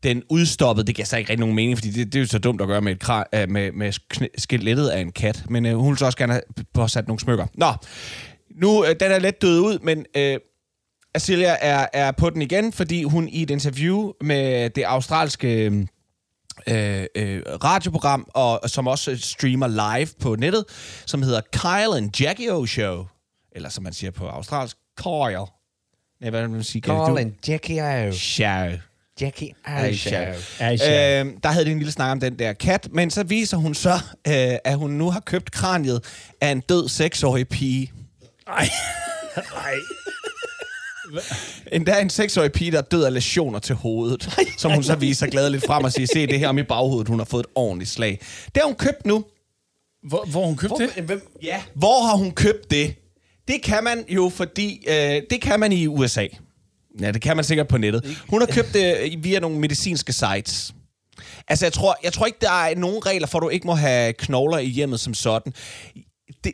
den 0.03 0.23
udstoppet. 0.29 0.87
Det 0.87 0.95
giver 0.95 1.05
så 1.05 1.17
ikke 1.17 1.29
rigtig 1.29 1.39
nogen 1.39 1.55
mening, 1.55 1.77
fordi 1.77 1.91
det, 1.91 2.05
det 2.05 2.15
er 2.15 2.19
jo 2.19 2.27
så 2.27 2.39
dumt 2.39 2.61
at 2.61 2.67
gøre 2.67 2.81
med, 2.81 2.91
et 2.91 3.03
kra- 3.03 3.39
øh, 3.39 3.49
med, 3.49 3.71
med 3.71 3.93
skelettet 4.37 4.87
af 4.87 4.99
en 4.99 5.11
kat. 5.11 5.43
Men 5.49 5.65
øh, 5.65 5.75
hun 5.75 5.89
vil 5.89 5.97
så 5.97 6.05
også 6.05 6.17
gerne 6.17 6.33
have 6.33 6.43
påsat 6.73 7.07
nogle 7.07 7.19
smykker. 7.19 7.45
Nå, 7.53 7.73
nu 8.61 8.85
øh, 8.85 8.95
den 8.99 9.11
er 9.11 9.19
lidt 9.19 9.41
død 9.41 9.59
ud, 9.59 9.79
men... 9.79 10.05
Øh, 10.17 10.37
Azealia 11.15 11.55
er, 11.61 11.87
er 11.93 12.11
på 12.11 12.29
den 12.29 12.41
igen, 12.41 12.73
fordi 12.73 13.03
hun 13.03 13.27
i 13.29 13.41
et 13.41 13.49
interview 13.49 14.11
med 14.21 14.69
det 14.69 14.83
australske 14.83 15.71
øh, 16.67 17.05
øh, 17.15 17.41
radioprogram, 17.63 18.27
og 18.33 18.69
som 18.69 18.87
også 18.87 19.17
streamer 19.17 19.67
live 19.67 20.09
på 20.19 20.35
nettet, 20.35 20.65
som 21.05 21.21
hedder 21.21 21.41
Kyle 21.53 21.97
and 21.97 22.21
Jackie 22.21 22.53
O 22.53 22.65
Show. 22.65 23.05
Eller 23.51 23.69
som 23.69 23.83
man 23.83 23.93
siger 23.93 24.11
på 24.11 24.27
australsk, 24.27 24.77
Kyle. 24.97 25.45
Nej, 26.21 26.29
hvad 26.29 26.47
man 26.47 26.63
sige? 26.63 26.81
Call 26.81 27.17
and 27.17 27.33
Jackie 27.47 27.81
O. 27.81 28.11
Show. 28.11 28.71
Jackie 29.21 29.53
O. 29.65 29.93
show. 29.93 30.19
Øh, 30.61 31.33
der 31.43 31.47
havde 31.47 31.65
de 31.65 31.71
en 31.71 31.77
lille 31.77 31.91
snak 31.91 32.11
om 32.11 32.19
den 32.19 32.39
der 32.39 32.53
kat, 32.53 32.87
men 32.91 33.11
så 33.11 33.23
viser 33.23 33.57
hun 33.57 33.73
så, 33.73 33.93
øh, 34.27 34.57
at 34.65 34.77
hun 34.77 34.91
nu 34.91 35.09
har 35.11 35.19
købt 35.19 35.51
kraniet 35.51 36.03
af 36.41 36.51
en 36.51 36.59
død 36.59 36.87
seksårig 36.89 37.47
pige. 37.47 37.91
Ej. 38.47 38.53
Ej. 39.65 39.73
Endda 41.71 41.99
en 42.01 42.09
seksårig 42.09 42.51
pige, 42.51 42.71
der 42.71 42.77
er 42.77 42.81
død 42.81 43.03
af 43.03 43.13
lesioner 43.13 43.59
til 43.59 43.75
hovedet, 43.75 44.39
som 44.57 44.71
hun 44.71 44.83
så 44.83 44.95
viser 44.95 45.27
gladeligt 45.27 45.65
frem 45.65 45.83
og 45.83 45.91
siger, 45.91 46.07
se 46.13 46.27
det 46.27 46.39
her 46.39 46.47
om 46.47 46.57
i 46.57 46.63
baghovedet, 46.63 47.07
hun 47.07 47.19
har 47.19 47.25
fået 47.25 47.43
et 47.43 47.51
ordentligt 47.55 47.91
slag. 47.91 48.19
Det 48.45 48.57
har 48.57 48.65
hun 48.65 48.75
købt 48.75 49.05
nu. 49.05 49.25
Hvor, 50.03 50.25
hvor 50.25 50.45
hun 50.45 50.57
købt 50.57 50.73
det? 50.77 51.03
Hvem? 51.03 51.37
Ja. 51.43 51.61
Hvor 51.73 52.05
har 52.05 52.15
hun 52.15 52.31
købt 52.31 52.71
det? 52.71 52.95
Det 53.47 53.61
kan 53.63 53.83
man 53.83 54.05
jo, 54.09 54.31
fordi 54.35 54.85
øh, 54.87 55.21
det 55.29 55.41
kan 55.41 55.59
man 55.59 55.71
i 55.71 55.87
USA. 55.87 56.27
Ja, 57.01 57.11
det 57.11 57.21
kan 57.21 57.35
man 57.35 57.45
sikkert 57.45 57.67
på 57.67 57.77
nettet. 57.77 58.17
Hun 58.29 58.41
har 58.41 58.47
købt 58.47 58.73
det 58.73 58.97
øh, 58.97 59.23
via 59.23 59.39
nogle 59.39 59.59
medicinske 59.59 60.13
sites. 60.13 60.73
Altså, 61.47 61.65
jeg 61.65 61.73
tror, 61.73 61.97
jeg 62.03 62.13
tror 62.13 62.25
ikke, 62.25 62.37
der 62.41 62.51
er 62.51 62.75
nogen 62.75 63.05
regler 63.05 63.27
for, 63.27 63.37
at 63.37 63.41
du 63.41 63.49
ikke 63.49 63.67
må 63.67 63.73
have 63.73 64.13
knogler 64.13 64.57
i 64.57 64.67
hjemmet 64.67 64.99
som 64.99 65.13
sådan. 65.13 65.53
Det, 66.43 66.53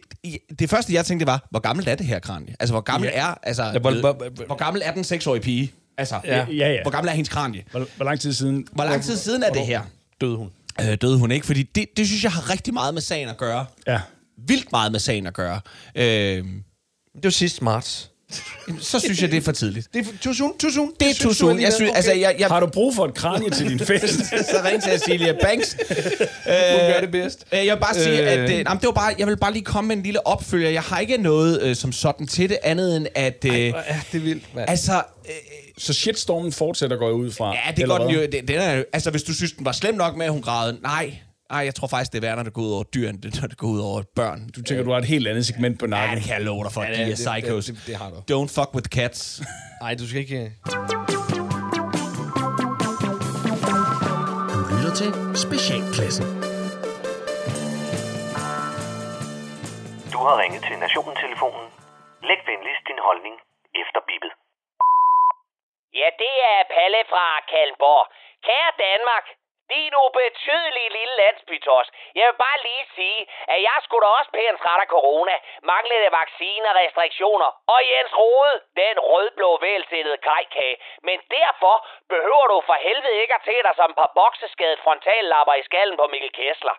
det 0.60 0.70
første, 0.70 0.94
jeg 0.94 1.06
tænkte, 1.06 1.26
var, 1.28 1.48
hvor 1.52 1.60
gammelt 1.60 1.88
er 1.88 1.96
det 1.96 2.06
her 2.06 2.20
kranie? 2.20 2.56
Altså, 2.60 2.74
hvor 2.74 2.82
gammel 2.82 3.10
Ja. 3.14 3.20
er, 3.20 3.34
altså, 3.44 3.64
Ja, 3.64 3.80
hvor- 3.80 3.92
hvor, 4.00 4.14
hvor- 4.14 4.46
hvor 4.46 4.56
gammel 4.56 4.82
er 4.86 4.92
den 4.94 5.04
seksårige 5.04 5.42
pige? 5.42 5.72
Altså, 5.98 6.20
Ja, 6.24 6.46
ja, 6.50 6.74
ja. 6.74 6.82
hvor 6.82 6.92
gammel 6.92 7.10
er 7.10 7.14
hendes 7.14 7.30
kranie? 7.30 7.64
Hvor, 7.72 7.88
hvor 7.96 8.06
lang 8.06 8.20
tid 8.20 8.34
siden? 8.34 8.68
Hvor 8.72 8.84
lang 8.84 9.04
tid 9.04 9.18
siden 9.18 9.44
er 9.44 9.50
det 9.50 9.66
her? 9.66 9.82
Døde 10.22 10.36
hun. 10.38 10.50
Øh, 10.82 10.98
døde 11.02 11.18
hun 11.20 11.32
ikke? 11.32 11.46
Fordi 11.46 11.64
det, 11.64 11.86
det 11.98 12.08
synes 12.08 12.24
jeg 12.24 12.32
har 12.32 12.50
rigtig 12.50 12.74
meget 12.74 12.94
med 12.94 13.02
sagen 13.02 13.30
at 13.30 13.38
gøre. 13.38 13.66
Ja. 13.88 14.02
Vildt 14.48 14.72
meget 14.72 14.92
med 14.92 15.00
sagen 15.00 15.28
at 15.28 15.34
gøre. 15.34 15.60
Øh, 15.96 16.06
Det 17.16 17.24
var 17.24 17.30
sidst 17.30 17.62
marts. 17.62 18.12
Så 18.82 19.00
synes 19.00 19.22
jeg, 19.22 19.32
det 19.32 19.38
er 19.38 19.42
for 19.42 19.52
tidligt. 19.52 19.88
Det 19.94 20.00
er 20.00 20.12
too 20.22 20.34
soon, 20.34 20.58
too 20.58 20.70
soon. 20.72 20.92
Det 21.00 21.10
er 21.10 21.14
too 21.14 21.34
soon. 21.34 21.62
Jeg 21.62 21.74
synes, 21.74 21.92
altså, 21.96 22.14
jeg, 22.14 22.36
jeg, 22.40 22.48
Har 22.48 22.60
du 22.60 22.68
brug 22.68 22.96
for 22.96 23.06
et 23.06 23.14
kranie 23.14 23.50
til 23.50 23.70
din 23.70 23.80
fest? 23.80 24.16
så 24.52 24.62
ring 24.66 24.84
til 24.84 24.90
Azealia 24.90 25.34
Banks. 25.42 25.78
Hun 25.90 26.80
gør 26.94 27.00
det 27.02 27.12
bedst. 27.12 27.46
Øh, 27.54 27.66
jeg 27.66 27.76
vil 27.76 27.82
bare 27.82 27.94
sige, 27.96 28.22
Øh. 28.22 28.32
at 28.32 28.40
øh, 28.40 28.52
jamen, 28.52 28.78
det 28.80 28.86
var 28.86 28.92
bare, 28.92 29.14
jeg 29.20 29.28
vil 29.28 29.38
bare 29.38 29.54
lige 29.54 29.64
komme 29.64 29.88
med 29.88 29.96
en 29.98 30.04
lille 30.04 30.28
opfølger. 30.28 30.70
Jeg 30.70 30.82
har 30.82 31.00
ikke 31.00 31.18
noget 31.18 31.62
øh, 31.62 31.76
som 31.76 31.92
sådan 31.92 32.28
til 32.28 32.50
det, 32.50 32.58
andet 32.64 32.96
end 32.98 33.08
at... 33.16 33.46
Øh, 33.46 33.52
Ja, 33.54 33.72
det 34.12 34.18
er 34.18 34.20
vildt, 34.20 34.56
mand. 34.56 34.70
altså, 34.70 34.94
øh, 35.26 35.32
Så 35.78 35.94
shitstormen 35.94 36.52
fortsætter, 36.52 36.98
går 36.98 37.06
jeg 37.08 37.16
ud 37.16 37.32
fra. 37.32 37.54
ja, 37.54 37.72
det 37.78 37.86
går 37.86 37.98
den 37.98 38.10
jo... 38.10 38.22
Det, 38.22 38.48
den 38.48 38.56
er, 38.58 38.84
altså, 38.94 39.12
hvis 39.12 39.24
du 39.24 39.34
synes, 39.34 39.52
den 39.52 39.66
var 39.66 39.72
slem 39.72 39.96
nok 39.96 40.16
med, 40.18 40.26
at 40.26 40.32
hun 40.32 40.42
græd, 40.42 40.74
nej. 40.82 41.14
Nej, 41.52 41.60
jeg 41.60 41.76
tror 41.76 41.88
faktisk, 41.88 42.12
det 42.12 42.18
er 42.18 42.22
værre, 42.28 42.36
når 42.36 42.44
det 42.44 42.54
går 42.54 42.62
ud 42.62 42.74
over 42.74 42.84
dyr, 42.84 43.10
end 43.10 43.22
det, 43.22 43.42
når 43.42 43.48
det 43.48 43.58
går 43.58 43.68
ud 43.68 43.80
over 43.90 44.02
børn. 44.16 44.40
Du 44.56 44.62
tænker, 44.64 44.84
du 44.84 44.92
har 44.92 44.98
et 44.98 45.06
helt 45.16 45.28
andet 45.28 45.46
segment 45.46 45.80
på 45.80 45.86
Ja, 45.86 45.90
nakken. 45.90 46.18
det 46.18 46.24
kan 46.26 46.34
jeg 46.38 46.42
love 46.50 46.64
dig 46.64 46.72
for. 46.72 46.82
Ja, 46.84 46.88
de 46.94 47.02
er 47.02 47.06
det- 47.06 47.16
psychos. 47.26 47.66
det- 47.66 47.76
det- 47.76 47.88
det 47.88 47.96
har 48.02 48.10
du. 48.10 48.18
Don't 48.34 48.52
fuck 48.58 48.70
with 48.78 48.88
cats. 48.98 49.20
Nej, 49.84 49.94
du 50.00 50.06
skal 50.10 50.20
ikke... 50.26 50.40
Du 54.60 54.64
lytter 54.76 54.94
til 55.02 55.10
Specialklassen. 55.46 56.26
Du 60.14 60.18
har 60.28 60.36
ringet 60.44 60.62
til 60.68 60.76
Nationen-telefonen. 60.86 61.66
Læg 62.30 62.40
venligst 62.52 62.84
din 62.90 63.00
holdning 63.08 63.36
efter 63.82 64.00
bippet. 64.10 64.32
Ja, 66.00 66.08
det 66.24 66.34
er 66.54 66.60
Palle 66.76 67.02
fra 67.12 67.26
Kalmborg. 67.52 68.04
Kære 68.48 68.72
Danmark, 68.86 69.26
din 69.74 69.94
ubetydelige 70.06 70.90
lille 70.98 71.16
landsbytos. 71.22 71.88
Jeg 72.16 72.26
vil 72.28 72.38
bare 72.46 72.60
lige 72.68 72.86
sige, 72.96 73.22
at 73.54 73.60
jeg 73.70 73.78
skulle 73.84 74.04
da 74.06 74.10
også 74.20 74.32
pænt 74.32 74.60
træt 74.62 74.82
af 74.86 74.90
corona, 74.96 75.36
manglende 75.72 76.12
vacciner, 76.22 76.72
restriktioner 76.82 77.50
og 77.74 77.80
Jens 77.92 78.14
Rode, 78.22 78.56
den 78.82 78.96
rødblå 79.00 79.50
vælsættede 79.58 80.18
kajkage. 80.18 80.78
Men 81.08 81.18
derfor 81.38 81.76
behøver 82.14 82.48
du 82.54 82.58
for 82.66 82.78
helvede 82.88 83.22
ikke 83.22 83.34
at 83.34 83.46
tage 83.46 83.64
dig 83.64 83.74
som 83.76 83.90
et 83.92 83.96
par 83.96 84.12
bokseskadet 84.16 84.80
frontallapper 84.84 85.54
i 85.54 85.64
skallen 85.64 85.98
på 85.98 86.08
Mikkel 86.08 86.32
Kessler. 86.32 86.76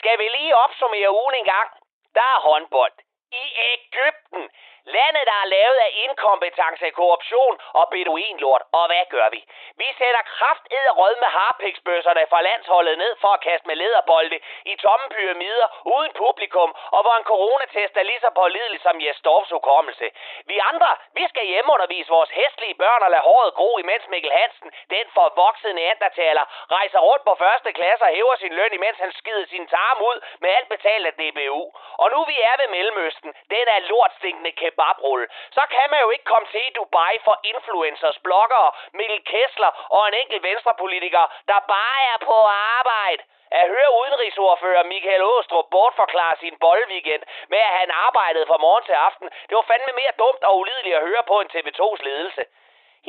Skal 0.00 0.18
vi 0.18 0.28
lige 0.28 0.56
opsummere 0.64 1.10
ugen 1.20 1.34
en 1.34 1.44
gang? 1.44 1.68
Der 2.14 2.26
er 2.34 2.40
håndbold. 2.48 2.92
I 3.32 3.44
Ægypten. 3.72 4.50
Landet, 4.84 5.24
der 5.30 5.38
er 5.42 5.52
lavet 5.56 5.78
af 5.86 5.90
inkompetence, 6.04 6.90
korruption 6.90 7.54
og 7.72 7.84
beduinlort. 7.90 8.62
Og 8.72 8.86
hvad 8.86 9.04
gør 9.14 9.28
vi? 9.34 9.40
Vi 9.80 9.88
sætter 9.98 10.22
kraft 10.36 10.64
rød 11.00 11.14
med 11.22 11.30
harpiksbøsserne 11.38 12.24
fra 12.30 12.40
landsholdet 12.42 12.98
ned 12.98 13.12
for 13.22 13.30
at 13.36 13.40
kaste 13.40 13.66
med 13.68 13.76
lederbolde 13.76 14.38
i 14.72 14.74
tomme 14.84 15.06
pyramider 15.14 15.66
uden 15.94 16.12
publikum, 16.22 16.70
og 16.96 17.00
hvor 17.02 17.14
en 17.18 17.28
coronatest 17.32 17.96
er 17.96 18.02
lige 18.10 18.20
så 18.20 18.30
pålidelig 18.40 18.80
som 18.86 19.00
Jes 19.04 19.20
Dorfs 19.26 19.50
hukommelse. 19.50 20.06
Vi 20.50 20.56
andre, 20.70 20.90
vi 21.18 21.24
skal 21.28 21.46
hjemmeundervise 21.46 22.10
vores 22.16 22.30
hæstlige 22.30 22.74
børn 22.74 23.02
og 23.02 23.10
lade 23.10 23.26
håret 23.28 23.54
gro, 23.54 23.78
imens 23.78 24.08
Mikkel 24.08 24.32
Hansen, 24.32 24.70
den 24.90 25.06
forvoksede 25.14 25.74
neandertaler, 25.74 26.44
rejser 26.76 27.00
rundt 27.08 27.24
på 27.28 27.34
første 27.44 27.72
klasse 27.72 28.04
og 28.04 28.14
hæver 28.16 28.36
sin 28.36 28.52
løn, 28.58 28.72
imens 28.72 28.98
han 28.98 29.12
skider 29.12 29.46
sin 29.46 29.66
tarm 29.66 29.98
ud 30.10 30.18
med 30.40 30.50
alt 30.50 30.68
betalt 30.68 31.06
af 31.06 31.14
DBU. 31.20 31.62
Og 32.02 32.10
nu 32.14 32.24
vi 32.24 32.36
er 32.50 32.54
ved 32.60 32.68
Mellemøsten, 32.68 33.30
den 33.50 33.66
er 33.74 33.80
lortstinkende 33.90 34.52
kebabrulle, 34.72 35.26
så 35.56 35.62
kan 35.74 35.86
man 35.92 36.00
jo 36.04 36.10
ikke 36.14 36.30
komme 36.32 36.48
til 36.54 36.66
Dubai 36.76 37.14
for 37.26 37.36
influencers, 37.52 38.18
bloggere, 38.26 38.70
Mikkel 38.98 39.22
Kessler 39.30 39.72
og 39.94 40.02
en 40.08 40.14
enkelt 40.22 40.42
venstrepolitiker, 40.42 41.24
der 41.50 41.60
bare 41.74 41.98
er 42.12 42.18
på 42.28 42.36
arbejde. 42.78 43.22
At 43.60 43.68
høre 43.68 43.90
udenrigsordfører 44.00 44.84
Michael 44.92 45.22
Åstrup 45.22 45.66
bortforklare 45.70 46.36
sin 46.42 46.56
boldweekend 46.60 47.22
med, 47.48 47.58
at 47.58 47.74
han 47.80 47.90
arbejdede 48.06 48.46
fra 48.46 48.62
morgen 48.66 48.84
til 48.84 48.92
aften, 48.92 49.28
det 49.48 49.54
var 49.56 49.70
fandme 49.70 49.92
mere 50.00 50.14
dumt 50.18 50.42
og 50.48 50.58
ulideligt 50.58 50.96
at 50.96 51.06
høre 51.08 51.24
på 51.30 51.40
en 51.40 51.50
TV2's 51.54 52.02
ledelse. 52.08 52.42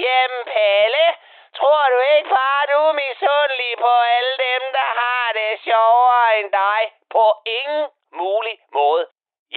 Jamen, 0.03 0.43
Palle, 0.53 1.05
tror 1.59 1.83
du 1.93 1.99
ikke 2.15 2.29
bare, 2.29 2.61
du 2.71 2.79
er 2.91 2.99
misundelig 3.05 3.71
på 3.85 3.93
alle 4.15 4.33
dem, 4.47 4.61
der 4.77 4.87
har 5.01 5.25
det 5.39 5.51
sjovere 5.67 6.39
end 6.39 6.51
dig? 6.51 6.81
På 7.15 7.25
ingen 7.45 7.85
mulig 8.13 8.55
måde. 8.73 9.05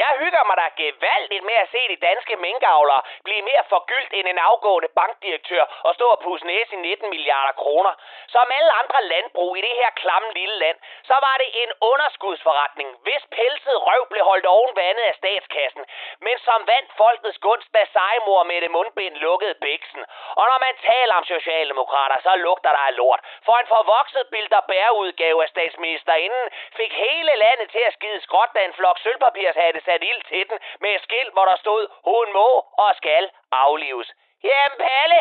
Jeg 0.02 0.12
hygger 0.22 0.42
mig 0.48 0.56
da 0.62 0.66
gevaldigt 0.82 1.44
med 1.50 1.56
at 1.62 1.68
se 1.74 1.80
de 1.92 1.98
danske 2.08 2.34
minkavlere 2.46 3.02
blive 3.26 3.42
mere 3.50 3.64
forgyldt 3.74 4.12
end 4.18 4.26
en 4.28 4.38
afgående 4.50 4.90
bankdirektør 4.98 5.64
og 5.86 5.92
stå 5.94 6.06
og 6.14 6.20
pusse 6.24 6.46
næse 6.46 6.72
i 6.76 6.76
19 6.76 7.10
milliarder 7.14 7.54
kroner. 7.62 7.92
Som 8.34 8.46
alle 8.58 8.72
andre 8.80 9.00
landbrug 9.12 9.56
i 9.56 9.60
det 9.66 9.74
her 9.80 9.90
klamme 10.02 10.28
lille 10.32 10.56
land, 10.64 10.78
så 11.10 11.16
var 11.26 11.34
det 11.42 11.48
en 11.62 11.70
underskudsforretning, 11.90 12.88
hvis 13.06 13.22
pelset 13.36 13.76
røv 13.86 14.02
blev 14.12 14.24
holdt 14.30 14.46
oven 14.46 14.72
vandet 14.76 15.04
af 15.10 15.14
statskassen, 15.14 15.84
men 16.26 16.36
som 16.38 16.58
vandt 16.72 16.90
folkets 17.02 17.38
gunst, 17.38 17.68
da 17.74 17.82
sejmor 17.92 18.42
med 18.50 18.60
det 18.60 18.70
mundbind 18.70 19.14
lukkede 19.26 19.54
bæksen. 19.54 20.02
Og 20.40 20.44
når 20.50 20.58
man 20.66 20.74
taler 20.90 21.14
om 21.20 21.24
socialdemokrater, 21.24 22.16
så 22.26 22.32
lugter 22.46 22.70
der 22.76 22.84
af 22.90 22.96
lort. 22.96 23.20
For 23.46 23.56
en 23.58 23.72
forvokset 23.76 24.24
bilder 24.34 24.60
bæreudgave 24.70 25.42
af 25.42 25.48
statsministerinden 25.48 26.44
fik 26.76 26.92
hele 26.92 27.32
landet 27.44 27.70
til 27.70 27.82
at 27.88 27.92
skide 27.92 28.20
skråt, 28.20 28.50
da 28.54 28.60
en 28.64 28.74
flok 28.78 28.98
sølvpapirshatte 28.98 29.80
sat 29.86 30.02
ild 30.10 30.22
til 30.30 30.48
den 30.50 30.58
med 30.80 30.90
et 30.94 31.02
skilt, 31.06 31.32
hvor 31.32 31.44
der 31.50 31.56
stod, 31.64 31.82
hun 32.10 32.32
må 32.32 32.48
og 32.84 32.90
skal 33.00 33.30
aflives. 33.52 34.08
Jamen 34.48 34.78
Palle, 34.86 35.20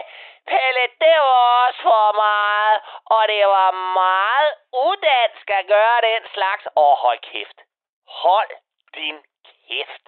Palle, 0.52 0.84
det 1.04 1.16
var 1.28 1.66
også 1.66 1.82
for 1.82 2.08
meget, 2.26 2.78
og 3.16 3.22
det 3.28 3.46
var 3.48 3.72
meget 4.04 4.52
udansk 4.88 5.48
at 5.60 5.68
gøre 5.68 5.98
den 6.10 6.22
slags. 6.34 6.64
Og 6.76 6.92
hold 7.04 7.20
kæft. 7.32 7.58
Hold 8.08 8.52
din 8.96 9.18
kæft. 9.68 10.04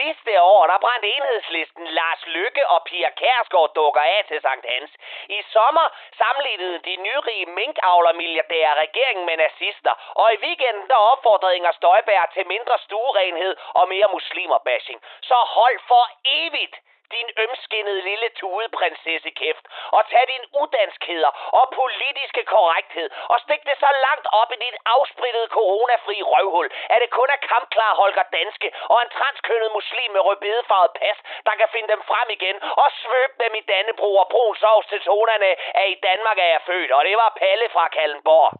Sidste 0.00 0.32
år, 0.42 0.66
der 0.66 0.78
brændte 0.84 1.08
enhedslisten 1.16 1.86
Lars 1.86 2.22
Lykke 2.26 2.68
og 2.68 2.80
Pia 2.88 3.10
Kærsgaard 3.20 3.74
dukker 3.74 4.00
af 4.00 4.24
til 4.28 4.40
Sankt 4.40 4.66
Hans. 4.72 4.90
I 5.28 5.38
sommer 5.54 5.86
sammenlignede 6.20 6.78
de 6.88 6.96
nyrige 6.96 7.46
minkavlermilliardærer 7.46 8.74
regeringen 8.84 9.24
med 9.26 9.36
nazister. 9.36 9.94
Og 10.20 10.26
i 10.34 10.38
weekenden, 10.46 10.88
der 10.88 11.08
opfordrede 11.12 11.56
Inger 11.56 11.72
Støjberg 11.72 12.26
til 12.34 12.46
mindre 12.46 12.78
stuerenhed 12.78 13.56
og 13.78 13.88
mere 13.88 14.08
muslimerbashing. 14.12 14.98
Så 15.22 15.34
hold 15.34 15.78
for 15.88 16.04
evigt 16.24 16.76
din 17.14 17.28
ømskinnede 17.44 18.00
lille 18.10 18.28
tudeprinsesse 18.40 19.30
kæft, 19.40 19.64
og 19.96 20.02
tag 20.10 20.24
din 20.34 20.44
udanskheder 20.62 21.30
og 21.58 21.64
politiske 21.80 22.42
korrekthed, 22.54 23.08
og 23.32 23.38
stik 23.44 23.62
det 23.68 23.76
så 23.84 23.90
langt 24.06 24.26
op 24.40 24.50
i 24.56 24.58
dit 24.64 24.76
afsprittede 24.96 25.48
coronafri 25.56 26.18
røvhul, 26.32 26.68
at 26.92 26.98
det 27.02 27.10
kun 27.18 27.28
er 27.36 27.40
kampklar 27.50 27.92
Holger 28.00 28.26
Danske 28.38 28.68
og 28.92 28.98
en 29.04 29.10
transkønnet 29.16 29.70
muslim 29.78 30.10
med 30.12 30.22
rødbedefarvet 30.26 30.92
pas, 31.00 31.18
der 31.46 31.54
kan 31.60 31.68
finde 31.74 31.88
dem 31.94 32.02
frem 32.10 32.28
igen 32.36 32.56
og 32.82 32.88
svøbe 33.02 33.34
dem 33.44 33.52
i 33.60 33.62
Dannebro 33.70 34.10
og 34.22 34.28
brun 34.32 34.56
sovs 34.56 34.86
til 34.86 35.00
tonerne 35.00 35.50
af 35.80 35.86
i 35.94 35.96
Danmark 36.08 36.38
er 36.38 36.50
jeg 36.54 36.62
født, 36.66 36.90
og 36.96 37.04
det 37.04 37.16
var 37.16 37.36
Palle 37.40 37.68
fra 37.74 37.88
Kallenborg. 37.96 38.52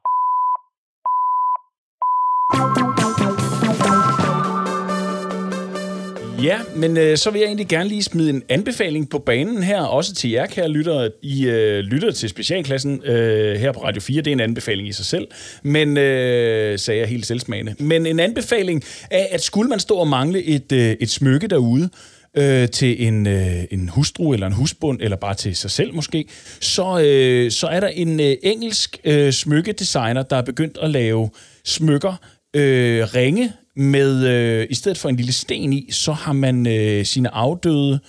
Ja, 6.43 6.61
men 6.76 6.97
øh, 6.97 7.16
så 7.16 7.30
vil 7.30 7.38
jeg 7.38 7.47
egentlig 7.47 7.68
gerne 7.68 7.88
lige 7.88 8.03
smide 8.03 8.30
en 8.30 8.43
anbefaling 8.49 9.11
på 9.11 9.18
banen 9.18 9.62
her, 9.62 9.80
også 9.80 10.14
til 10.14 10.30
jer, 10.30 10.47
kære 10.47 10.68
lyttere. 10.68 11.11
I 11.22 11.47
øh, 11.47 11.78
lytter 11.78 12.11
til 12.11 12.28
specialklassen 12.28 13.03
øh, 13.05 13.57
her 13.57 13.72
på 13.72 13.84
Radio 13.84 14.01
4. 14.01 14.22
Det 14.22 14.30
er 14.30 14.32
en 14.32 14.40
anbefaling 14.40 14.88
i 14.88 14.93
sig 14.93 15.05
selv, 15.05 15.28
men 15.62 15.97
øh, 15.97 16.78
sagde 16.78 17.01
jeg 17.01 17.09
helt 17.09 17.26
selvsmagende. 17.26 17.74
Men 17.78 18.07
en 18.07 18.20
anbefaling 18.20 18.82
af, 19.11 19.28
at 19.30 19.43
skulle 19.43 19.68
man 19.68 19.80
stå 19.80 19.95
og 19.95 20.09
mangle 20.09 20.45
et, 20.45 20.72
øh, 20.72 20.97
et 21.01 21.11
smykke 21.11 21.47
derude, 21.47 21.88
øh, 22.36 22.68
til 22.68 23.07
en, 23.07 23.26
øh, 23.26 23.64
en 23.70 23.88
hustru 23.88 24.32
eller 24.32 24.47
en 24.47 24.53
husbund, 24.53 24.99
eller 25.03 25.16
bare 25.16 25.34
til 25.34 25.57
sig 25.57 25.70
selv 25.70 25.95
måske, 25.95 26.24
så, 26.61 27.03
øh, 27.05 27.51
så 27.51 27.66
er 27.66 27.80
der 27.80 27.88
en 27.88 28.20
øh, 28.20 28.36
engelsk 28.43 29.01
øh, 29.05 29.32
smykkedesigner, 29.32 30.22
der 30.22 30.36
er 30.36 30.43
begyndt 30.43 30.78
at 30.82 30.90
lave 30.90 31.30
smykker, 31.64 32.14
øh, 32.57 33.14
ringe 33.14 33.53
med, 33.76 34.26
øh, 34.26 34.66
i 34.70 34.74
stedet 34.74 34.98
for 34.98 35.08
en 35.08 35.16
lille 35.16 35.32
sten 35.32 35.72
i, 35.72 35.88
så 35.90 36.12
har 36.12 36.32
man 36.32 36.66
øh, 36.66 37.04
sine 37.04 37.34
afdøde 37.34 38.00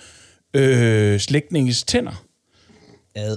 øh, 0.54 1.20
slægtninges 1.20 1.82
tænder. 1.82 2.24
Ad. 3.14 3.36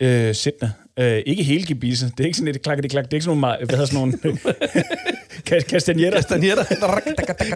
Øh, 0.00 0.34
sættende. 0.34 0.72
Øh, 0.98 1.22
ikke 1.26 1.42
hele 1.42 1.66
gebisse. 1.66 2.06
Det 2.06 2.20
er 2.20 2.24
ikke 2.24 2.38
sådan 2.38 2.54
et 2.54 2.62
klak, 2.62 2.82
det 2.82 2.90
klak. 2.90 3.04
Det 3.04 3.12
er 3.12 3.16
ikke 3.16 3.24
sådan 3.24 3.38
nogle, 3.38 3.56
hvad 3.66 3.76
hedder 3.76 3.86
sådan 3.86 4.18
nogle 4.22 4.38
kastanjetter. 5.68 6.18
Kastanjetter. 6.18 6.64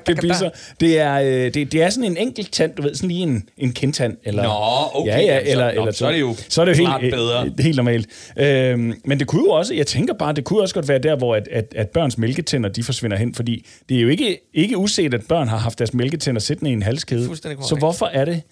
gebisser. 0.14 0.50
Det 0.80 0.98
er, 0.98 1.14
øh, 1.14 1.54
det, 1.54 1.72
det 1.72 1.82
er 1.82 1.90
sådan 1.90 2.10
en 2.10 2.16
enkelt 2.16 2.52
tand, 2.52 2.74
du 2.76 2.82
ved, 2.82 2.94
sådan 2.94 3.08
lige 3.08 3.22
en, 3.22 3.48
en 3.58 3.72
kindtand. 3.72 4.16
Eller, 4.24 4.42
Nå, 4.42 5.00
okay, 5.00 5.10
Ja, 5.10 5.18
ja, 5.18 5.24
jamen, 5.34 5.44
så- 5.46 5.50
eller, 5.50 5.68
eller 5.68 5.92
så 5.92 6.06
er 6.06 6.12
det 6.12 6.20
jo 6.20 6.36
så 6.48 6.60
er 6.60 6.64
det 6.64 6.78
jo 6.78 6.86
helt, 7.00 7.14
bedre. 7.14 7.44
øh, 7.46 7.52
helt 7.58 7.76
normalt. 7.76 8.06
Øhm, 8.38 8.94
men 9.04 9.18
det 9.18 9.26
kunne 9.26 9.42
jo 9.44 9.50
også, 9.50 9.74
jeg 9.74 9.86
tænker 9.86 10.14
bare, 10.14 10.32
det 10.32 10.44
kunne 10.44 10.60
også 10.62 10.74
godt 10.74 10.88
være 10.88 10.98
der, 10.98 11.16
hvor 11.16 11.34
at, 11.34 11.48
at, 11.50 11.72
at 11.76 11.88
børns 11.88 12.18
mælketænder, 12.18 12.68
de 12.68 12.82
forsvinder 12.82 13.16
hen, 13.16 13.34
fordi 13.34 13.66
det 13.88 13.96
er 13.96 14.00
jo 14.00 14.08
ikke, 14.08 14.40
ikke 14.54 14.76
uset, 14.76 15.14
at 15.14 15.20
børn 15.28 15.48
har 15.48 15.56
haft 15.58 15.78
deres 15.78 15.94
mælketænder 15.94 16.40
siddende 16.40 16.70
i 16.70 16.72
en 16.72 16.82
halskæde. 16.82 17.36
Så 17.36 17.76
hvorfor 17.78 18.06
er 18.06 18.24
det? 18.24 18.42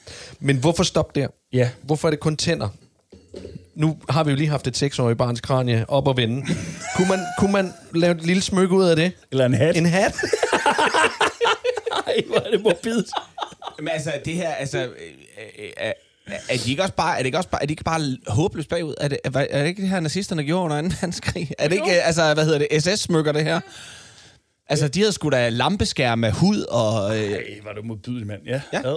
Men 0.40 0.56
hvorfor 0.56 0.82
stop 0.82 1.14
der? 1.14 1.26
Ja. 1.52 1.68
Hvorfor 1.82 2.08
er 2.08 2.10
det 2.10 2.20
kun 2.20 2.36
tænder? 2.36 2.68
Nu 3.74 3.98
har 4.08 4.24
vi 4.24 4.30
jo 4.30 4.36
lige 4.36 4.48
haft 4.48 4.66
et 4.66 4.76
seksårigt 4.76 5.18
barns 5.18 5.40
kranie 5.40 5.84
op 5.88 6.08
og 6.08 6.16
vende. 6.16 6.46
kunne, 6.96 7.08
man, 7.08 7.18
kunne 7.38 7.52
man 7.52 7.72
lave 7.94 8.14
et 8.14 8.22
lille 8.22 8.42
smykke 8.42 8.74
ud 8.74 8.84
af 8.84 8.96
det? 8.96 9.12
Eller 9.30 9.46
en 9.46 9.54
hat? 9.54 9.76
En 9.76 9.86
hat? 9.86 10.14
Ej, 12.06 12.22
hvor 12.26 12.36
er 12.36 12.50
det 12.50 12.62
morbidt. 12.62 13.06
Men 13.78 13.88
altså, 13.88 14.12
det 14.24 14.34
her, 14.34 14.48
altså... 14.50 14.78
Øh, 14.78 14.86
øh, 15.58 15.86
øh, 15.86 15.92
er 16.48 16.56
de 16.64 16.70
ikke 16.70 16.82
også 16.82 16.94
bare, 16.94 17.14
er 17.14 17.18
det 17.18 17.26
ikke 17.26 17.38
også 17.38 17.48
bare, 17.48 17.62
er 17.62 17.66
de 17.66 17.72
ikke 17.72 17.84
bare 17.84 18.16
håbløst 18.26 18.68
bagud? 18.68 18.94
Er 19.00 19.08
det, 19.08 19.18
er, 19.24 19.46
er 19.50 19.60
det 19.60 19.68
ikke 19.68 19.82
det 19.82 19.90
her, 19.90 20.00
nazisterne 20.00 20.44
gjorde 20.44 20.64
under 20.64 20.82
2. 20.82 20.88
verdenskrig? 20.88 21.50
Er 21.58 21.68
det 21.68 21.74
ikke, 21.74 21.96
øh, 21.96 22.06
altså, 22.06 22.34
hvad 22.34 22.44
hedder 22.44 22.58
det, 22.58 22.82
SS-smykker 22.82 23.32
det 23.32 23.44
her? 23.44 23.60
Altså, 24.68 24.88
de 24.88 25.00
havde 25.00 25.12
sgu 25.12 25.28
da 25.28 25.48
lampeskær 25.48 26.14
med 26.14 26.32
hud 26.32 26.62
og... 26.62 27.18
Øh, 27.18 27.32
Ej, 27.32 27.60
var 27.64 27.72
du 27.72 27.82
modbydelig, 27.82 28.26
mand. 28.26 28.42
Ja. 28.46 28.60
Ja. 28.72 28.80
ja. 28.88 28.94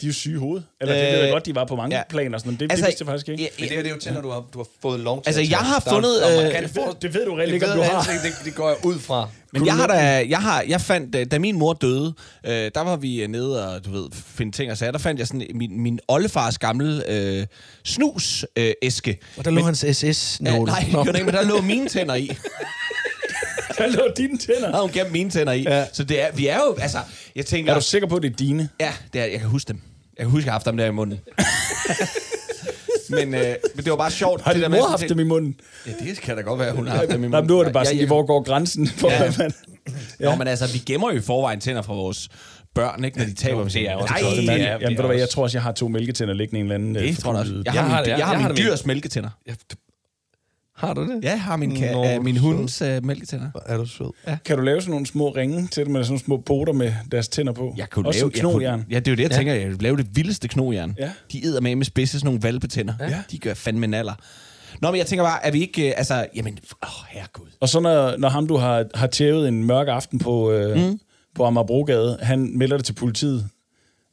De 0.00 0.06
er 0.06 0.08
jo 0.08 0.14
syge 0.14 0.34
i 0.34 0.38
hovedet. 0.38 0.64
Eller 0.80 0.94
det 0.94 1.02
Øh, 1.06 1.12
ved 1.12 1.18
jeg 1.20 1.32
godt, 1.32 1.46
de 1.46 1.54
var 1.54 1.64
på 1.64 1.76
mange 1.76 1.94
ja. 1.96 1.98
ja. 1.98 2.04
planer. 2.10 2.34
og 2.34 2.40
Sådan. 2.40 2.56
Det, 2.56 2.62
Altså, 2.62 2.76
det 2.76 2.86
vidste 2.88 3.02
jeg 3.02 3.06
faktisk 3.06 3.28
ikke. 3.28 3.42
ja, 3.42 3.48
Men 3.58 3.68
det, 3.68 3.78
er- 3.78 3.82
det 3.82 3.90
er 3.90 3.94
jo 3.94 4.00
tænder, 4.00 4.22
du 4.22 4.30
har, 4.30 4.44
du 4.54 4.58
har 4.58 4.66
fået 4.82 5.00
lov 5.00 5.22
til 5.22 5.28
Altså, 5.28 5.42
jeg 5.50 5.58
har 5.58 5.80
fundet, 5.90 6.10
der 6.22 6.26
er 6.28 6.46
øh, 6.56 6.62
Det 6.62 6.76
ved, 6.76 6.82
det 7.02 7.14
ved 7.14 7.24
du 7.26 7.34
reelt 7.34 7.48
Det, 7.48 7.54
ikke, 7.54 7.66
om 7.70 7.76
du 7.78 7.82
har. 7.82 8.02
det, 8.02 8.32
det 8.44 8.54
går 8.54 8.68
jeg 8.68 8.76
ud 8.84 8.98
fra. 8.98 9.28
Men 9.52 9.66
jeg 9.66 9.74
har 9.74 9.86
da, 9.86 10.26
jeg 10.28 10.38
har, 10.38 10.64
jeg 10.68 10.80
fandt, 10.80 11.14
øh, 11.14 11.26
da 11.30 11.38
min 11.38 11.58
mor 11.58 11.72
døde, 11.72 12.14
øh, 12.46 12.70
der 12.74 12.80
var 12.80 12.96
vi 12.96 13.22
øh, 13.22 13.28
nede 13.28 13.68
og, 13.74 13.84
du 13.84 13.90
ved, 13.90 14.08
finde 14.12 14.52
ting 14.52 14.70
og 14.70 14.78
sager. 14.78 14.92
Der 14.92 14.98
fandt 14.98 15.18
jeg 15.18 15.26
sådan 15.26 15.46
min, 15.54 15.80
min 15.80 15.98
oldefars 16.08 16.58
gamle 16.58 17.10
øh, 17.10 17.46
snus 17.84 18.44
øh, 18.56 18.72
æske. 18.82 19.18
Og 19.36 19.44
der 19.44 19.50
lå 19.50 19.62
hans 19.62 19.78
SS-nåle. 19.92 20.52
Ja, 20.52 20.58
nej, 20.64 21.02
det 21.04 21.06
det 21.06 21.14
ikke, 21.14 21.24
men 21.26 21.34
der 21.34 21.42
lå 21.42 21.60
mine 21.60 21.88
tænder 21.88 22.14
i. 22.14 22.30
Der 23.78 23.86
lå 23.86 24.02
dine 24.16 24.38
tænder. 24.38 24.60
Der 24.60 24.70
havde 24.70 24.82
hun 24.82 24.90
gemt 24.92 25.12
mine 25.12 25.30
tænder 25.30 25.52
i. 25.52 25.62
Ja. 25.62 25.84
Så 25.92 26.04
det 26.04 26.22
er, 26.22 26.26
vi 26.34 26.46
er 26.46 26.56
jo, 26.56 26.76
altså, 26.80 26.98
jeg 27.36 27.46
tænker... 27.46 27.70
Er 27.72 27.78
du 27.78 27.84
sikker 27.84 28.08
på, 28.08 28.16
at 28.16 28.22
det 28.22 28.30
er 28.32 28.36
dine? 28.36 28.68
Ja, 28.80 28.92
det 29.12 29.20
er, 29.20 29.24
jeg 29.24 29.40
kan 29.40 29.48
huske 29.48 29.68
dem. 29.68 29.80
Jeg 30.18 30.24
kan 30.24 30.30
huske, 30.30 30.42
at 30.42 30.44
jeg 30.46 30.52
har 30.52 30.58
haft 30.58 30.66
dem 30.66 30.76
der 30.76 30.86
i 30.86 30.90
munden. 30.90 31.18
men, 33.10 33.34
øh, 33.34 33.54
men 33.74 33.84
det 33.84 33.90
var 33.90 33.96
bare 33.96 34.10
sjovt. 34.10 34.42
Har 34.42 34.50
det 34.52 34.54
din 34.56 34.62
der 34.62 34.68
med, 34.68 34.78
mor 34.78 34.84
at 34.84 34.90
haft 34.90 35.00
tænke- 35.00 35.12
dem 35.14 35.20
i 35.20 35.24
munden? 35.24 35.60
Ja, 35.86 35.92
det 36.04 36.20
kan 36.20 36.36
da 36.36 36.42
godt 36.42 36.60
være, 36.60 36.72
hun 36.72 36.86
har 36.86 36.96
haft 36.96 37.08
dem 37.08 37.14
i 37.14 37.16
munden. 37.18 37.30
Nej, 37.30 37.40
men 37.40 37.48
nu 37.48 37.58
er 37.58 37.64
det 37.64 37.72
bare 37.72 37.84
sådan, 37.84 37.96
Ja, 37.96 38.02
ja. 38.02 38.06
hvor 38.06 38.26
går 38.26 38.42
grænsen 38.42 38.86
for, 38.88 39.10
Ja. 39.10 39.32
man... 39.38 39.52
Ja. 40.20 40.30
Nå, 40.30 40.34
men 40.36 40.48
altså, 40.48 40.72
vi 40.72 40.78
gemmer 40.78 41.10
jo 41.12 41.18
i 41.18 41.20
forvejen 41.20 41.60
tænder 41.60 41.82
fra 41.82 41.94
vores 41.94 42.28
børn, 42.74 43.04
ikke, 43.04 43.18
når 43.18 43.24
de 43.24 43.34
taber 43.34 43.60
dem. 43.60 43.68
det 43.70 43.88
er 43.90 43.94
også 43.96 44.14
Nej, 44.14 44.22
Jamen, 44.30 44.36
det 44.48 44.50
er- 44.50 44.56
jamen, 44.56 44.80
det 44.80 44.88
ved 44.90 44.96
er 44.98 45.02
du 45.02 45.06
hvad, 45.08 45.16
jeg 45.18 45.28
tror 45.28 45.42
også, 45.42 45.58
jeg 45.58 45.62
har 45.62 45.72
to 45.72 45.88
mælketænder 45.88 46.34
liggende 46.34 46.58
i 46.58 46.60
en 46.60 46.66
eller 46.66 46.74
anden... 46.74 46.94
det 46.94 47.18
tror 47.18 47.32
jeg 47.32 47.40
også. 47.40 47.52
Jeg 47.64 47.74
Jeg 47.74 47.82
har, 47.82 47.88
har 47.88 47.96
min, 47.96 48.04
det- 48.04 48.10
jeg, 48.10 48.18
jeg 48.18 48.26
har 48.26 48.34
har 48.34 48.48
min 48.48 48.56
det 48.56 48.64
med- 48.64 48.70
dyrs 48.70 48.86
mælketænder. 48.86 49.30
Har 49.48 49.56
du 50.94 51.02
det? 51.02 51.20
Ja, 51.24 51.30
jeg 51.30 51.42
har 51.42 51.56
min, 51.56 51.72
ka- 51.76 51.92
Nå, 51.92 52.06
øh, 52.14 52.24
min 52.24 52.36
hunds 52.36 52.82
øh, 52.82 53.04
mælketænder. 53.04 53.50
Hvor 53.50 53.62
Er 53.66 53.76
du 53.76 53.86
sød? 53.86 54.38
Kan 54.44 54.56
du 54.56 54.62
lave 54.62 54.80
sådan 54.80 54.90
nogle 54.90 55.06
små 55.06 55.28
ringe 55.30 55.66
til 55.66 55.86
dem, 55.86 55.94
eller 55.96 56.04
sådan 56.04 56.12
nogle 56.12 56.24
små 56.24 56.36
poter 56.46 56.72
med 56.72 56.92
deres 57.12 57.28
tænder 57.28 57.52
på? 57.52 57.74
Jeg 57.76 57.90
kunne 57.90 58.08
også 58.08 58.20
lave, 58.20 58.30
knogjern. 58.30 58.62
Jeg 58.78 58.84
kunne, 58.84 58.86
ja, 58.90 58.98
det 58.98 59.08
er 59.08 59.12
jo 59.12 59.16
det, 59.16 59.22
jeg 59.22 59.30
Ja. 59.30 59.36
tænker. 59.36 59.54
Jeg 59.54 59.68
vil 59.68 59.76
lave 59.80 59.96
det 59.96 60.06
vildeste 60.16 60.48
knogjern. 60.48 60.94
Ja. 60.98 61.10
De 61.32 61.46
æder 61.46 61.60
med 61.60 61.76
med 61.76 61.84
spidse 61.84 62.18
sådan 62.18 62.26
nogle 62.26 62.42
valpetænder. 62.42 62.94
Ja. 63.00 63.22
De 63.30 63.38
gør 63.38 63.54
fandme 63.54 63.86
naller. 63.86 64.14
Nå, 64.82 64.90
men 64.90 64.98
jeg 64.98 65.06
tænker 65.06 65.24
bare, 65.24 65.46
er 65.46 65.50
vi 65.50 65.60
ikke... 65.60 65.88
øh, 65.88 65.94
Altså, 65.96 66.26
jamen, 66.36 66.58
åh, 66.82 66.88
herregud. 67.08 67.46
Og 67.60 67.68
så 67.68 67.80
når, 67.80 68.16
når 68.16 68.28
ham, 68.28 68.46
du 68.46 68.56
har, 68.56 68.84
har 68.94 69.06
tævet 69.06 69.48
en 69.48 69.64
mørk 69.64 69.88
aften 69.88 70.18
på, 70.18 70.52
øh, 70.52 70.76
mm. 70.90 70.98
på 71.34 71.44
Amagerbrogade, 71.44 72.18
han 72.22 72.58
melder 72.58 72.76
det 72.76 72.86
til 72.86 72.92
politiet, 72.92 73.48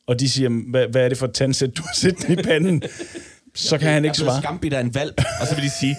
og 0.08 0.20
de 0.20 0.30
siger, 0.30 0.50
hvad, 0.72 0.88
hvad 0.88 1.02
er 1.06 1.10
det 1.10 1.18
for 1.18 1.26
et 1.28 1.34
tandsæt, 1.34 1.78
du 1.78 1.82
har 1.82 1.94
sæt 1.96 2.30
i 2.30 2.36
panden? 2.36 2.82
så 3.56 3.78
kan 3.78 3.88
han 3.90 4.06
ikke 4.06 4.08
Jeg 4.08 4.10
er 4.10 4.14
blevet 4.24 4.32
svare. 4.32 4.42
skambidt 4.42 4.74
af 4.74 4.82
en 4.82 4.96
valp, 4.96 5.22
og 5.42 5.48
så 5.48 5.56
vil 5.56 5.64
de 5.64 5.70
sige, 5.80 5.96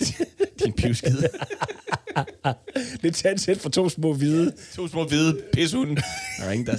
din 0.64 0.72
er 0.78 2.54
et 3.04 3.14
tandsæt 3.24 3.58
for 3.58 3.68
to 3.68 3.88
små 3.88 4.12
hvide. 4.12 4.52
To 4.76 4.88
små 4.88 5.04
hvide 5.04 5.40
pishunde. 5.52 6.02
Der 6.38 6.44
er 6.46 6.52
ingen, 6.52 6.66
der... 6.66 6.78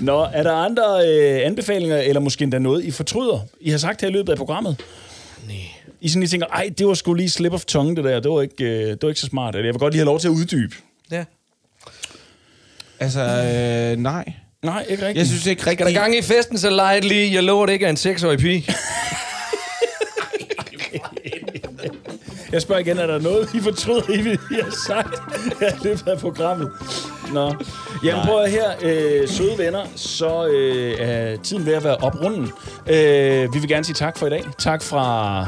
Nå, 0.00 0.22
er 0.32 0.42
der 0.42 0.52
andre 0.52 1.08
øh, 1.08 1.46
anbefalinger, 1.46 1.98
eller 1.98 2.20
måske 2.20 2.42
endda 2.42 2.58
noget, 2.58 2.84
I 2.84 2.90
fortryder, 2.90 3.40
I 3.60 3.70
har 3.70 3.78
sagt 3.78 4.00
her 4.00 4.08
i 4.08 4.12
løbet 4.12 4.32
af 4.32 4.38
programmet? 4.38 4.76
I 6.00 6.08
sådan 6.08 6.20
lige 6.20 6.30
tænker, 6.30 6.46
ej, 6.46 6.70
det 6.78 6.86
var 6.86 6.94
sgu 6.94 7.14
lige 7.14 7.30
slip 7.30 7.52
of 7.52 7.64
tongue, 7.64 7.96
det 7.96 8.04
der. 8.04 8.20
Det 8.20 8.30
var 8.30 8.42
ikke, 8.42 8.64
øh, 8.64 8.90
det 8.90 9.02
var 9.02 9.08
ikke 9.08 9.20
så 9.20 9.26
smart. 9.26 9.54
Eller 9.54 9.66
Jeg 9.66 9.74
vil 9.74 9.78
godt 9.78 9.94
lige 9.94 9.98
have 9.98 10.06
lov 10.06 10.20
til 10.20 10.28
at 10.28 10.32
uddybe. 10.32 10.76
Ja. 11.10 11.24
Altså, 13.00 13.20
øh, 13.20 13.98
nej. 14.02 14.32
Nej, 14.62 14.84
ikke 14.88 15.02
rigtigt. 15.02 15.18
Jeg 15.18 15.26
synes 15.26 15.46
ikke 15.46 15.62
Skal 15.62 15.78
der 15.78 15.84
rigtigt... 15.86 16.00
gang 16.00 16.16
i 16.16 16.22
festen, 16.22 16.58
så 16.58 16.70
lege 16.70 17.00
lige. 17.00 17.34
Jeg 17.34 17.42
lover, 17.42 17.66
det 17.66 17.72
ikke 17.72 17.86
er 17.86 17.90
en 17.90 17.96
seksårig 17.96 18.38
pige. 18.38 18.66
Jeg 22.52 22.62
spørger 22.62 22.80
igen, 22.80 22.98
er 22.98 23.06
der 23.06 23.18
noget, 23.18 23.54
I 23.54 23.60
fortryder, 23.60 24.10
I, 24.10 24.18
I 24.54 24.60
har 24.62 24.70
sagt 24.86 25.22
i 25.60 25.84
løbet 25.84 26.08
af 26.08 26.18
programmet? 26.18 26.70
Nå. 27.32 27.54
Jamen 28.04 28.24
prøv 28.26 28.42
at 28.42 28.50
her, 28.50 28.70
øh, 28.82 29.28
søde 29.28 29.58
venner, 29.58 29.84
så 29.96 30.46
øh, 30.46 30.94
er 31.00 31.36
tiden 31.36 31.66
ved 31.66 31.74
at 31.74 31.84
være 31.84 31.96
oprunden. 31.96 32.52
Øh, 32.86 33.54
vi 33.54 33.58
vil 33.58 33.68
gerne 33.68 33.84
sige 33.84 33.94
tak 33.94 34.18
for 34.18 34.26
i 34.26 34.30
dag. 34.30 34.44
Tak 34.58 34.82
fra 34.82 35.46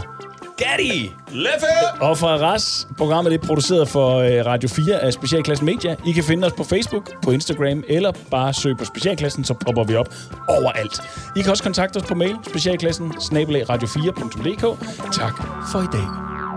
Gatti! 0.57 1.11
Leffe! 1.33 1.67
Og 2.01 2.19
fra 2.19 2.37
RAS, 2.37 2.87
programmet 2.99 3.33
er 3.33 3.39
produceret 3.39 3.89
for 3.89 4.17
øh, 4.19 4.47
Radio 4.47 4.69
4 4.69 4.99
af 5.01 5.13
Specialklassen 5.13 5.67
Media. 5.67 5.97
I 6.07 6.13
kan 6.13 6.25
finde 6.25 6.47
os 6.47 6.53
på 6.53 6.65
Facebook, 6.65 7.23
på 7.23 7.31
Instagram, 7.31 7.85
eller 7.89 8.13
bare 8.31 8.55
søg 8.55 8.77
på 8.77 8.85
Specialklassen, 8.85 9.45
så 9.45 9.55
popper 9.55 9.85
vi 9.85 9.95
op 9.95 10.15
overalt. 10.49 11.01
I 11.37 11.43
kan 11.43 11.51
også 11.51 11.63
kontakte 11.63 11.97
os 11.97 12.03
på 12.03 12.15
mail, 12.15 12.37
specialklassen, 12.49 13.13
radio4.dk. 13.13 14.63
Tak 15.13 15.33
for 15.73 15.79
i 15.79 15.87
dag. 15.93 16.52